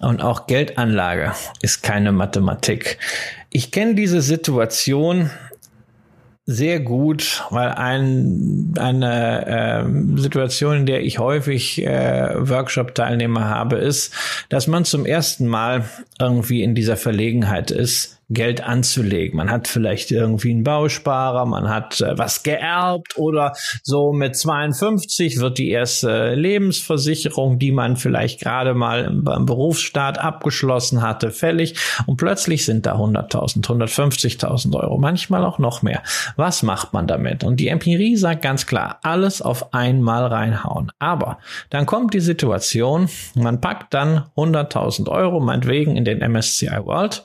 Und 0.00 0.22
auch 0.22 0.46
Geldanlage 0.46 1.32
ist 1.60 1.82
keine 1.82 2.10
Mathematik. 2.10 2.98
Ich 3.50 3.70
kenne 3.70 3.94
diese 3.94 4.22
Situation 4.22 5.30
sehr 6.50 6.80
gut, 6.80 7.44
weil 7.50 7.68
ein, 7.68 8.74
eine 8.76 9.46
äh, 9.46 10.20
Situation, 10.20 10.78
in 10.78 10.86
der 10.86 11.02
ich 11.02 11.20
häufig 11.20 11.80
äh, 11.86 12.34
Workshop-Teilnehmer 12.36 13.48
habe, 13.48 13.76
ist, 13.76 14.12
dass 14.48 14.66
man 14.66 14.84
zum 14.84 15.06
ersten 15.06 15.46
Mal 15.46 15.84
irgendwie 16.18 16.62
in 16.62 16.74
dieser 16.74 16.96
Verlegenheit 16.96 17.70
ist, 17.70 18.19
Geld 18.30 18.62
anzulegen. 18.62 19.36
Man 19.36 19.50
hat 19.50 19.66
vielleicht 19.66 20.12
irgendwie 20.12 20.52
einen 20.52 20.62
Bausparer, 20.62 21.44
man 21.46 21.68
hat 21.68 22.00
äh, 22.00 22.16
was 22.16 22.44
geerbt 22.44 23.18
oder 23.18 23.54
so 23.82 24.12
mit 24.12 24.36
52 24.36 25.40
wird 25.40 25.58
die 25.58 25.70
erste 25.70 26.34
Lebensversicherung, 26.34 27.58
die 27.58 27.72
man 27.72 27.96
vielleicht 27.96 28.40
gerade 28.40 28.74
mal 28.74 29.04
im, 29.04 29.26
im 29.26 29.46
Berufsstaat 29.46 30.18
abgeschlossen 30.18 31.02
hatte, 31.02 31.32
fällig 31.32 31.74
und 32.06 32.18
plötzlich 32.18 32.64
sind 32.64 32.86
da 32.86 32.94
100.000, 32.94 33.66
150.000 33.66 34.76
Euro, 34.76 34.96
manchmal 34.96 35.44
auch 35.44 35.58
noch 35.58 35.82
mehr. 35.82 36.02
Was 36.36 36.62
macht 36.62 36.92
man 36.92 37.08
damit? 37.08 37.42
Und 37.42 37.58
die 37.58 37.68
Empirie 37.68 38.16
sagt 38.16 38.42
ganz 38.42 38.66
klar, 38.66 39.00
alles 39.02 39.42
auf 39.42 39.74
einmal 39.74 40.26
reinhauen. 40.26 40.92
Aber 41.00 41.38
dann 41.70 41.84
kommt 41.84 42.14
die 42.14 42.20
Situation, 42.20 43.08
man 43.34 43.60
packt 43.60 43.92
dann 43.92 44.26
100.000 44.36 45.08
Euro, 45.08 45.40
meinetwegen 45.40 45.96
in 45.96 46.04
den 46.04 46.18
MSCI 46.18 46.84
World 46.84 47.24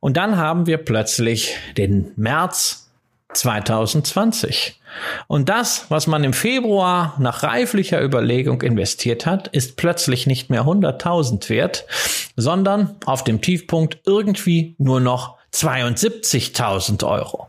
und 0.00 0.16
dann 0.16 0.39
haben 0.40 0.66
wir 0.66 0.78
plötzlich 0.78 1.56
den 1.76 2.12
März 2.16 2.90
2020. 3.34 4.80
Und 5.28 5.48
das, 5.48 5.86
was 5.88 6.08
man 6.08 6.24
im 6.24 6.32
Februar 6.32 7.14
nach 7.18 7.44
reiflicher 7.44 8.02
Überlegung 8.02 8.62
investiert 8.62 9.24
hat, 9.26 9.46
ist 9.48 9.76
plötzlich 9.76 10.26
nicht 10.26 10.50
mehr 10.50 10.64
100.000 10.64 11.48
wert, 11.48 11.84
sondern 12.34 12.96
auf 13.06 13.22
dem 13.22 13.40
Tiefpunkt 13.40 14.00
irgendwie 14.04 14.74
nur 14.78 15.00
noch 15.00 15.36
72.000 15.54 17.06
Euro. 17.06 17.48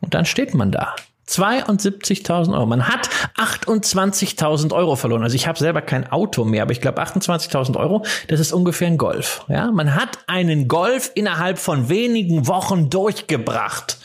Und 0.00 0.14
dann 0.14 0.24
steht 0.24 0.54
man 0.54 0.72
da 0.72 0.94
72.000 1.28 2.52
Euro. 2.52 2.66
Man 2.66 2.88
hat 2.88 3.08
28.000 3.36 4.72
Euro 4.72 4.96
verloren. 4.96 5.22
Also 5.22 5.36
ich 5.36 5.46
habe 5.46 5.58
selber 5.58 5.82
kein 5.82 6.10
Auto 6.10 6.44
mehr, 6.44 6.62
aber 6.62 6.72
ich 6.72 6.80
glaube 6.80 7.02
28.000 7.02 7.76
Euro, 7.76 8.04
das 8.28 8.40
ist 8.40 8.52
ungefähr 8.52 8.88
ein 8.88 8.98
Golf. 8.98 9.44
Ja, 9.48 9.70
man 9.70 9.94
hat 9.94 10.18
einen 10.26 10.68
Golf 10.68 11.12
innerhalb 11.14 11.58
von 11.58 11.88
wenigen 11.88 12.46
Wochen 12.46 12.90
durchgebracht. 12.90 13.98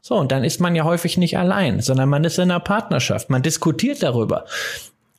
So, 0.00 0.14
und 0.16 0.30
dann 0.30 0.44
ist 0.44 0.60
man 0.60 0.76
ja 0.76 0.84
häufig 0.84 1.16
nicht 1.16 1.36
allein, 1.36 1.80
sondern 1.80 2.08
man 2.08 2.22
ist 2.22 2.38
in 2.38 2.50
einer 2.50 2.60
Partnerschaft. 2.60 3.28
Man 3.28 3.42
diskutiert 3.42 4.02
darüber. 4.02 4.44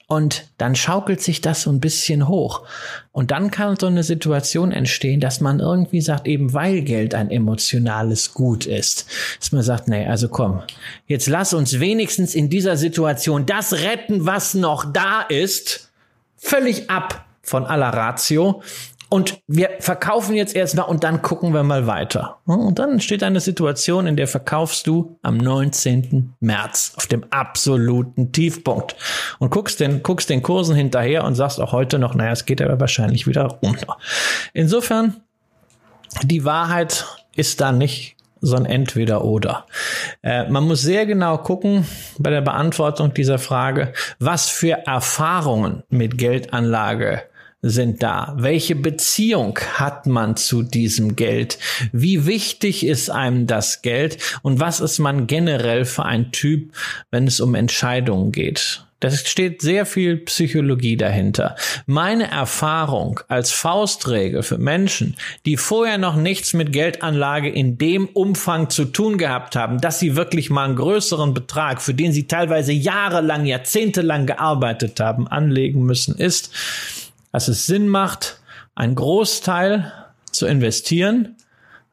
Und 0.09 0.45
dann 0.57 0.73
schaukelt 0.73 1.21
sich 1.21 1.41
das 1.41 1.63
so 1.63 1.69
ein 1.69 1.81
bisschen 1.81 2.29
hoch. 2.29 2.63
Und 3.11 3.31
dann 3.31 3.51
kann 3.51 3.75
so 3.77 3.87
eine 3.87 4.03
Situation 4.03 4.71
entstehen, 4.71 5.19
dass 5.19 5.41
man 5.41 5.59
irgendwie 5.59 5.99
sagt, 5.99 6.27
eben 6.27 6.53
weil 6.53 6.81
Geld 6.81 7.13
ein 7.13 7.29
emotionales 7.29 8.33
Gut 8.33 8.65
ist, 8.65 9.05
dass 9.39 9.51
man 9.51 9.63
sagt, 9.63 9.89
nee, 9.89 10.07
also 10.07 10.29
komm, 10.29 10.63
jetzt 11.07 11.27
lass 11.27 11.53
uns 11.53 11.81
wenigstens 11.81 12.35
in 12.35 12.49
dieser 12.49 12.77
Situation 12.77 13.45
das 13.45 13.73
retten, 13.73 14.25
was 14.25 14.53
noch 14.53 14.91
da 14.91 15.23
ist, 15.23 15.89
völlig 16.37 16.89
ab 16.89 17.25
von 17.41 17.65
aller 17.65 17.89
Ratio 17.89 18.61
und 19.09 19.39
wir 19.47 19.69
verkaufen 19.79 20.35
jetzt 20.35 20.55
erstmal 20.55 20.87
und 20.87 21.03
dann 21.03 21.21
gucken 21.21 21.53
wir 21.53 21.63
mal 21.63 21.87
weiter. 21.87 22.39
Und 22.45 22.77
dann 22.77 22.93
entsteht 22.93 23.23
eine 23.23 23.39
Situation, 23.39 24.05
in 24.05 24.17
der 24.17 24.27
verkaufst 24.27 24.85
du 24.85 25.17
am 25.21 25.37
19. 25.37 26.33
März 26.41 26.93
auf 26.97 27.07
dem 27.07 27.23
absoluten 27.29 28.33
Tiefpunkt 28.33 28.95
und 29.39 29.49
guckst 29.49 29.79
den, 29.79 30.03
guckst 30.03 30.29
den 30.29 30.43
Kursen 30.43 30.75
hinterher 30.75 31.23
und 31.23 31.35
sagst 31.35 31.61
auch 31.61 31.71
heute 31.71 31.99
noch, 31.99 32.15
naja, 32.15 32.31
es 32.31 32.45
geht 32.45 32.61
aber 32.61 32.79
wahrscheinlich 32.79 33.27
wieder 33.27 33.45
runter. 33.63 33.97
Insofern, 34.53 35.21
die 36.23 36.43
Wahrheit 36.43 37.05
ist 37.35 37.61
da 37.61 37.71
nicht 37.71 38.17
so 38.41 38.55
ein 38.55 38.65
Entweder-Oder. 38.65 39.65
Äh, 40.21 40.49
man 40.49 40.65
muss 40.65 40.81
sehr 40.81 41.05
genau 41.05 41.37
gucken 41.37 41.87
bei 42.19 42.29
der 42.29 42.41
Beantwortung 42.41 43.13
dieser 43.13 43.39
Frage, 43.39 43.93
was 44.19 44.49
für 44.49 44.85
Erfahrungen 44.85 45.83
mit 45.89 46.17
Geldanlage 46.17 47.23
sind 47.61 48.03
da? 48.03 48.35
Welche 48.37 48.75
Beziehung 48.75 49.57
hat 49.73 50.05
man 50.05 50.35
zu 50.35 50.63
diesem 50.63 51.15
Geld? 51.15 51.57
Wie 51.91 52.25
wichtig 52.25 52.85
ist 52.85 53.09
einem 53.09 53.47
das 53.47 53.81
Geld? 53.81 54.17
Und 54.43 54.59
was 54.59 54.79
ist 54.79 54.99
man 54.99 55.27
generell 55.27 55.85
für 55.85 56.05
ein 56.05 56.31
Typ, 56.31 56.73
wenn 57.11 57.25
es 57.25 57.39
um 57.39 57.55
Entscheidungen 57.55 58.31
geht? 58.31 58.83
Das 58.99 59.27
steht 59.27 59.61
sehr 59.61 59.85
viel 59.85 60.17
Psychologie 60.17 60.97
dahinter. 60.97 61.55
Meine 61.85 62.31
Erfahrung 62.31 63.19
als 63.27 63.51
Faustregel 63.51 64.41
für 64.41 64.57
Menschen, 64.57 65.15
die 65.45 65.55
vorher 65.55 65.99
noch 65.99 66.15
nichts 66.15 66.53
mit 66.53 66.73
Geldanlage 66.73 67.49
in 67.49 67.77
dem 67.77 68.07
Umfang 68.07 68.71
zu 68.71 68.85
tun 68.85 69.19
gehabt 69.19 69.55
haben, 69.55 69.79
dass 69.79 69.99
sie 69.99 70.15
wirklich 70.15 70.49
mal 70.49 70.65
einen 70.65 70.75
größeren 70.75 71.35
Betrag, 71.35 71.79
für 71.79 71.93
den 71.93 72.11
sie 72.11 72.27
teilweise 72.27 72.73
jahrelang, 72.73 73.45
jahrzehntelang 73.45 74.25
gearbeitet 74.25 74.99
haben, 74.99 75.27
anlegen 75.27 75.83
müssen, 75.83 76.15
ist, 76.15 76.49
dass 77.31 77.47
es 77.47 77.65
Sinn 77.65 77.87
macht, 77.87 78.39
einen 78.75 78.95
Großteil 78.95 79.91
zu 80.31 80.45
investieren, 80.45 81.35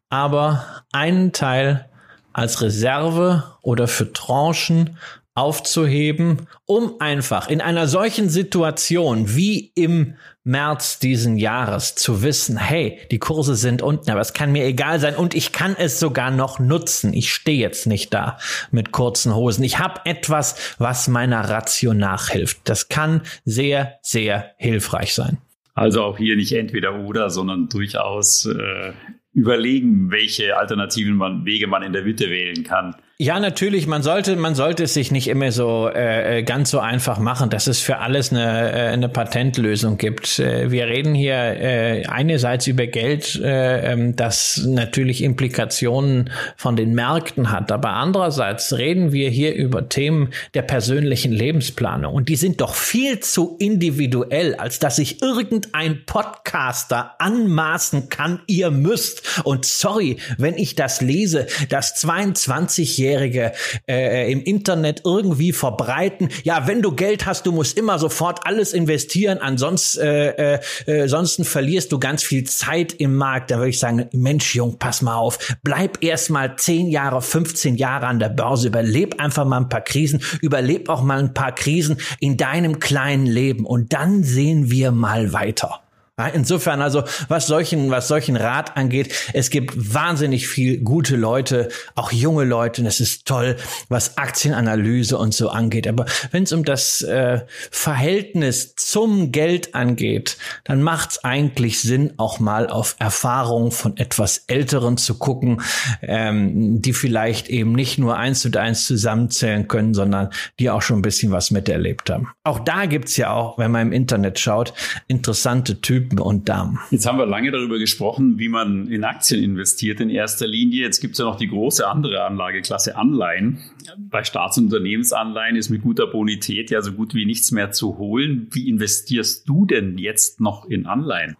aber 0.08 0.82
einen 0.92 1.32
Teil 1.32 1.88
als 2.32 2.60
Reserve 2.60 3.44
oder 3.62 3.88
für 3.88 4.12
Tranchen 4.12 4.98
aufzuheben, 5.34 6.46
um 6.64 7.00
einfach 7.00 7.48
in 7.48 7.60
einer 7.60 7.88
solchen 7.88 8.28
Situation 8.28 9.34
wie 9.34 9.72
im 9.74 10.14
März 10.44 11.00
diesen 11.00 11.38
Jahres 11.38 11.96
zu 11.96 12.22
wissen, 12.22 12.56
hey, 12.56 13.00
die 13.10 13.18
Kurse 13.18 13.56
sind 13.56 13.82
unten, 13.82 14.10
aber 14.10 14.20
es 14.20 14.32
kann 14.32 14.52
mir 14.52 14.64
egal 14.64 15.00
sein 15.00 15.16
und 15.16 15.34
ich 15.34 15.50
kann 15.52 15.74
es 15.76 15.98
sogar 15.98 16.30
noch 16.30 16.60
nutzen. 16.60 17.12
Ich 17.12 17.32
stehe 17.32 17.58
jetzt 17.58 17.86
nicht 17.86 18.14
da 18.14 18.38
mit 18.70 18.92
kurzen 18.92 19.34
Hosen. 19.34 19.64
Ich 19.64 19.78
habe 19.78 20.02
etwas, 20.04 20.76
was 20.78 21.08
meiner 21.08 21.48
Ratio 21.48 21.94
nachhilft. 21.94 22.60
Das 22.64 22.88
kann 22.88 23.22
sehr, 23.44 23.98
sehr 24.02 24.52
hilfreich 24.58 25.14
sein. 25.14 25.38
Also 25.74 26.02
auch 26.02 26.18
hier 26.18 26.36
nicht 26.36 26.52
entweder 26.52 27.00
oder, 27.00 27.30
sondern 27.30 27.68
durchaus 27.68 28.46
äh, 28.46 28.92
überlegen, 29.32 30.12
welche 30.12 30.56
alternativen 30.56 31.16
man, 31.16 31.44
Wege 31.44 31.66
man 31.66 31.82
in 31.82 31.92
der 31.92 32.04
Mitte 32.04 32.30
wählen 32.30 32.62
kann. 32.62 32.94
Ja, 33.16 33.38
natürlich. 33.38 33.86
Man 33.86 34.02
sollte, 34.02 34.34
man 34.34 34.56
sollte 34.56 34.82
es 34.82 34.94
sich 34.94 35.12
nicht 35.12 35.28
immer 35.28 35.52
so 35.52 35.88
äh, 35.88 36.42
ganz 36.42 36.72
so 36.72 36.80
einfach 36.80 37.20
machen, 37.20 37.48
dass 37.48 37.68
es 37.68 37.78
für 37.78 37.98
alles 37.98 38.32
eine, 38.32 38.72
äh, 38.72 38.88
eine 38.88 39.08
Patentlösung 39.08 39.98
gibt. 39.98 40.40
Äh, 40.40 40.72
wir 40.72 40.88
reden 40.88 41.14
hier 41.14 41.36
äh, 41.36 42.06
einerseits 42.06 42.66
über 42.66 42.88
Geld, 42.88 43.36
äh, 43.40 43.92
ähm, 43.92 44.16
das 44.16 44.62
natürlich 44.66 45.22
Implikationen 45.22 46.30
von 46.56 46.74
den 46.74 46.92
Märkten 46.96 47.52
hat, 47.52 47.70
aber 47.70 47.90
andererseits 47.90 48.72
reden 48.72 49.12
wir 49.12 49.30
hier 49.30 49.54
über 49.54 49.88
Themen 49.88 50.30
der 50.54 50.62
persönlichen 50.62 51.30
Lebensplanung 51.30 52.12
und 52.12 52.28
die 52.28 52.34
sind 52.34 52.60
doch 52.60 52.74
viel 52.74 53.20
zu 53.20 53.54
individuell, 53.60 54.56
als 54.56 54.80
dass 54.80 54.96
sich 54.96 55.22
irgendein 55.22 56.04
Podcaster 56.04 57.14
anmaßen 57.20 58.08
kann, 58.08 58.40
ihr 58.48 58.72
müsst. 58.72 59.44
Und 59.44 59.66
sorry, 59.66 60.16
wenn 60.36 60.56
ich 60.56 60.74
das 60.74 61.00
lese, 61.00 61.46
dass 61.68 61.94
22 61.94 63.03
20-Jährige 63.04 63.52
äh, 63.88 64.30
im 64.32 64.42
Internet 64.42 65.02
irgendwie 65.04 65.52
verbreiten. 65.52 66.28
Ja, 66.42 66.66
wenn 66.66 66.82
du 66.82 66.92
Geld 66.92 67.26
hast, 67.26 67.46
du 67.46 67.52
musst 67.52 67.76
immer 67.76 67.98
sofort 67.98 68.46
alles 68.46 68.72
investieren, 68.72 69.38
ansonsten, 69.38 70.00
äh, 70.00 70.60
äh, 70.86 71.02
ansonsten 71.02 71.44
verlierst 71.44 71.92
du 71.92 71.98
ganz 71.98 72.22
viel 72.22 72.44
Zeit 72.44 72.94
im 72.94 73.16
Markt. 73.16 73.50
Da 73.50 73.56
würde 73.56 73.70
ich 73.70 73.78
sagen, 73.78 74.08
Mensch, 74.12 74.54
Jung, 74.54 74.78
pass 74.78 75.02
mal 75.02 75.16
auf, 75.16 75.56
bleib 75.62 76.02
erst 76.02 76.30
mal 76.30 76.56
10 76.56 76.88
Jahre, 76.88 77.20
15 77.22 77.76
Jahre 77.76 78.06
an 78.06 78.18
der 78.18 78.28
Börse, 78.28 78.68
überleb 78.68 79.20
einfach 79.20 79.44
mal 79.44 79.58
ein 79.58 79.68
paar 79.68 79.82
Krisen, 79.82 80.22
überleb 80.40 80.88
auch 80.88 81.02
mal 81.02 81.18
ein 81.18 81.34
paar 81.34 81.54
Krisen 81.54 81.98
in 82.20 82.36
deinem 82.36 82.78
kleinen 82.78 83.26
Leben 83.26 83.66
und 83.66 83.92
dann 83.92 84.22
sehen 84.22 84.70
wir 84.70 84.92
mal 84.92 85.32
weiter. 85.32 85.83
Insofern 86.32 86.80
also, 86.80 87.02
was 87.26 87.48
solchen, 87.48 87.90
was 87.90 88.06
solchen 88.06 88.36
Rat 88.36 88.76
angeht, 88.76 89.12
es 89.32 89.50
gibt 89.50 89.94
wahnsinnig 89.94 90.46
viel 90.46 90.78
gute 90.78 91.16
Leute, 91.16 91.70
auch 91.96 92.12
junge 92.12 92.44
Leute, 92.44 92.82
und 92.82 92.86
es 92.86 93.00
ist 93.00 93.26
toll, 93.26 93.56
was 93.88 94.16
Aktienanalyse 94.16 95.18
und 95.18 95.34
so 95.34 95.48
angeht. 95.48 95.88
Aber 95.88 96.06
wenn 96.30 96.44
es 96.44 96.52
um 96.52 96.64
das 96.64 97.02
äh, 97.02 97.40
Verhältnis 97.72 98.76
zum 98.76 99.32
Geld 99.32 99.74
angeht, 99.74 100.36
dann 100.62 100.82
macht 100.82 101.10
es 101.10 101.24
eigentlich 101.24 101.80
Sinn, 101.80 102.12
auch 102.16 102.38
mal 102.38 102.68
auf 102.68 102.94
Erfahrungen 103.00 103.72
von 103.72 103.96
etwas 103.96 104.44
Älteren 104.46 104.96
zu 104.96 105.18
gucken, 105.18 105.62
ähm, 106.00 106.80
die 106.80 106.92
vielleicht 106.92 107.48
eben 107.48 107.72
nicht 107.72 107.98
nur 107.98 108.16
eins 108.16 108.44
und 108.44 108.56
eins 108.56 108.86
zusammenzählen 108.86 109.66
können, 109.66 109.94
sondern 109.94 110.30
die 110.60 110.70
auch 110.70 110.82
schon 110.82 111.00
ein 111.00 111.02
bisschen 111.02 111.32
was 111.32 111.50
miterlebt 111.50 112.08
haben. 112.08 112.28
Auch 112.44 112.60
da 112.60 112.86
gibt's 112.86 113.16
ja 113.16 113.32
auch, 113.32 113.58
wenn 113.58 113.72
man 113.72 113.88
im 113.88 113.92
Internet 113.92 114.38
schaut, 114.38 114.74
interessante 115.08 115.80
Typen 115.80 116.03
Typen 116.04 116.18
und 116.18 116.48
Damen. 116.48 116.78
Jetzt 116.90 117.06
haben 117.06 117.18
wir 117.18 117.26
lange 117.26 117.50
darüber 117.50 117.78
gesprochen, 117.78 118.38
wie 118.38 118.48
man 118.48 118.88
in 118.88 119.04
Aktien 119.04 119.42
investiert 119.42 120.00
in 120.00 120.10
erster 120.10 120.46
Linie. 120.46 120.82
Jetzt 120.82 121.00
gibt 121.00 121.14
es 121.14 121.18
ja 121.18 121.24
noch 121.24 121.36
die 121.36 121.48
große 121.48 121.86
andere 121.86 122.24
Anlageklasse 122.24 122.96
Anleihen. 122.96 123.58
Bei 123.98 124.22
Staats- 124.24 124.58
und 124.58 124.64
Unternehmensanleihen 124.64 125.56
ist 125.56 125.70
mit 125.70 125.82
guter 125.82 126.06
Bonität 126.06 126.70
ja 126.70 126.82
so 126.82 126.92
gut 126.92 127.14
wie 127.14 127.24
nichts 127.24 127.52
mehr 127.52 127.70
zu 127.72 127.98
holen. 127.98 128.48
Wie 128.52 128.68
investierst 128.68 129.48
du 129.48 129.66
denn 129.66 129.98
jetzt 129.98 130.40
noch 130.40 130.66
in 130.66 130.86
Anleihen? 130.86 131.36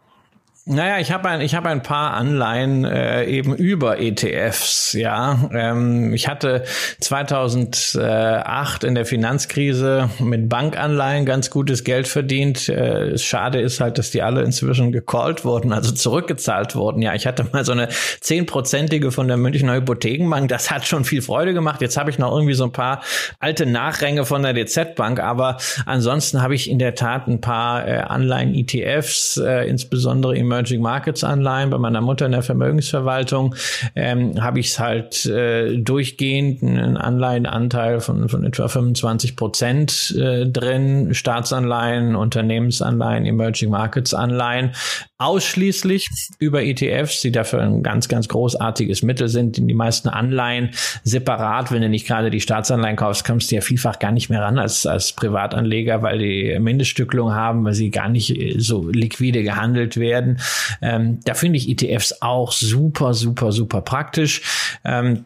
Naja, 0.67 0.99
ich 0.99 1.12
habe 1.12 1.29
ein, 1.29 1.43
ich 1.43 1.55
habe 1.55 1.69
ein 1.69 1.83
paar 1.83 2.15
Anleihen 2.15 2.87
äh, 2.87 3.27
eben 3.27 3.55
über 3.55 4.01
ETFs. 4.01 4.95
Ja, 4.95 5.51
ähm, 5.53 6.15
ich 6.15 6.27
hatte 6.27 6.65
2008 7.01 8.85
in 8.85 8.95
der 8.95 9.05
Finanzkrise 9.05 10.09
mit 10.21 10.49
Bankanleihen 10.49 11.27
ganz 11.27 11.51
gutes 11.51 11.85
Geld 11.85 12.09
verdient. 12.09 12.71
Äh, 12.71 13.19
schade 13.19 13.61
ist 13.61 13.83
halt, 13.83 13.99
dass 13.99 14.11
die 14.11 14.23
alle 14.23 14.41
inzwischen 14.41 14.91
gecallt 14.91 15.45
wurden, 15.45 15.71
also 15.71 15.93
zurückgezahlt 15.93 16.75
wurden. 16.75 17.03
Ja, 17.03 17.12
ich 17.15 17.27
hatte 17.27 17.47
mal 17.53 17.67
so 17.67 17.73
eine 17.73 17.89
zehnprozentige 18.23 19.12
von 19.12 19.29
der 19.29 19.37
Münchner 19.37 19.75
Hypothekenbank. 19.75 20.49
Das 20.49 20.71
hat 20.71 20.87
schon 20.87 21.05
viel 21.05 21.21
Freude 21.21 21.53
gemacht. 21.53 21.83
Jetzt 21.83 21.99
habe 21.99 22.09
ich 22.09 22.19
noch 22.19 22.33
irgendwie 22.33 22.55
so 22.55 22.65
ein 22.65 22.73
paar 22.73 23.03
alte 23.39 23.67
Nachränge 23.67 24.25
von 24.25 24.43
der 24.43 24.55
DZ 24.55 24.95
Bank, 24.95 25.21
aber 25.21 25.59
ansonsten 25.85 26.41
habe 26.41 26.55
ich 26.55 26.71
in 26.71 26.79
der 26.79 26.95
Tat 26.95 27.29
ein 27.29 27.43
paar 27.43 27.87
äh, 27.87 27.99
Anleihen 27.99 28.55
ETFs, 28.55 29.37
äh, 29.37 29.69
insbesondere 29.69 30.35
im 30.35 30.54
Emerging 30.55 30.83
Markets 30.83 31.25
Anleihen 31.25 31.71
bei 31.71 31.79
meiner 31.79 32.01
Mutter 32.01 32.27
in 32.27 32.33
der 32.33 32.43
Vermögensverwaltung 32.43 33.57
ähm, 33.97 34.41
habe 34.41 34.61
ich 34.61 34.69
es 34.69 34.79
halt 34.79 35.27
äh, 35.27 35.77
durchgehend 35.77 36.63
einen 36.63 36.97
Anleihenanteil 36.97 37.99
von, 38.01 38.29
von 38.29 38.45
etwa 38.45 38.69
25 38.69 39.35
Prozent 39.35 40.15
äh, 40.17 40.47
drin, 40.47 41.13
Staatsanleihen, 41.13 42.15
Unternehmensanleihen, 42.15 43.27
Emerging 43.27 43.71
Markets 43.71 44.15
Anleihen, 44.15 44.71
ausschließlich 45.19 46.09
über 46.39 46.63
ETFs, 46.63 47.21
die 47.21 47.33
dafür 47.33 47.63
ein 47.63 47.83
ganz, 47.83 48.09
ganz 48.09 48.29
großartiges 48.29 49.03
Mittel 49.03 49.29
sind. 49.29 49.57
Die 49.57 49.75
meisten 49.75 50.09
Anleihen 50.09 50.71
separat, 51.03 51.73
wenn 51.73 51.83
du 51.83 51.89
nicht 51.89 52.07
gerade 52.07 52.31
die 52.31 52.41
Staatsanleihen 52.41 52.97
kaufst, 52.97 53.25
kommst 53.25 53.51
du 53.51 53.57
ja 53.57 53.61
vielfach 53.61 53.99
gar 53.99 54.13
nicht 54.13 54.29
mehr 54.29 54.43
ran 54.43 54.59
als, 54.59 54.87
als 54.87 55.13
Privatanleger, 55.13 56.03
weil 56.03 56.19
die 56.19 56.59
Mindeststückelung 56.61 57.33
haben, 57.33 57.65
weil 57.65 57.75
sie 57.75 57.91
gar 57.91 58.09
nicht 58.09 58.37
so 58.59 58.89
liquide 58.89 59.43
gehandelt 59.43 59.97
werden. 59.97 60.39
Ähm, 60.82 61.20
da 61.24 61.34
finde 61.34 61.59
ich 61.59 61.68
ETFs 61.68 62.20
auch 62.20 62.53
super, 62.53 63.14
super, 63.14 63.53
super 63.53 63.80
praktisch. 63.80 64.42
Ähm, 64.84 65.24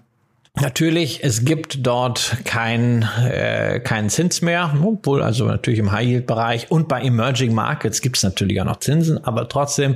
Natürlich, 0.60 1.22
es 1.22 1.44
gibt 1.44 1.86
dort 1.86 2.38
kein, 2.44 3.08
äh, 3.24 3.80
keinen 3.80 4.10
Zins 4.10 4.42
mehr, 4.42 4.74
obwohl 4.82 5.22
also 5.22 5.46
natürlich 5.46 5.78
im 5.78 5.92
High-Yield-Bereich 5.92 6.70
und 6.70 6.88
bei 6.88 7.00
Emerging 7.02 7.54
Markets 7.54 8.00
gibt 8.00 8.16
es 8.16 8.24
natürlich 8.24 8.60
auch 8.60 8.64
noch 8.64 8.80
Zinsen, 8.80 9.22
aber 9.24 9.48
trotzdem, 9.48 9.94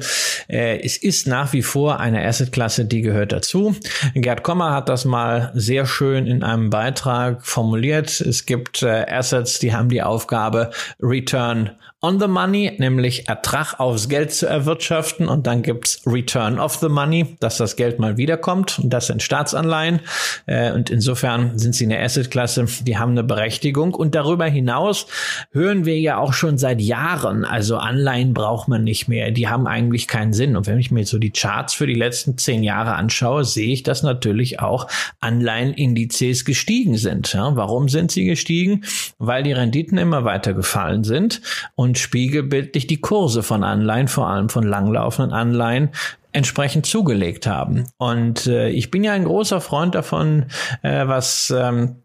äh, 0.48 0.78
es 0.80 0.96
ist 0.96 1.26
nach 1.26 1.52
wie 1.52 1.62
vor 1.62 1.98
eine 1.98 2.24
Asset-Klasse, 2.24 2.84
die 2.84 3.00
gehört 3.00 3.32
dazu. 3.32 3.74
Gerd 4.14 4.44
Kommer 4.44 4.72
hat 4.72 4.88
das 4.88 5.04
mal 5.04 5.50
sehr 5.54 5.84
schön 5.86 6.26
in 6.26 6.44
einem 6.44 6.70
Beitrag 6.70 7.44
formuliert. 7.44 8.20
Es 8.20 8.46
gibt 8.46 8.82
äh, 8.82 9.06
Assets, 9.08 9.58
die 9.58 9.74
haben 9.74 9.88
die 9.88 10.02
Aufgabe, 10.02 10.70
Return 11.00 11.70
on 12.04 12.18
the 12.18 12.26
money, 12.26 12.72
nämlich 12.78 13.28
Ertrag 13.28 13.78
aufs 13.78 14.08
Geld 14.08 14.32
zu 14.32 14.46
erwirtschaften. 14.46 15.28
Und 15.28 15.46
dann 15.46 15.62
gibt's 15.62 16.02
Return 16.04 16.58
of 16.58 16.74
the 16.74 16.88
money, 16.88 17.36
dass 17.38 17.58
das 17.58 17.76
Geld 17.76 18.00
mal 18.00 18.16
wiederkommt. 18.16 18.80
Und 18.80 18.90
das 18.90 19.06
sind 19.06 19.22
Staatsanleihen. 19.22 20.00
Äh, 20.46 20.72
und 20.72 20.90
insofern 20.90 21.58
sind 21.58 21.76
sie 21.76 21.84
eine 21.84 22.00
Assetklasse, 22.00 22.66
die 22.82 22.98
haben 22.98 23.12
eine 23.12 23.22
Berechtigung. 23.22 23.94
Und 23.94 24.16
darüber 24.16 24.46
hinaus 24.46 25.06
hören 25.52 25.84
wir 25.84 25.98
ja 26.00 26.18
auch 26.18 26.32
schon 26.32 26.58
seit 26.58 26.80
Jahren, 26.80 27.44
also 27.44 27.76
Anleihen 27.76 28.34
braucht 28.34 28.66
man 28.66 28.82
nicht 28.82 29.06
mehr, 29.06 29.30
die 29.30 29.46
haben 29.46 29.68
eigentlich 29.68 30.08
keinen 30.08 30.32
Sinn. 30.32 30.56
Und 30.56 30.66
wenn 30.66 30.78
ich 30.78 30.90
mir 30.90 31.06
so 31.06 31.18
die 31.18 31.30
Charts 31.30 31.72
für 31.72 31.86
die 31.86 31.94
letzten 31.94 32.36
zehn 32.36 32.64
Jahre 32.64 32.94
anschaue, 32.94 33.44
sehe 33.44 33.72
ich, 33.72 33.84
dass 33.84 34.02
natürlich 34.02 34.58
auch 34.58 34.88
Anleihenindizes 35.20 36.44
gestiegen 36.44 36.96
sind. 36.96 37.32
Ja, 37.32 37.54
warum 37.54 37.88
sind 37.88 38.10
sie 38.10 38.24
gestiegen? 38.24 38.84
Weil 39.18 39.44
die 39.44 39.52
Renditen 39.52 39.98
immer 39.98 40.24
weiter 40.24 40.52
gefallen 40.52 41.04
sind. 41.04 41.40
Und 41.76 41.91
und 41.92 41.98
spiegelbildlich 41.98 42.86
die 42.86 43.02
Kurse 43.02 43.42
von 43.42 43.62
Anleihen, 43.62 44.08
vor 44.08 44.26
allem 44.26 44.48
von 44.48 44.62
langlaufenden 44.62 45.34
Anleihen, 45.34 45.90
entsprechend 46.32 46.86
zugelegt 46.86 47.46
haben. 47.46 47.84
Und 47.98 48.46
äh, 48.46 48.70
ich 48.70 48.90
bin 48.90 49.04
ja 49.04 49.12
ein 49.12 49.24
großer 49.26 49.60
Freund 49.60 49.94
davon, 49.94 50.46
äh, 50.80 51.06
was 51.06 51.52
ähm, 51.54 51.96
äh, 51.98 52.01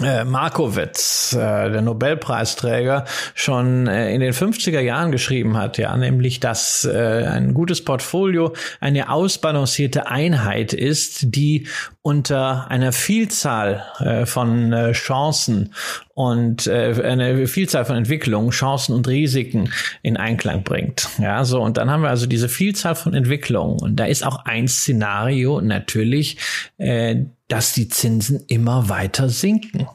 Markowitz, 0.00 1.34
äh, 1.34 1.70
der 1.70 1.82
Nobelpreisträger, 1.82 3.04
schon 3.34 3.86
äh, 3.86 4.14
in 4.14 4.22
den 4.22 4.32
50er 4.32 4.80
Jahren 4.80 5.12
geschrieben 5.12 5.58
hat, 5.58 5.76
ja, 5.76 5.94
nämlich, 5.94 6.40
dass 6.40 6.86
äh, 6.86 7.26
ein 7.26 7.52
gutes 7.52 7.84
Portfolio 7.84 8.54
eine 8.80 9.10
ausbalancierte 9.10 10.06
Einheit 10.06 10.72
ist, 10.72 11.34
die 11.34 11.66
unter 12.00 12.70
einer 12.70 12.92
Vielzahl 12.92 13.84
äh, 13.98 14.24
von 14.24 14.72
äh, 14.72 14.92
Chancen 14.92 15.74
und 16.14 16.66
äh, 16.66 16.94
eine 17.04 17.46
Vielzahl 17.46 17.84
von 17.84 17.96
Entwicklungen, 17.96 18.50
Chancen 18.50 18.94
und 18.94 19.06
Risiken 19.08 19.70
in 20.02 20.16
Einklang 20.16 20.62
bringt. 20.64 21.10
Ja, 21.18 21.44
so 21.44 21.60
und 21.60 21.76
dann 21.76 21.90
haben 21.90 22.02
wir 22.02 22.08
also 22.08 22.26
diese 22.26 22.48
Vielzahl 22.48 22.94
von 22.94 23.12
Entwicklungen 23.12 23.78
und 23.78 23.96
da 23.96 24.06
ist 24.06 24.24
auch 24.26 24.46
ein 24.46 24.68
Szenario 24.68 25.60
natürlich 25.60 26.38
äh, 26.78 27.26
dass 27.52 27.74
die 27.74 27.86
Zinsen 27.86 28.42
immer 28.46 28.88
weiter 28.88 29.28
sinken. 29.28 29.86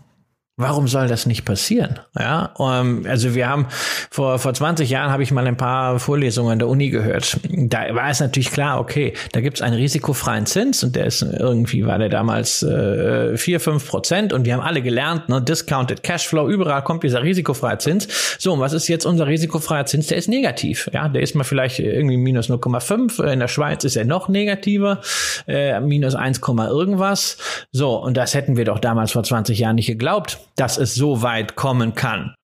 Warum 0.60 0.88
soll 0.88 1.08
das 1.08 1.28
nicht 1.28 1.46
passieren? 1.46 2.00
Ja, 2.18 2.46
um, 2.56 3.06
also 3.06 3.36
wir 3.36 3.48
haben 3.48 3.68
vor 4.10 4.40
vor 4.40 4.56
20 4.56 4.90
Jahren 4.90 5.12
habe 5.12 5.22
ich 5.22 5.30
mal 5.30 5.46
ein 5.46 5.56
paar 5.56 6.00
Vorlesungen 6.00 6.54
an 6.54 6.58
der 6.58 6.68
Uni 6.68 6.90
gehört. 6.90 7.40
Da 7.48 7.94
war 7.94 8.10
es 8.10 8.22
natürlich 8.22 8.50
klar, 8.50 8.80
okay, 8.80 9.14
da 9.34 9.42
gibt 9.42 9.58
es 9.58 9.62
einen 9.62 9.76
risikofreien 9.76 10.48
Zins 10.48 10.84
und 10.84 10.96
der 10.96 11.06
ist 11.06 11.22
irgendwie 11.22 11.86
war 11.86 12.00
der 12.00 12.10
damals 12.10 12.64
äh, 12.64 13.38
4, 13.38 13.60
5 13.60 13.88
Prozent 13.88 14.34
und 14.34 14.46
wir 14.46 14.54
haben 14.56 14.62
alle 14.62 14.82
gelernt, 14.82 15.30
ne, 15.30 15.44
Discounted 15.44 16.02
Cashflow, 16.02 16.50
überall 16.50 16.84
kommt 16.84 17.04
dieser 17.04 17.22
risikofreie 17.22 17.78
Zins. 17.78 18.08
So, 18.40 18.54
und 18.54 18.60
was 18.60 18.74
ist 18.74 18.88
jetzt 18.88 19.06
unser 19.06 19.28
risikofreier 19.28 19.86
Zins? 19.86 20.08
Der 20.08 20.18
ist 20.18 20.28
negativ. 20.28 20.90
Ja, 20.92 21.08
der 21.08 21.22
ist 21.22 21.36
mal 21.36 21.44
vielleicht 21.44 21.78
irgendwie 21.78 22.18
minus 22.18 22.50
0,5. 22.50 23.24
In 23.32 23.42
der 23.42 23.48
Schweiz 23.48 23.84
ist 23.84 23.96
er 23.96 24.06
noch 24.06 24.28
negativer, 24.28 25.02
äh, 25.48 25.80
minus 25.82 26.16
1, 26.16 26.42
irgendwas. 26.48 27.38
So, 27.72 27.96
und 27.98 28.18
das 28.18 28.34
hätten 28.34 28.58
wir 28.58 28.66
doch 28.66 28.80
damals 28.80 29.12
vor 29.12 29.24
20 29.24 29.60
Jahren 29.60 29.76
nicht 29.76 29.86
geglaubt 29.86 30.40
dass 30.58 30.78
es 30.78 30.94
so 30.94 31.22
weit 31.22 31.56
kommen 31.56 31.96
kann. 31.96 32.36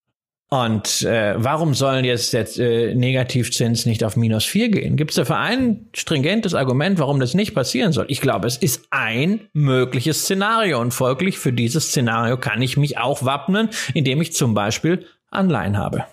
Und 0.50 1.02
äh, 1.02 1.34
warum 1.36 1.74
sollen 1.74 2.04
jetzt 2.04 2.32
der 2.32 2.46
äh, 2.58 2.94
Negativzins 2.94 3.86
nicht 3.86 4.04
auf 4.04 4.16
minus 4.16 4.44
vier 4.44 4.68
gehen? 4.68 4.96
Gibt 4.96 5.10
es 5.10 5.16
dafür 5.16 5.38
ein 5.38 5.88
stringentes 5.94 6.54
Argument, 6.54 6.98
warum 7.00 7.18
das 7.18 7.34
nicht 7.34 7.54
passieren 7.54 7.92
soll? 7.92 8.06
Ich 8.08 8.20
glaube, 8.20 8.46
es 8.46 8.56
ist 8.56 8.86
ein 8.90 9.40
mögliches 9.52 10.22
Szenario 10.22 10.80
und 10.80 10.94
folglich 10.94 11.38
für 11.38 11.52
dieses 11.52 11.88
Szenario 11.88 12.36
kann 12.36 12.62
ich 12.62 12.76
mich 12.76 12.98
auch 12.98 13.24
wappnen, 13.24 13.68
indem 13.94 14.20
ich 14.20 14.32
zum 14.32 14.54
Beispiel 14.54 15.04
Anleihen 15.30 15.76
habe. 15.76 16.04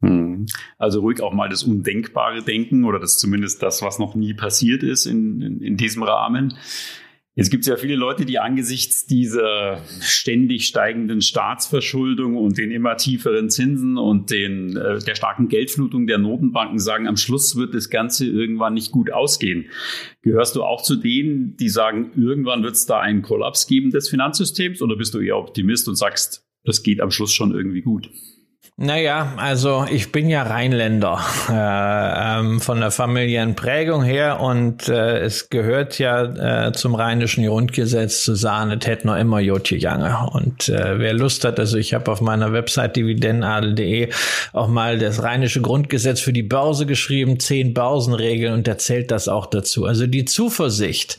Hm. 0.00 0.46
Also 0.78 1.00
ruhig 1.00 1.20
auch 1.20 1.34
mal 1.34 1.50
das 1.50 1.62
Undenkbare 1.62 2.42
denken 2.42 2.84
oder 2.84 2.98
das 2.98 3.18
zumindest 3.18 3.62
das, 3.62 3.82
was 3.82 3.98
noch 3.98 4.14
nie 4.14 4.32
passiert 4.32 4.82
ist 4.82 5.04
in, 5.04 5.42
in, 5.42 5.60
in 5.60 5.76
diesem 5.76 6.02
Rahmen. 6.02 6.56
Jetzt 7.38 7.50
gibt 7.50 7.64
es 7.64 7.68
ja 7.68 7.76
viele 7.76 7.96
Leute, 7.96 8.24
die 8.24 8.38
angesichts 8.38 9.04
dieser 9.04 9.82
ständig 10.00 10.66
steigenden 10.66 11.20
Staatsverschuldung 11.20 12.34
und 12.34 12.56
den 12.56 12.70
immer 12.70 12.96
tieferen 12.96 13.50
Zinsen 13.50 13.98
und 13.98 14.30
den, 14.30 14.74
äh, 14.74 15.00
der 15.00 15.14
starken 15.14 15.48
Geldflutung 15.48 16.06
der 16.06 16.16
Notenbanken 16.16 16.78
sagen, 16.78 17.06
am 17.06 17.18
Schluss 17.18 17.54
wird 17.54 17.74
das 17.74 17.90
Ganze 17.90 18.24
irgendwann 18.24 18.72
nicht 18.72 18.90
gut 18.90 19.12
ausgehen. 19.12 19.66
Gehörst 20.22 20.56
du 20.56 20.62
auch 20.62 20.80
zu 20.80 20.96
denen, 20.96 21.58
die 21.58 21.68
sagen, 21.68 22.10
irgendwann 22.16 22.62
wird 22.62 22.72
es 22.72 22.86
da 22.86 23.00
einen 23.00 23.20
Kollaps 23.20 23.66
geben 23.66 23.90
des 23.90 24.08
Finanzsystems 24.08 24.80
oder 24.80 24.96
bist 24.96 25.12
du 25.12 25.20
eher 25.20 25.36
Optimist 25.36 25.88
und 25.88 25.96
sagst, 25.96 26.46
das 26.64 26.82
geht 26.82 27.02
am 27.02 27.10
Schluss 27.10 27.34
schon 27.34 27.54
irgendwie 27.54 27.82
gut? 27.82 28.08
Naja, 28.78 29.32
also 29.38 29.86
ich 29.90 30.12
bin 30.12 30.28
ja 30.28 30.42
Rheinländer 30.42 31.18
äh, 31.48 32.40
ähm, 32.40 32.60
von 32.60 32.78
der 32.78 32.90
familiären 32.90 33.54
Prägung 33.54 34.02
her 34.02 34.40
und 34.40 34.90
äh, 34.90 35.20
es 35.20 35.48
gehört 35.48 35.98
ja 35.98 36.66
äh, 36.66 36.72
zum 36.74 36.94
rheinischen 36.94 37.46
Grundgesetz 37.46 38.22
zu 38.22 38.34
sagen, 38.34 38.70
es 38.72 38.86
hätte 38.86 39.06
noch 39.06 39.16
immer 39.16 39.40
Jotje 39.40 39.78
Jange. 39.78 40.28
Und 40.30 40.68
äh, 40.68 40.98
wer 40.98 41.14
Lust 41.14 41.46
hat, 41.46 41.58
also 41.58 41.78
ich 41.78 41.94
habe 41.94 42.12
auf 42.12 42.20
meiner 42.20 42.52
Website 42.52 42.96
dividendenadel.de 42.96 44.10
auch 44.52 44.68
mal 44.68 44.98
das 44.98 45.22
rheinische 45.22 45.62
Grundgesetz 45.62 46.20
für 46.20 46.34
die 46.34 46.42
Börse 46.42 46.84
geschrieben, 46.84 47.40
zehn 47.40 47.72
Börsenregeln 47.72 48.52
und 48.52 48.68
erzählt 48.68 49.10
das 49.10 49.26
auch 49.26 49.46
dazu. 49.46 49.86
Also 49.86 50.06
die 50.06 50.26
Zuversicht, 50.26 51.16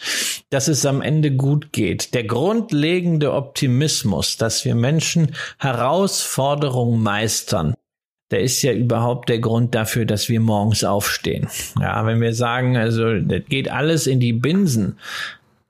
dass 0.52 0.68
es 0.68 0.86
am 0.86 1.02
Ende 1.02 1.32
gut 1.32 1.74
geht, 1.74 2.14
der 2.14 2.26
grundlegende 2.26 3.34
Optimismus, 3.34 4.38
dass 4.38 4.64
wir 4.64 4.76
Menschen 4.76 5.34
Herausforderungen 5.58 7.02
meistern, 7.02 7.47
Gestern, 7.48 7.76
der 8.30 8.42
ist 8.42 8.62
ja 8.62 8.74
überhaupt 8.74 9.30
der 9.30 9.40
Grund 9.40 9.74
dafür, 9.74 10.04
dass 10.04 10.28
wir 10.28 10.42
morgens 10.42 10.84
aufstehen. 10.84 11.48
Ja, 11.80 12.06
wenn 12.06 12.20
wir 12.20 12.34
sagen, 12.34 12.76
also 12.76 13.22
das 13.22 13.44
geht 13.48 13.72
alles 13.72 14.06
in 14.06 14.20
die 14.20 14.34
Binsen, 14.34 15.00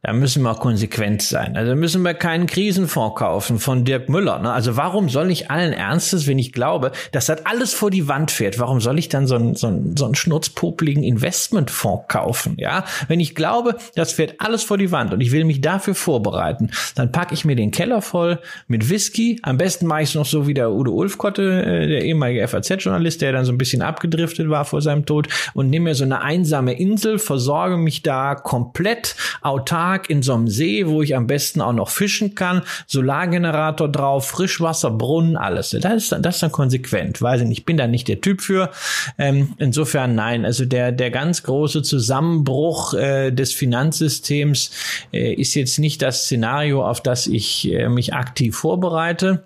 da 0.07 0.13
müssen 0.13 0.41
wir 0.41 0.55
konsequent 0.55 1.21
sein. 1.21 1.57
Also 1.57 1.75
müssen 1.75 2.01
wir 2.01 2.13
keinen 2.13 2.47
Krisenfonds 2.47 3.19
kaufen 3.19 3.59
von 3.59 3.83
Dirk 3.83 4.07
Müller. 4.07 4.39
Ne? 4.39 4.53
Also 4.53 4.77
warum 4.77 5.09
soll 5.09 5.29
ich 5.31 5.51
allen 5.51 5.73
Ernstes, 5.73 6.27
wenn 6.27 6.39
ich 6.39 6.53
glaube, 6.53 6.93
dass 7.11 7.25
das 7.25 7.45
alles 7.45 7.73
vor 7.73 7.91
die 7.91 8.07
Wand 8.07 8.31
fährt, 8.31 8.57
warum 8.57 8.79
soll 8.79 8.99
ich 8.99 9.09
dann 9.09 9.27
so 9.27 9.35
einen, 9.35 9.55
so 9.55 9.67
einen, 9.67 9.97
so 9.97 10.05
einen 10.05 10.15
schnurzpopligen 10.15 11.03
Investmentfonds 11.03 12.05
kaufen? 12.07 12.55
Ja, 12.57 12.85
wenn 13.09 13.19
ich 13.19 13.35
glaube, 13.35 13.75
das 13.95 14.13
fährt 14.13 14.35
alles 14.39 14.63
vor 14.63 14.77
die 14.77 14.93
Wand 14.93 15.11
und 15.11 15.19
ich 15.19 15.33
will 15.33 15.43
mich 15.43 15.59
dafür 15.59 15.93
vorbereiten, 15.93 16.71
dann 16.95 17.11
packe 17.11 17.33
ich 17.33 17.43
mir 17.43 17.57
den 17.57 17.71
Keller 17.71 18.01
voll 18.01 18.39
mit 18.69 18.89
Whisky. 18.89 19.41
Am 19.43 19.57
besten 19.57 19.87
mache 19.87 20.03
ich 20.03 20.09
es 20.09 20.15
noch 20.15 20.25
so 20.25 20.47
wie 20.47 20.53
der 20.53 20.71
Udo 20.71 20.93
Ulfkotte, 20.93 21.65
äh, 21.65 21.85
der 21.85 22.05
ehemalige 22.05 22.47
FAZ-Journalist, 22.47 23.21
der 23.21 23.33
dann 23.33 23.43
so 23.43 23.51
ein 23.51 23.57
bisschen 23.57 23.81
abgedriftet 23.81 24.49
war 24.49 24.63
vor 24.63 24.81
seinem 24.81 25.05
Tod 25.05 25.27
und 25.53 25.69
nehme 25.69 25.89
mir 25.89 25.95
so 25.95 26.05
eine 26.05 26.21
einsame 26.21 26.79
Insel, 26.79 27.19
versorge 27.19 27.75
mich 27.75 28.03
da 28.03 28.35
komplett 28.35 29.17
autark 29.41 29.96
Tag 29.97 30.09
in 30.09 30.21
so 30.21 30.33
einem 30.33 30.47
See, 30.47 30.87
wo 30.87 31.01
ich 31.01 31.15
am 31.15 31.27
besten 31.27 31.61
auch 31.61 31.73
noch 31.73 31.89
fischen 31.89 32.35
kann, 32.35 32.61
Solargenerator 32.85 33.89
drauf, 33.89 34.27
Frischwasser, 34.27 34.91
Brunnen, 34.91 35.35
alles. 35.35 35.71
Das 35.71 35.93
ist, 35.93 36.15
das 36.21 36.35
ist 36.35 36.43
dann 36.43 36.51
konsequent. 36.51 37.21
Weiß 37.21 37.41
ich 37.41 37.47
nicht, 37.47 37.59
ich 37.59 37.65
bin 37.65 37.77
da 37.77 37.87
nicht 37.87 38.07
der 38.07 38.21
Typ 38.21 38.41
für. 38.41 38.69
Ähm, 39.17 39.53
insofern 39.57 40.15
nein. 40.15 40.45
Also 40.45 40.65
der, 40.65 40.91
der 40.91 41.11
ganz 41.11 41.43
große 41.43 41.81
Zusammenbruch 41.81 42.93
äh, 42.93 43.31
des 43.31 43.53
Finanzsystems 43.53 44.71
äh, 45.11 45.33
ist 45.33 45.55
jetzt 45.55 45.79
nicht 45.79 46.01
das 46.01 46.25
Szenario, 46.25 46.85
auf 46.87 47.01
das 47.01 47.27
ich 47.27 47.71
äh, 47.71 47.89
mich 47.89 48.13
aktiv 48.13 48.55
vorbereite 48.55 49.43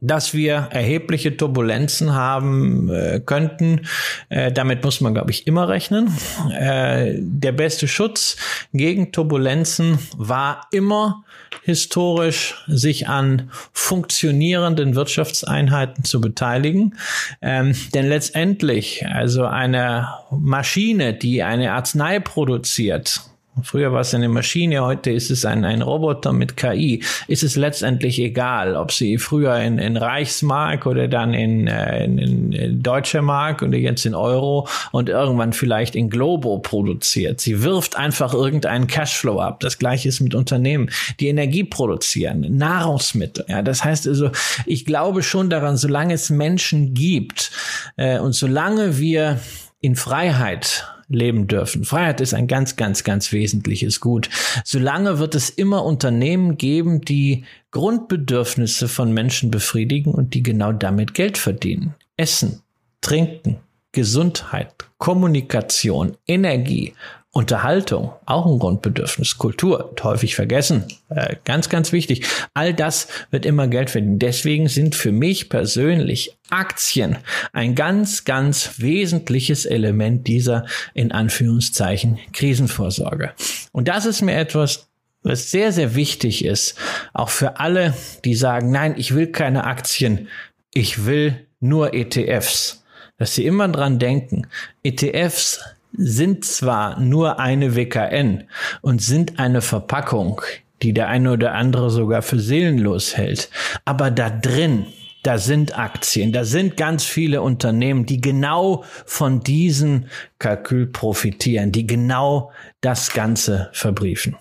dass 0.00 0.34
wir 0.34 0.68
erhebliche 0.70 1.36
Turbulenzen 1.36 2.14
haben 2.14 2.88
äh, 2.90 3.20
könnten. 3.24 3.86
Äh, 4.28 4.52
damit 4.52 4.84
muss 4.84 5.00
man, 5.00 5.14
glaube 5.14 5.30
ich, 5.30 5.46
immer 5.46 5.68
rechnen. 5.68 6.12
Äh, 6.52 7.14
der 7.18 7.52
beste 7.52 7.88
Schutz 7.88 8.36
gegen 8.72 9.12
Turbulenzen 9.12 9.98
war 10.16 10.68
immer 10.70 11.24
historisch, 11.62 12.64
sich 12.66 13.08
an 13.08 13.50
funktionierenden 13.72 14.94
Wirtschaftseinheiten 14.94 16.04
zu 16.04 16.20
beteiligen. 16.20 16.96
Ähm, 17.42 17.74
denn 17.94 18.08
letztendlich, 18.08 19.06
also 19.06 19.44
eine 19.44 20.08
Maschine, 20.30 21.14
die 21.14 21.42
eine 21.42 21.72
Arznei 21.72 22.20
produziert, 22.20 23.20
Früher 23.62 23.92
war 23.92 24.00
es 24.00 24.14
eine 24.14 24.28
Maschine, 24.28 24.84
heute 24.84 25.10
ist 25.10 25.30
es 25.30 25.44
ein, 25.44 25.64
ein 25.64 25.82
Roboter 25.82 26.32
mit 26.32 26.56
KI. 26.56 27.02
Ist 27.26 27.42
es 27.42 27.56
letztendlich 27.56 28.18
egal, 28.18 28.76
ob 28.76 28.92
sie 28.92 29.18
früher 29.18 29.56
in, 29.56 29.78
in 29.78 29.96
Reichsmark 29.96 30.86
oder 30.86 31.08
dann 31.08 31.34
in, 31.34 31.66
äh, 31.66 32.04
in, 32.04 32.52
in 32.52 32.82
Deutscher 32.82 33.22
Mark 33.22 33.62
oder 33.62 33.76
jetzt 33.76 34.06
in 34.06 34.14
Euro 34.14 34.68
und 34.92 35.08
irgendwann 35.08 35.52
vielleicht 35.52 35.96
in 35.96 36.10
Globo 36.10 36.58
produziert. 36.58 37.40
Sie 37.40 37.62
wirft 37.62 37.96
einfach 37.96 38.34
irgendeinen 38.34 38.86
Cashflow 38.86 39.40
ab. 39.40 39.60
Das 39.60 39.78
gleiche 39.78 40.08
ist 40.08 40.20
mit 40.20 40.34
Unternehmen, 40.34 40.90
die 41.20 41.28
Energie 41.28 41.64
produzieren, 41.64 42.56
Nahrungsmittel. 42.56 43.44
Ja, 43.48 43.62
das 43.62 43.84
heißt 43.84 44.06
also, 44.08 44.30
ich 44.66 44.84
glaube 44.84 45.22
schon 45.22 45.50
daran, 45.50 45.76
solange 45.76 46.14
es 46.14 46.30
Menschen 46.30 46.94
gibt 46.94 47.50
äh, 47.96 48.18
und 48.18 48.32
solange 48.32 48.98
wir 48.98 49.40
in 49.80 49.96
Freiheit 49.96 50.86
leben 51.08 51.46
dürfen. 51.46 51.84
Freiheit 51.84 52.20
ist 52.20 52.34
ein 52.34 52.46
ganz, 52.46 52.76
ganz, 52.76 53.04
ganz 53.04 53.32
wesentliches 53.32 54.00
Gut. 54.00 54.28
Solange 54.64 55.18
wird 55.18 55.34
es 55.34 55.50
immer 55.50 55.84
Unternehmen 55.84 56.56
geben, 56.58 57.00
die 57.00 57.44
Grundbedürfnisse 57.70 58.88
von 58.88 59.12
Menschen 59.12 59.50
befriedigen 59.50 60.12
und 60.12 60.34
die 60.34 60.42
genau 60.42 60.72
damit 60.72 61.14
Geld 61.14 61.38
verdienen. 61.38 61.94
Essen, 62.16 62.62
Trinken, 63.00 63.58
Gesundheit, 63.92 64.74
Kommunikation, 64.98 66.16
Energie, 66.26 66.92
Unterhaltung, 67.30 68.12
auch 68.24 68.46
ein 68.46 68.58
Grundbedürfnis, 68.58 69.36
Kultur, 69.36 69.94
häufig 70.02 70.34
vergessen, 70.34 70.84
äh, 71.10 71.36
ganz, 71.44 71.68
ganz 71.68 71.92
wichtig. 71.92 72.26
All 72.54 72.72
das 72.72 73.06
wird 73.30 73.44
immer 73.44 73.68
Geld 73.68 73.90
verdienen. 73.90 74.18
Deswegen 74.18 74.68
sind 74.68 74.94
für 74.94 75.12
mich 75.12 75.50
persönlich 75.50 76.38
Aktien 76.48 77.18
ein 77.52 77.74
ganz, 77.74 78.24
ganz 78.24 78.78
wesentliches 78.78 79.66
Element 79.66 80.26
dieser, 80.26 80.64
in 80.94 81.12
Anführungszeichen, 81.12 82.18
Krisenvorsorge. 82.32 83.32
Und 83.72 83.88
das 83.88 84.06
ist 84.06 84.22
mir 84.22 84.34
etwas, 84.34 84.88
was 85.22 85.50
sehr, 85.50 85.72
sehr 85.72 85.94
wichtig 85.94 86.46
ist, 86.46 86.76
auch 87.12 87.28
für 87.28 87.60
alle, 87.60 87.94
die 88.24 88.34
sagen, 88.34 88.70
nein, 88.70 88.94
ich 88.96 89.14
will 89.14 89.26
keine 89.26 89.64
Aktien, 89.64 90.28
ich 90.72 91.04
will 91.04 91.46
nur 91.60 91.92
ETFs. 91.92 92.84
Dass 93.18 93.34
sie 93.34 93.44
immer 93.44 93.68
dran 93.68 93.98
denken, 93.98 94.46
ETFs 94.82 95.60
sind 95.92 96.44
zwar 96.44 97.00
nur 97.00 97.40
eine 97.40 97.74
WKN 97.74 98.44
und 98.80 99.02
sind 99.02 99.38
eine 99.38 99.62
Verpackung, 99.62 100.42
die 100.82 100.92
der 100.92 101.08
eine 101.08 101.32
oder 101.32 101.54
andere 101.54 101.90
sogar 101.90 102.22
für 102.22 102.38
seelenlos 102.38 103.16
hält, 103.16 103.50
aber 103.84 104.10
da 104.10 104.30
drin 104.30 104.86
da 105.22 105.36
sind 105.36 105.78
Aktien, 105.78 106.32
da 106.32 106.44
sind 106.44 106.76
ganz 106.76 107.04
viele 107.04 107.42
Unternehmen, 107.42 108.06
die 108.06 108.20
genau 108.20 108.84
von 109.04 109.40
diesem 109.40 110.06
Kalkül 110.38 110.86
profitieren, 110.86 111.72
die 111.72 111.86
genau 111.86 112.52
das 112.80 113.12
Ganze 113.12 113.68
verbriefen. 113.72 114.36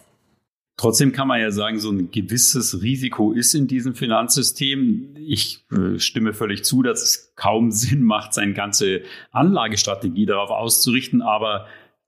Trotzdem 0.78 1.12
kann 1.12 1.28
man 1.28 1.42
ja 1.42 1.50
sagen, 1.50 1.80
so 1.80 1.90
ein 1.90 2.12
gewisses 2.12 2.84
Risiko 2.84 3.32
ist 3.32 3.56
in 3.56 3.68
diesem 3.68 3.96
Finanzsystem. 3.96 5.16
Ich 5.18 5.66
äh, 5.72 5.98
stimme 5.98 6.34
völlig 6.34 6.64
zu, 6.64 6.84
dass 6.84 7.02
es 7.02 7.34
kaum 7.36 7.72
Sinn 7.72 8.04
macht, 8.04 8.36
seine 8.36 8.54
ganze 8.54 9.02
Anlagestrategie 9.32 10.28
darauf 10.28 10.52
auszurichten. 10.52 11.24
Aber 11.24 11.66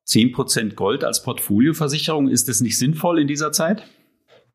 10% 0.07 0.75
Gold 0.75 1.03
als 1.03 1.23
Portfolioversicherung, 1.23 2.29
ist 2.29 2.47
das 2.47 2.61
nicht 2.61 2.77
sinnvoll 2.77 3.19
in 3.19 3.27
dieser 3.27 3.51
Zeit? 3.51 3.83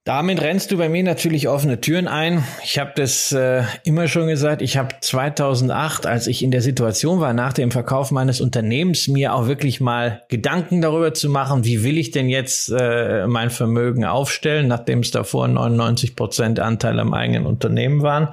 Damit 0.07 0.43
rennst 0.43 0.71
du 0.71 0.77
bei 0.77 0.91
mir 0.91 1.03
natürlich 1.03 1.49
offene 1.49 1.81
Türen 1.81 2.09
ein. 2.09 2.45
Ich 2.63 2.79
habe 2.79 2.93
das 2.95 3.33
äh, 3.33 3.63
immer 3.85 4.07
schon 4.07 4.27
gesagt. 4.27 4.61
Ich 4.61 4.77
habe 4.77 4.95
2008, 5.01 6.05
als 6.05 6.27
ich 6.27 6.43
in 6.43 6.51
der 6.51 6.61
Situation 6.61 7.21
war, 7.21 7.33
nach 7.33 7.55
dem 7.55 7.71
Verkauf 7.71 8.11
meines 8.11 8.43
Unternehmens, 8.43 9.09
mir 9.09 9.33
auch 9.33 9.47
wirklich 9.47 9.81
mal 9.81 10.21
Gedanken 10.29 10.83
darüber 10.83 11.15
zu 11.15 11.31
machen, 11.31 11.65
wie 11.65 11.85
will 11.85 11.97
ich 11.97 12.11
denn 12.11 12.29
jetzt 12.29 12.71
äh, 12.71 13.27
mein 13.27 13.49
Vermögen 13.49 14.05
aufstellen, 14.05 14.69
nachdem 14.69 14.99
es 14.99 15.11
davor 15.11 15.49
99 15.49 16.17
Prozent 16.17 16.61
Anteil 16.61 17.01
am 17.01 17.15
eigenen 17.15 17.47
Unternehmen 17.47 18.03
waren. 18.03 18.29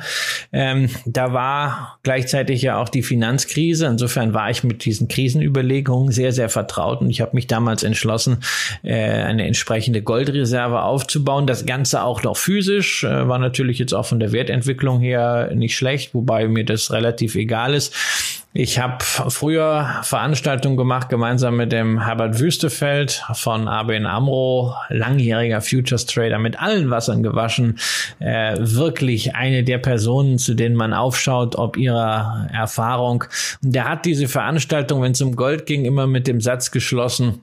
Ähm, 0.51 0.89
da 1.05 1.31
war 1.31 1.99
gleichzeitig 2.03 2.63
ja 2.63 2.81
auch 2.81 2.89
die 2.89 3.01
Finanzkrise. 3.01 3.85
Insofern 3.85 4.33
war 4.33 4.49
ich 4.49 4.65
mit 4.65 4.83
diesen 4.83 5.07
Krisenüberlegungen 5.07 6.11
sehr, 6.11 6.33
sehr 6.33 6.49
vertraut 6.49 6.99
und 6.99 7.09
ich 7.09 7.21
habe 7.21 7.33
mich 7.33 7.47
damals 7.47 7.83
entschlossen, 7.83 8.39
äh, 8.83 8.93
eine 8.93 9.47
entsprechende 9.47 10.01
Goldreserve 10.01 10.81
aufzubauen. 10.81 11.47
Das 11.47 11.60
das 11.61 11.67
Ganze 11.67 12.03
auch 12.03 12.23
noch 12.23 12.37
physisch, 12.37 13.03
äh, 13.03 13.27
war 13.27 13.37
natürlich 13.37 13.77
jetzt 13.77 13.93
auch 13.93 14.05
von 14.05 14.19
der 14.19 14.31
Wertentwicklung 14.31 14.99
her 14.99 15.51
nicht 15.53 15.75
schlecht, 15.75 16.13
wobei 16.15 16.47
mir 16.47 16.65
das 16.65 16.91
relativ 16.91 17.35
egal 17.35 17.73
ist. 17.73 17.93
Ich 18.53 18.79
habe 18.79 18.97
früher 19.01 20.01
Veranstaltungen 20.03 20.75
gemacht, 20.75 21.07
gemeinsam 21.07 21.55
mit 21.55 21.71
dem 21.71 22.03
Herbert 22.03 22.39
Wüstefeld 22.39 23.23
von 23.33 23.69
ABN 23.69 24.05
AMRO, 24.05 24.75
langjähriger 24.89 25.61
Futures 25.61 26.05
Trader, 26.05 26.37
mit 26.37 26.61
allen 26.61 26.89
Wassern 26.89 27.23
gewaschen. 27.23 27.77
Äh, 28.19 28.57
wirklich 28.59 29.35
eine 29.35 29.63
der 29.63 29.77
Personen, 29.77 30.37
zu 30.37 30.53
denen 30.53 30.75
man 30.75 30.93
aufschaut, 30.93 31.55
ob 31.55 31.77
ihrer 31.77 32.49
Erfahrung. 32.51 33.23
Und 33.63 33.73
der 33.73 33.87
hat 33.87 34.03
diese 34.05 34.27
Veranstaltung, 34.27 35.01
wenn 35.01 35.13
es 35.13 35.21
um 35.21 35.37
Gold 35.37 35.65
ging, 35.65 35.85
immer 35.85 36.07
mit 36.07 36.27
dem 36.27 36.41
Satz 36.41 36.71
geschlossen, 36.71 37.39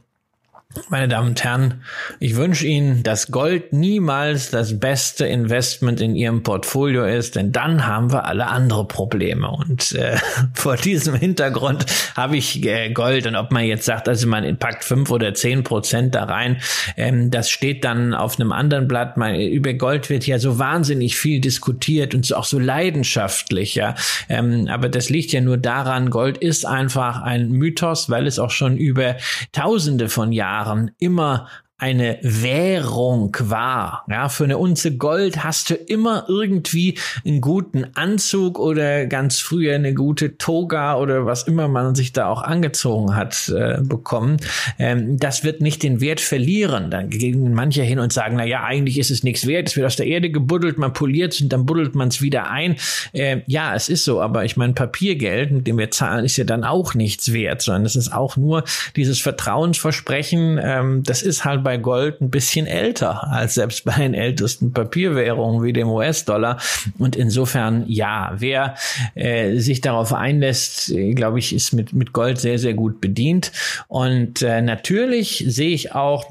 meine 0.90 1.08
Damen 1.08 1.30
und 1.30 1.44
Herren, 1.44 1.82
ich 2.20 2.36
wünsche 2.36 2.66
Ihnen, 2.66 3.02
dass 3.02 3.30
Gold 3.30 3.72
niemals 3.72 4.50
das 4.50 4.78
beste 4.78 5.26
Investment 5.26 5.98
in 6.00 6.14
Ihrem 6.14 6.42
Portfolio 6.42 7.06
ist, 7.06 7.36
denn 7.36 7.52
dann 7.52 7.86
haben 7.86 8.12
wir 8.12 8.26
alle 8.26 8.48
andere 8.48 8.86
Probleme. 8.86 9.50
Und 9.50 9.92
äh, 9.92 10.18
vor 10.54 10.76
diesem 10.76 11.14
Hintergrund 11.14 11.86
habe 12.14 12.36
ich 12.36 12.64
äh, 12.66 12.90
Gold. 12.90 13.26
Und 13.26 13.34
ob 13.34 13.50
man 13.50 13.64
jetzt 13.64 13.86
sagt, 13.86 14.08
also 14.08 14.26
man 14.26 14.58
packt 14.58 14.84
fünf 14.84 15.10
oder 15.10 15.32
zehn 15.32 15.64
Prozent 15.64 16.14
da 16.14 16.24
rein, 16.24 16.60
ähm, 16.98 17.30
das 17.30 17.48
steht 17.48 17.84
dann 17.84 18.12
auf 18.12 18.38
einem 18.38 18.52
anderen 18.52 18.88
Blatt. 18.88 19.16
Man, 19.16 19.40
über 19.40 19.72
Gold 19.72 20.10
wird 20.10 20.26
ja 20.26 20.38
so 20.38 20.58
wahnsinnig 20.58 21.16
viel 21.16 21.40
diskutiert 21.40 22.14
und 22.14 22.32
auch 22.34 22.44
so 22.44 22.58
leidenschaftlich. 22.58 23.74
Ja, 23.74 23.94
ähm, 24.28 24.68
aber 24.70 24.90
das 24.90 25.08
liegt 25.08 25.32
ja 25.32 25.40
nur 25.40 25.56
daran, 25.56 26.10
Gold 26.10 26.36
ist 26.36 26.66
einfach 26.66 27.22
ein 27.22 27.50
Mythos, 27.50 28.10
weil 28.10 28.26
es 28.26 28.38
auch 28.38 28.50
schon 28.50 28.76
über 28.76 29.16
Tausende 29.52 30.10
von 30.10 30.30
Jahren 30.30 30.57
Jahren 30.58 30.90
immer 30.98 31.48
eine 31.80 32.18
Währung 32.22 33.36
war. 33.38 34.04
Ja, 34.10 34.28
für 34.28 34.42
eine 34.42 34.58
Unze 34.58 34.96
Gold 34.96 35.44
hast 35.44 35.70
du 35.70 35.74
immer 35.74 36.24
irgendwie 36.26 36.98
einen 37.24 37.40
guten 37.40 37.86
Anzug 37.94 38.58
oder 38.58 39.06
ganz 39.06 39.38
früher 39.38 39.76
eine 39.76 39.94
gute 39.94 40.38
Toga 40.38 40.96
oder 40.96 41.24
was 41.24 41.44
immer 41.44 41.68
man 41.68 41.94
sich 41.94 42.12
da 42.12 42.26
auch 42.26 42.42
angezogen 42.42 43.14
hat 43.14 43.48
äh, 43.48 43.78
bekommen. 43.80 44.38
Ähm, 44.80 45.18
das 45.18 45.44
wird 45.44 45.60
nicht 45.60 45.84
den 45.84 46.00
Wert 46.00 46.20
verlieren. 46.20 46.90
Dann 46.90 47.10
gehen 47.10 47.54
manche 47.54 47.82
hin 47.82 48.00
und 48.00 48.12
sagen, 48.12 48.34
na 48.36 48.44
ja, 48.44 48.64
eigentlich 48.64 48.98
ist 48.98 49.12
es 49.12 49.22
nichts 49.22 49.46
wert. 49.46 49.68
Es 49.68 49.76
wird 49.76 49.86
aus 49.86 49.94
der 49.94 50.06
Erde 50.06 50.30
gebuddelt, 50.30 50.78
man 50.78 50.92
poliert 50.92 51.34
es 51.34 51.40
und 51.40 51.52
dann 51.52 51.64
buddelt 51.64 51.94
man 51.94 52.08
es 52.08 52.20
wieder 52.20 52.50
ein. 52.50 52.74
Äh, 53.12 53.42
ja, 53.46 53.72
es 53.76 53.88
ist 53.88 54.04
so, 54.04 54.20
aber 54.20 54.44
ich 54.44 54.56
meine, 54.56 54.72
Papiergeld, 54.72 55.52
mit 55.52 55.68
dem 55.68 55.78
wir 55.78 55.92
zahlen, 55.92 56.24
ist 56.24 56.36
ja 56.38 56.44
dann 56.44 56.64
auch 56.64 56.94
nichts 56.94 57.32
wert, 57.32 57.62
sondern 57.62 57.84
es 57.84 57.94
ist 57.94 58.12
auch 58.12 58.36
nur 58.36 58.64
dieses 58.96 59.20
Vertrauensversprechen. 59.20 60.58
Ähm, 60.60 61.02
das 61.04 61.22
ist 61.22 61.44
halt 61.44 61.67
bei 61.68 61.76
Gold 61.76 62.22
ein 62.22 62.30
bisschen 62.30 62.66
älter 62.66 63.30
als 63.30 63.52
selbst 63.52 63.84
bei 63.84 63.92
den 63.96 64.14
ältesten 64.14 64.72
Papierwährungen 64.72 65.62
wie 65.62 65.74
dem 65.74 65.90
US-Dollar. 65.90 66.58
Und 66.96 67.14
insofern, 67.14 67.84
ja, 67.88 68.32
wer 68.38 68.74
äh, 69.14 69.58
sich 69.58 69.82
darauf 69.82 70.14
einlässt, 70.14 70.90
glaube 71.14 71.40
ich, 71.40 71.54
ist 71.54 71.74
mit, 71.74 71.92
mit 71.92 72.14
Gold 72.14 72.38
sehr, 72.38 72.58
sehr 72.58 72.72
gut 72.72 73.02
bedient. 73.02 73.52
Und 73.86 74.40
äh, 74.40 74.62
natürlich 74.62 75.44
sehe 75.46 75.74
ich 75.74 75.94
auch 75.94 76.24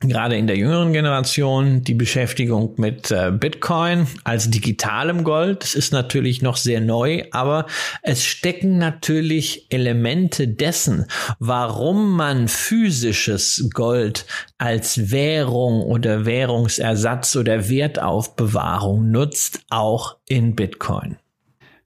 gerade 0.00 0.36
in 0.36 0.46
der 0.46 0.56
jüngeren 0.56 0.92
Generation 0.92 1.82
die 1.82 1.94
Beschäftigung 1.94 2.74
mit 2.76 3.10
äh, 3.10 3.32
Bitcoin 3.32 4.06
als 4.24 4.50
digitalem 4.50 5.24
Gold. 5.24 5.62
Das 5.62 5.74
ist 5.74 5.92
natürlich 5.92 6.40
noch 6.40 6.56
sehr 6.56 6.80
neu, 6.80 7.24
aber 7.32 7.66
es 8.02 8.24
stecken 8.24 8.78
natürlich 8.78 9.66
Elemente 9.70 10.46
dessen, 10.46 11.06
warum 11.40 12.16
man 12.16 12.46
physisches 12.48 13.68
Gold 13.74 14.26
als 14.56 15.10
Währung 15.10 15.82
oder 15.82 16.24
Währungsersatz 16.24 17.34
oder 17.34 17.68
Wertaufbewahrung 17.68 19.10
nutzt, 19.10 19.60
auch 19.70 20.16
in 20.28 20.54
Bitcoin. 20.54 21.16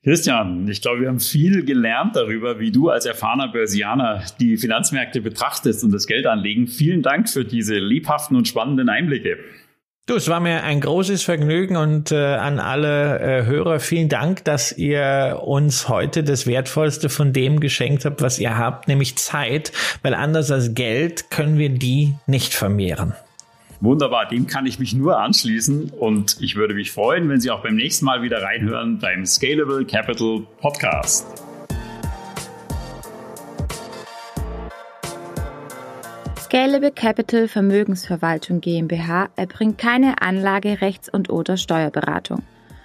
Christian, 0.05 0.67
ich 0.67 0.83
glaube, 0.83 1.03
wir 1.03 1.09
haben 1.09 1.21
viel 1.21 1.65
gelernt 1.65 2.17
darüber, 2.17 2.59
wie 2.59 2.73
du 2.73 2.89
als 2.89 3.07
erfahrener 3.07 3.53
Börsianer 3.53 4.25
die 4.41 4.57
Finanzmärkte 4.57 5.21
betrachtest 5.21 5.85
und 5.85 5.93
das 5.93 6.09
Geld 6.09 6.27
anlegen. 6.27 6.67
Vielen 6.67 7.03
Dank 7.03 7.29
für 7.29 7.45
diese 7.45 7.75
lebhaften 7.75 8.37
und 8.37 8.49
spannenden 8.49 8.89
Einblicke. 8.89 9.39
Du, 10.07 10.17
es 10.17 10.29
war 10.29 10.41
mir 10.41 10.65
ein 10.65 10.81
großes 10.81 11.23
Vergnügen 11.23 11.77
und 11.77 12.11
äh, 12.11 12.17
an 12.17 12.59
alle 12.59 13.21
äh, 13.21 13.47
Hörer 13.47 13.79
vielen 13.79 14.09
Dank, 14.09 14.45
dass 14.45 14.77
ihr 14.77 15.41
uns 15.45 15.89
heute 15.89 16.25
das 16.25 16.49
Wertvollste 16.49 17.09
von 17.09 17.33
dem 17.33 17.61
geschenkt 17.61 18.05
habt, 18.05 18.21
was 18.23 18.41
ihr 18.41 18.59
habt, 18.59 18.89
nämlich 18.89 19.15
Zeit, 19.15 19.71
weil 20.03 20.15
anders 20.15 20.51
als 20.51 20.75
Geld 20.75 21.31
können 21.31 21.59
wir 21.59 21.69
die 21.69 22.15
nicht 22.27 22.55
vermehren. 22.55 23.15
Wunderbar, 23.83 24.29
dem 24.29 24.47
kann 24.47 24.65
ich 24.65 24.79
mich 24.79 24.95
nur 24.95 25.19
anschließen 25.19 25.91
und 25.91 26.37
ich 26.41 26.55
würde 26.55 26.73
mich 26.73 26.93
freuen, 26.93 27.29
wenn 27.29 27.41
Sie 27.41 27.51
auch 27.51 27.65
beim 27.65 27.75
nächsten 27.75 28.05
Mal 28.05 28.23
wieder 28.23 28.41
reinhören 28.41 29.01
beim 29.01 29.27
Scalable 29.27 29.85
Capital 29.85 30.47
Podcast. 30.61 31.27
Scalable 36.39 36.93
Capital 36.93 37.49
Vermögensverwaltung 37.49 38.61
GmbH 38.61 39.31
erbringt 39.35 39.79
keine 39.79 40.23
Anlage, 40.23 40.81
Rechts- 40.81 41.09
und 41.09 41.29
oder 41.29 41.57
Steuerberatung. 41.57 42.45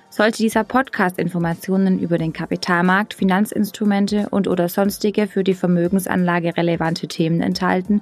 Sollte 0.09 0.39
dieser 0.39 0.63
Podcast 0.63 1.19
Informationen 1.19 1.99
über 1.99 2.17
den 2.17 2.33
Kapitalmarkt, 2.33 3.13
Finanzinstrumente 3.13 4.29
und 4.31 4.47
oder 4.47 4.67
sonstige 4.67 5.27
für 5.27 5.43
die 5.43 5.53
Vermögensanlage 5.53 6.57
relevante 6.57 7.07
Themen 7.07 7.41
enthalten, 7.41 8.01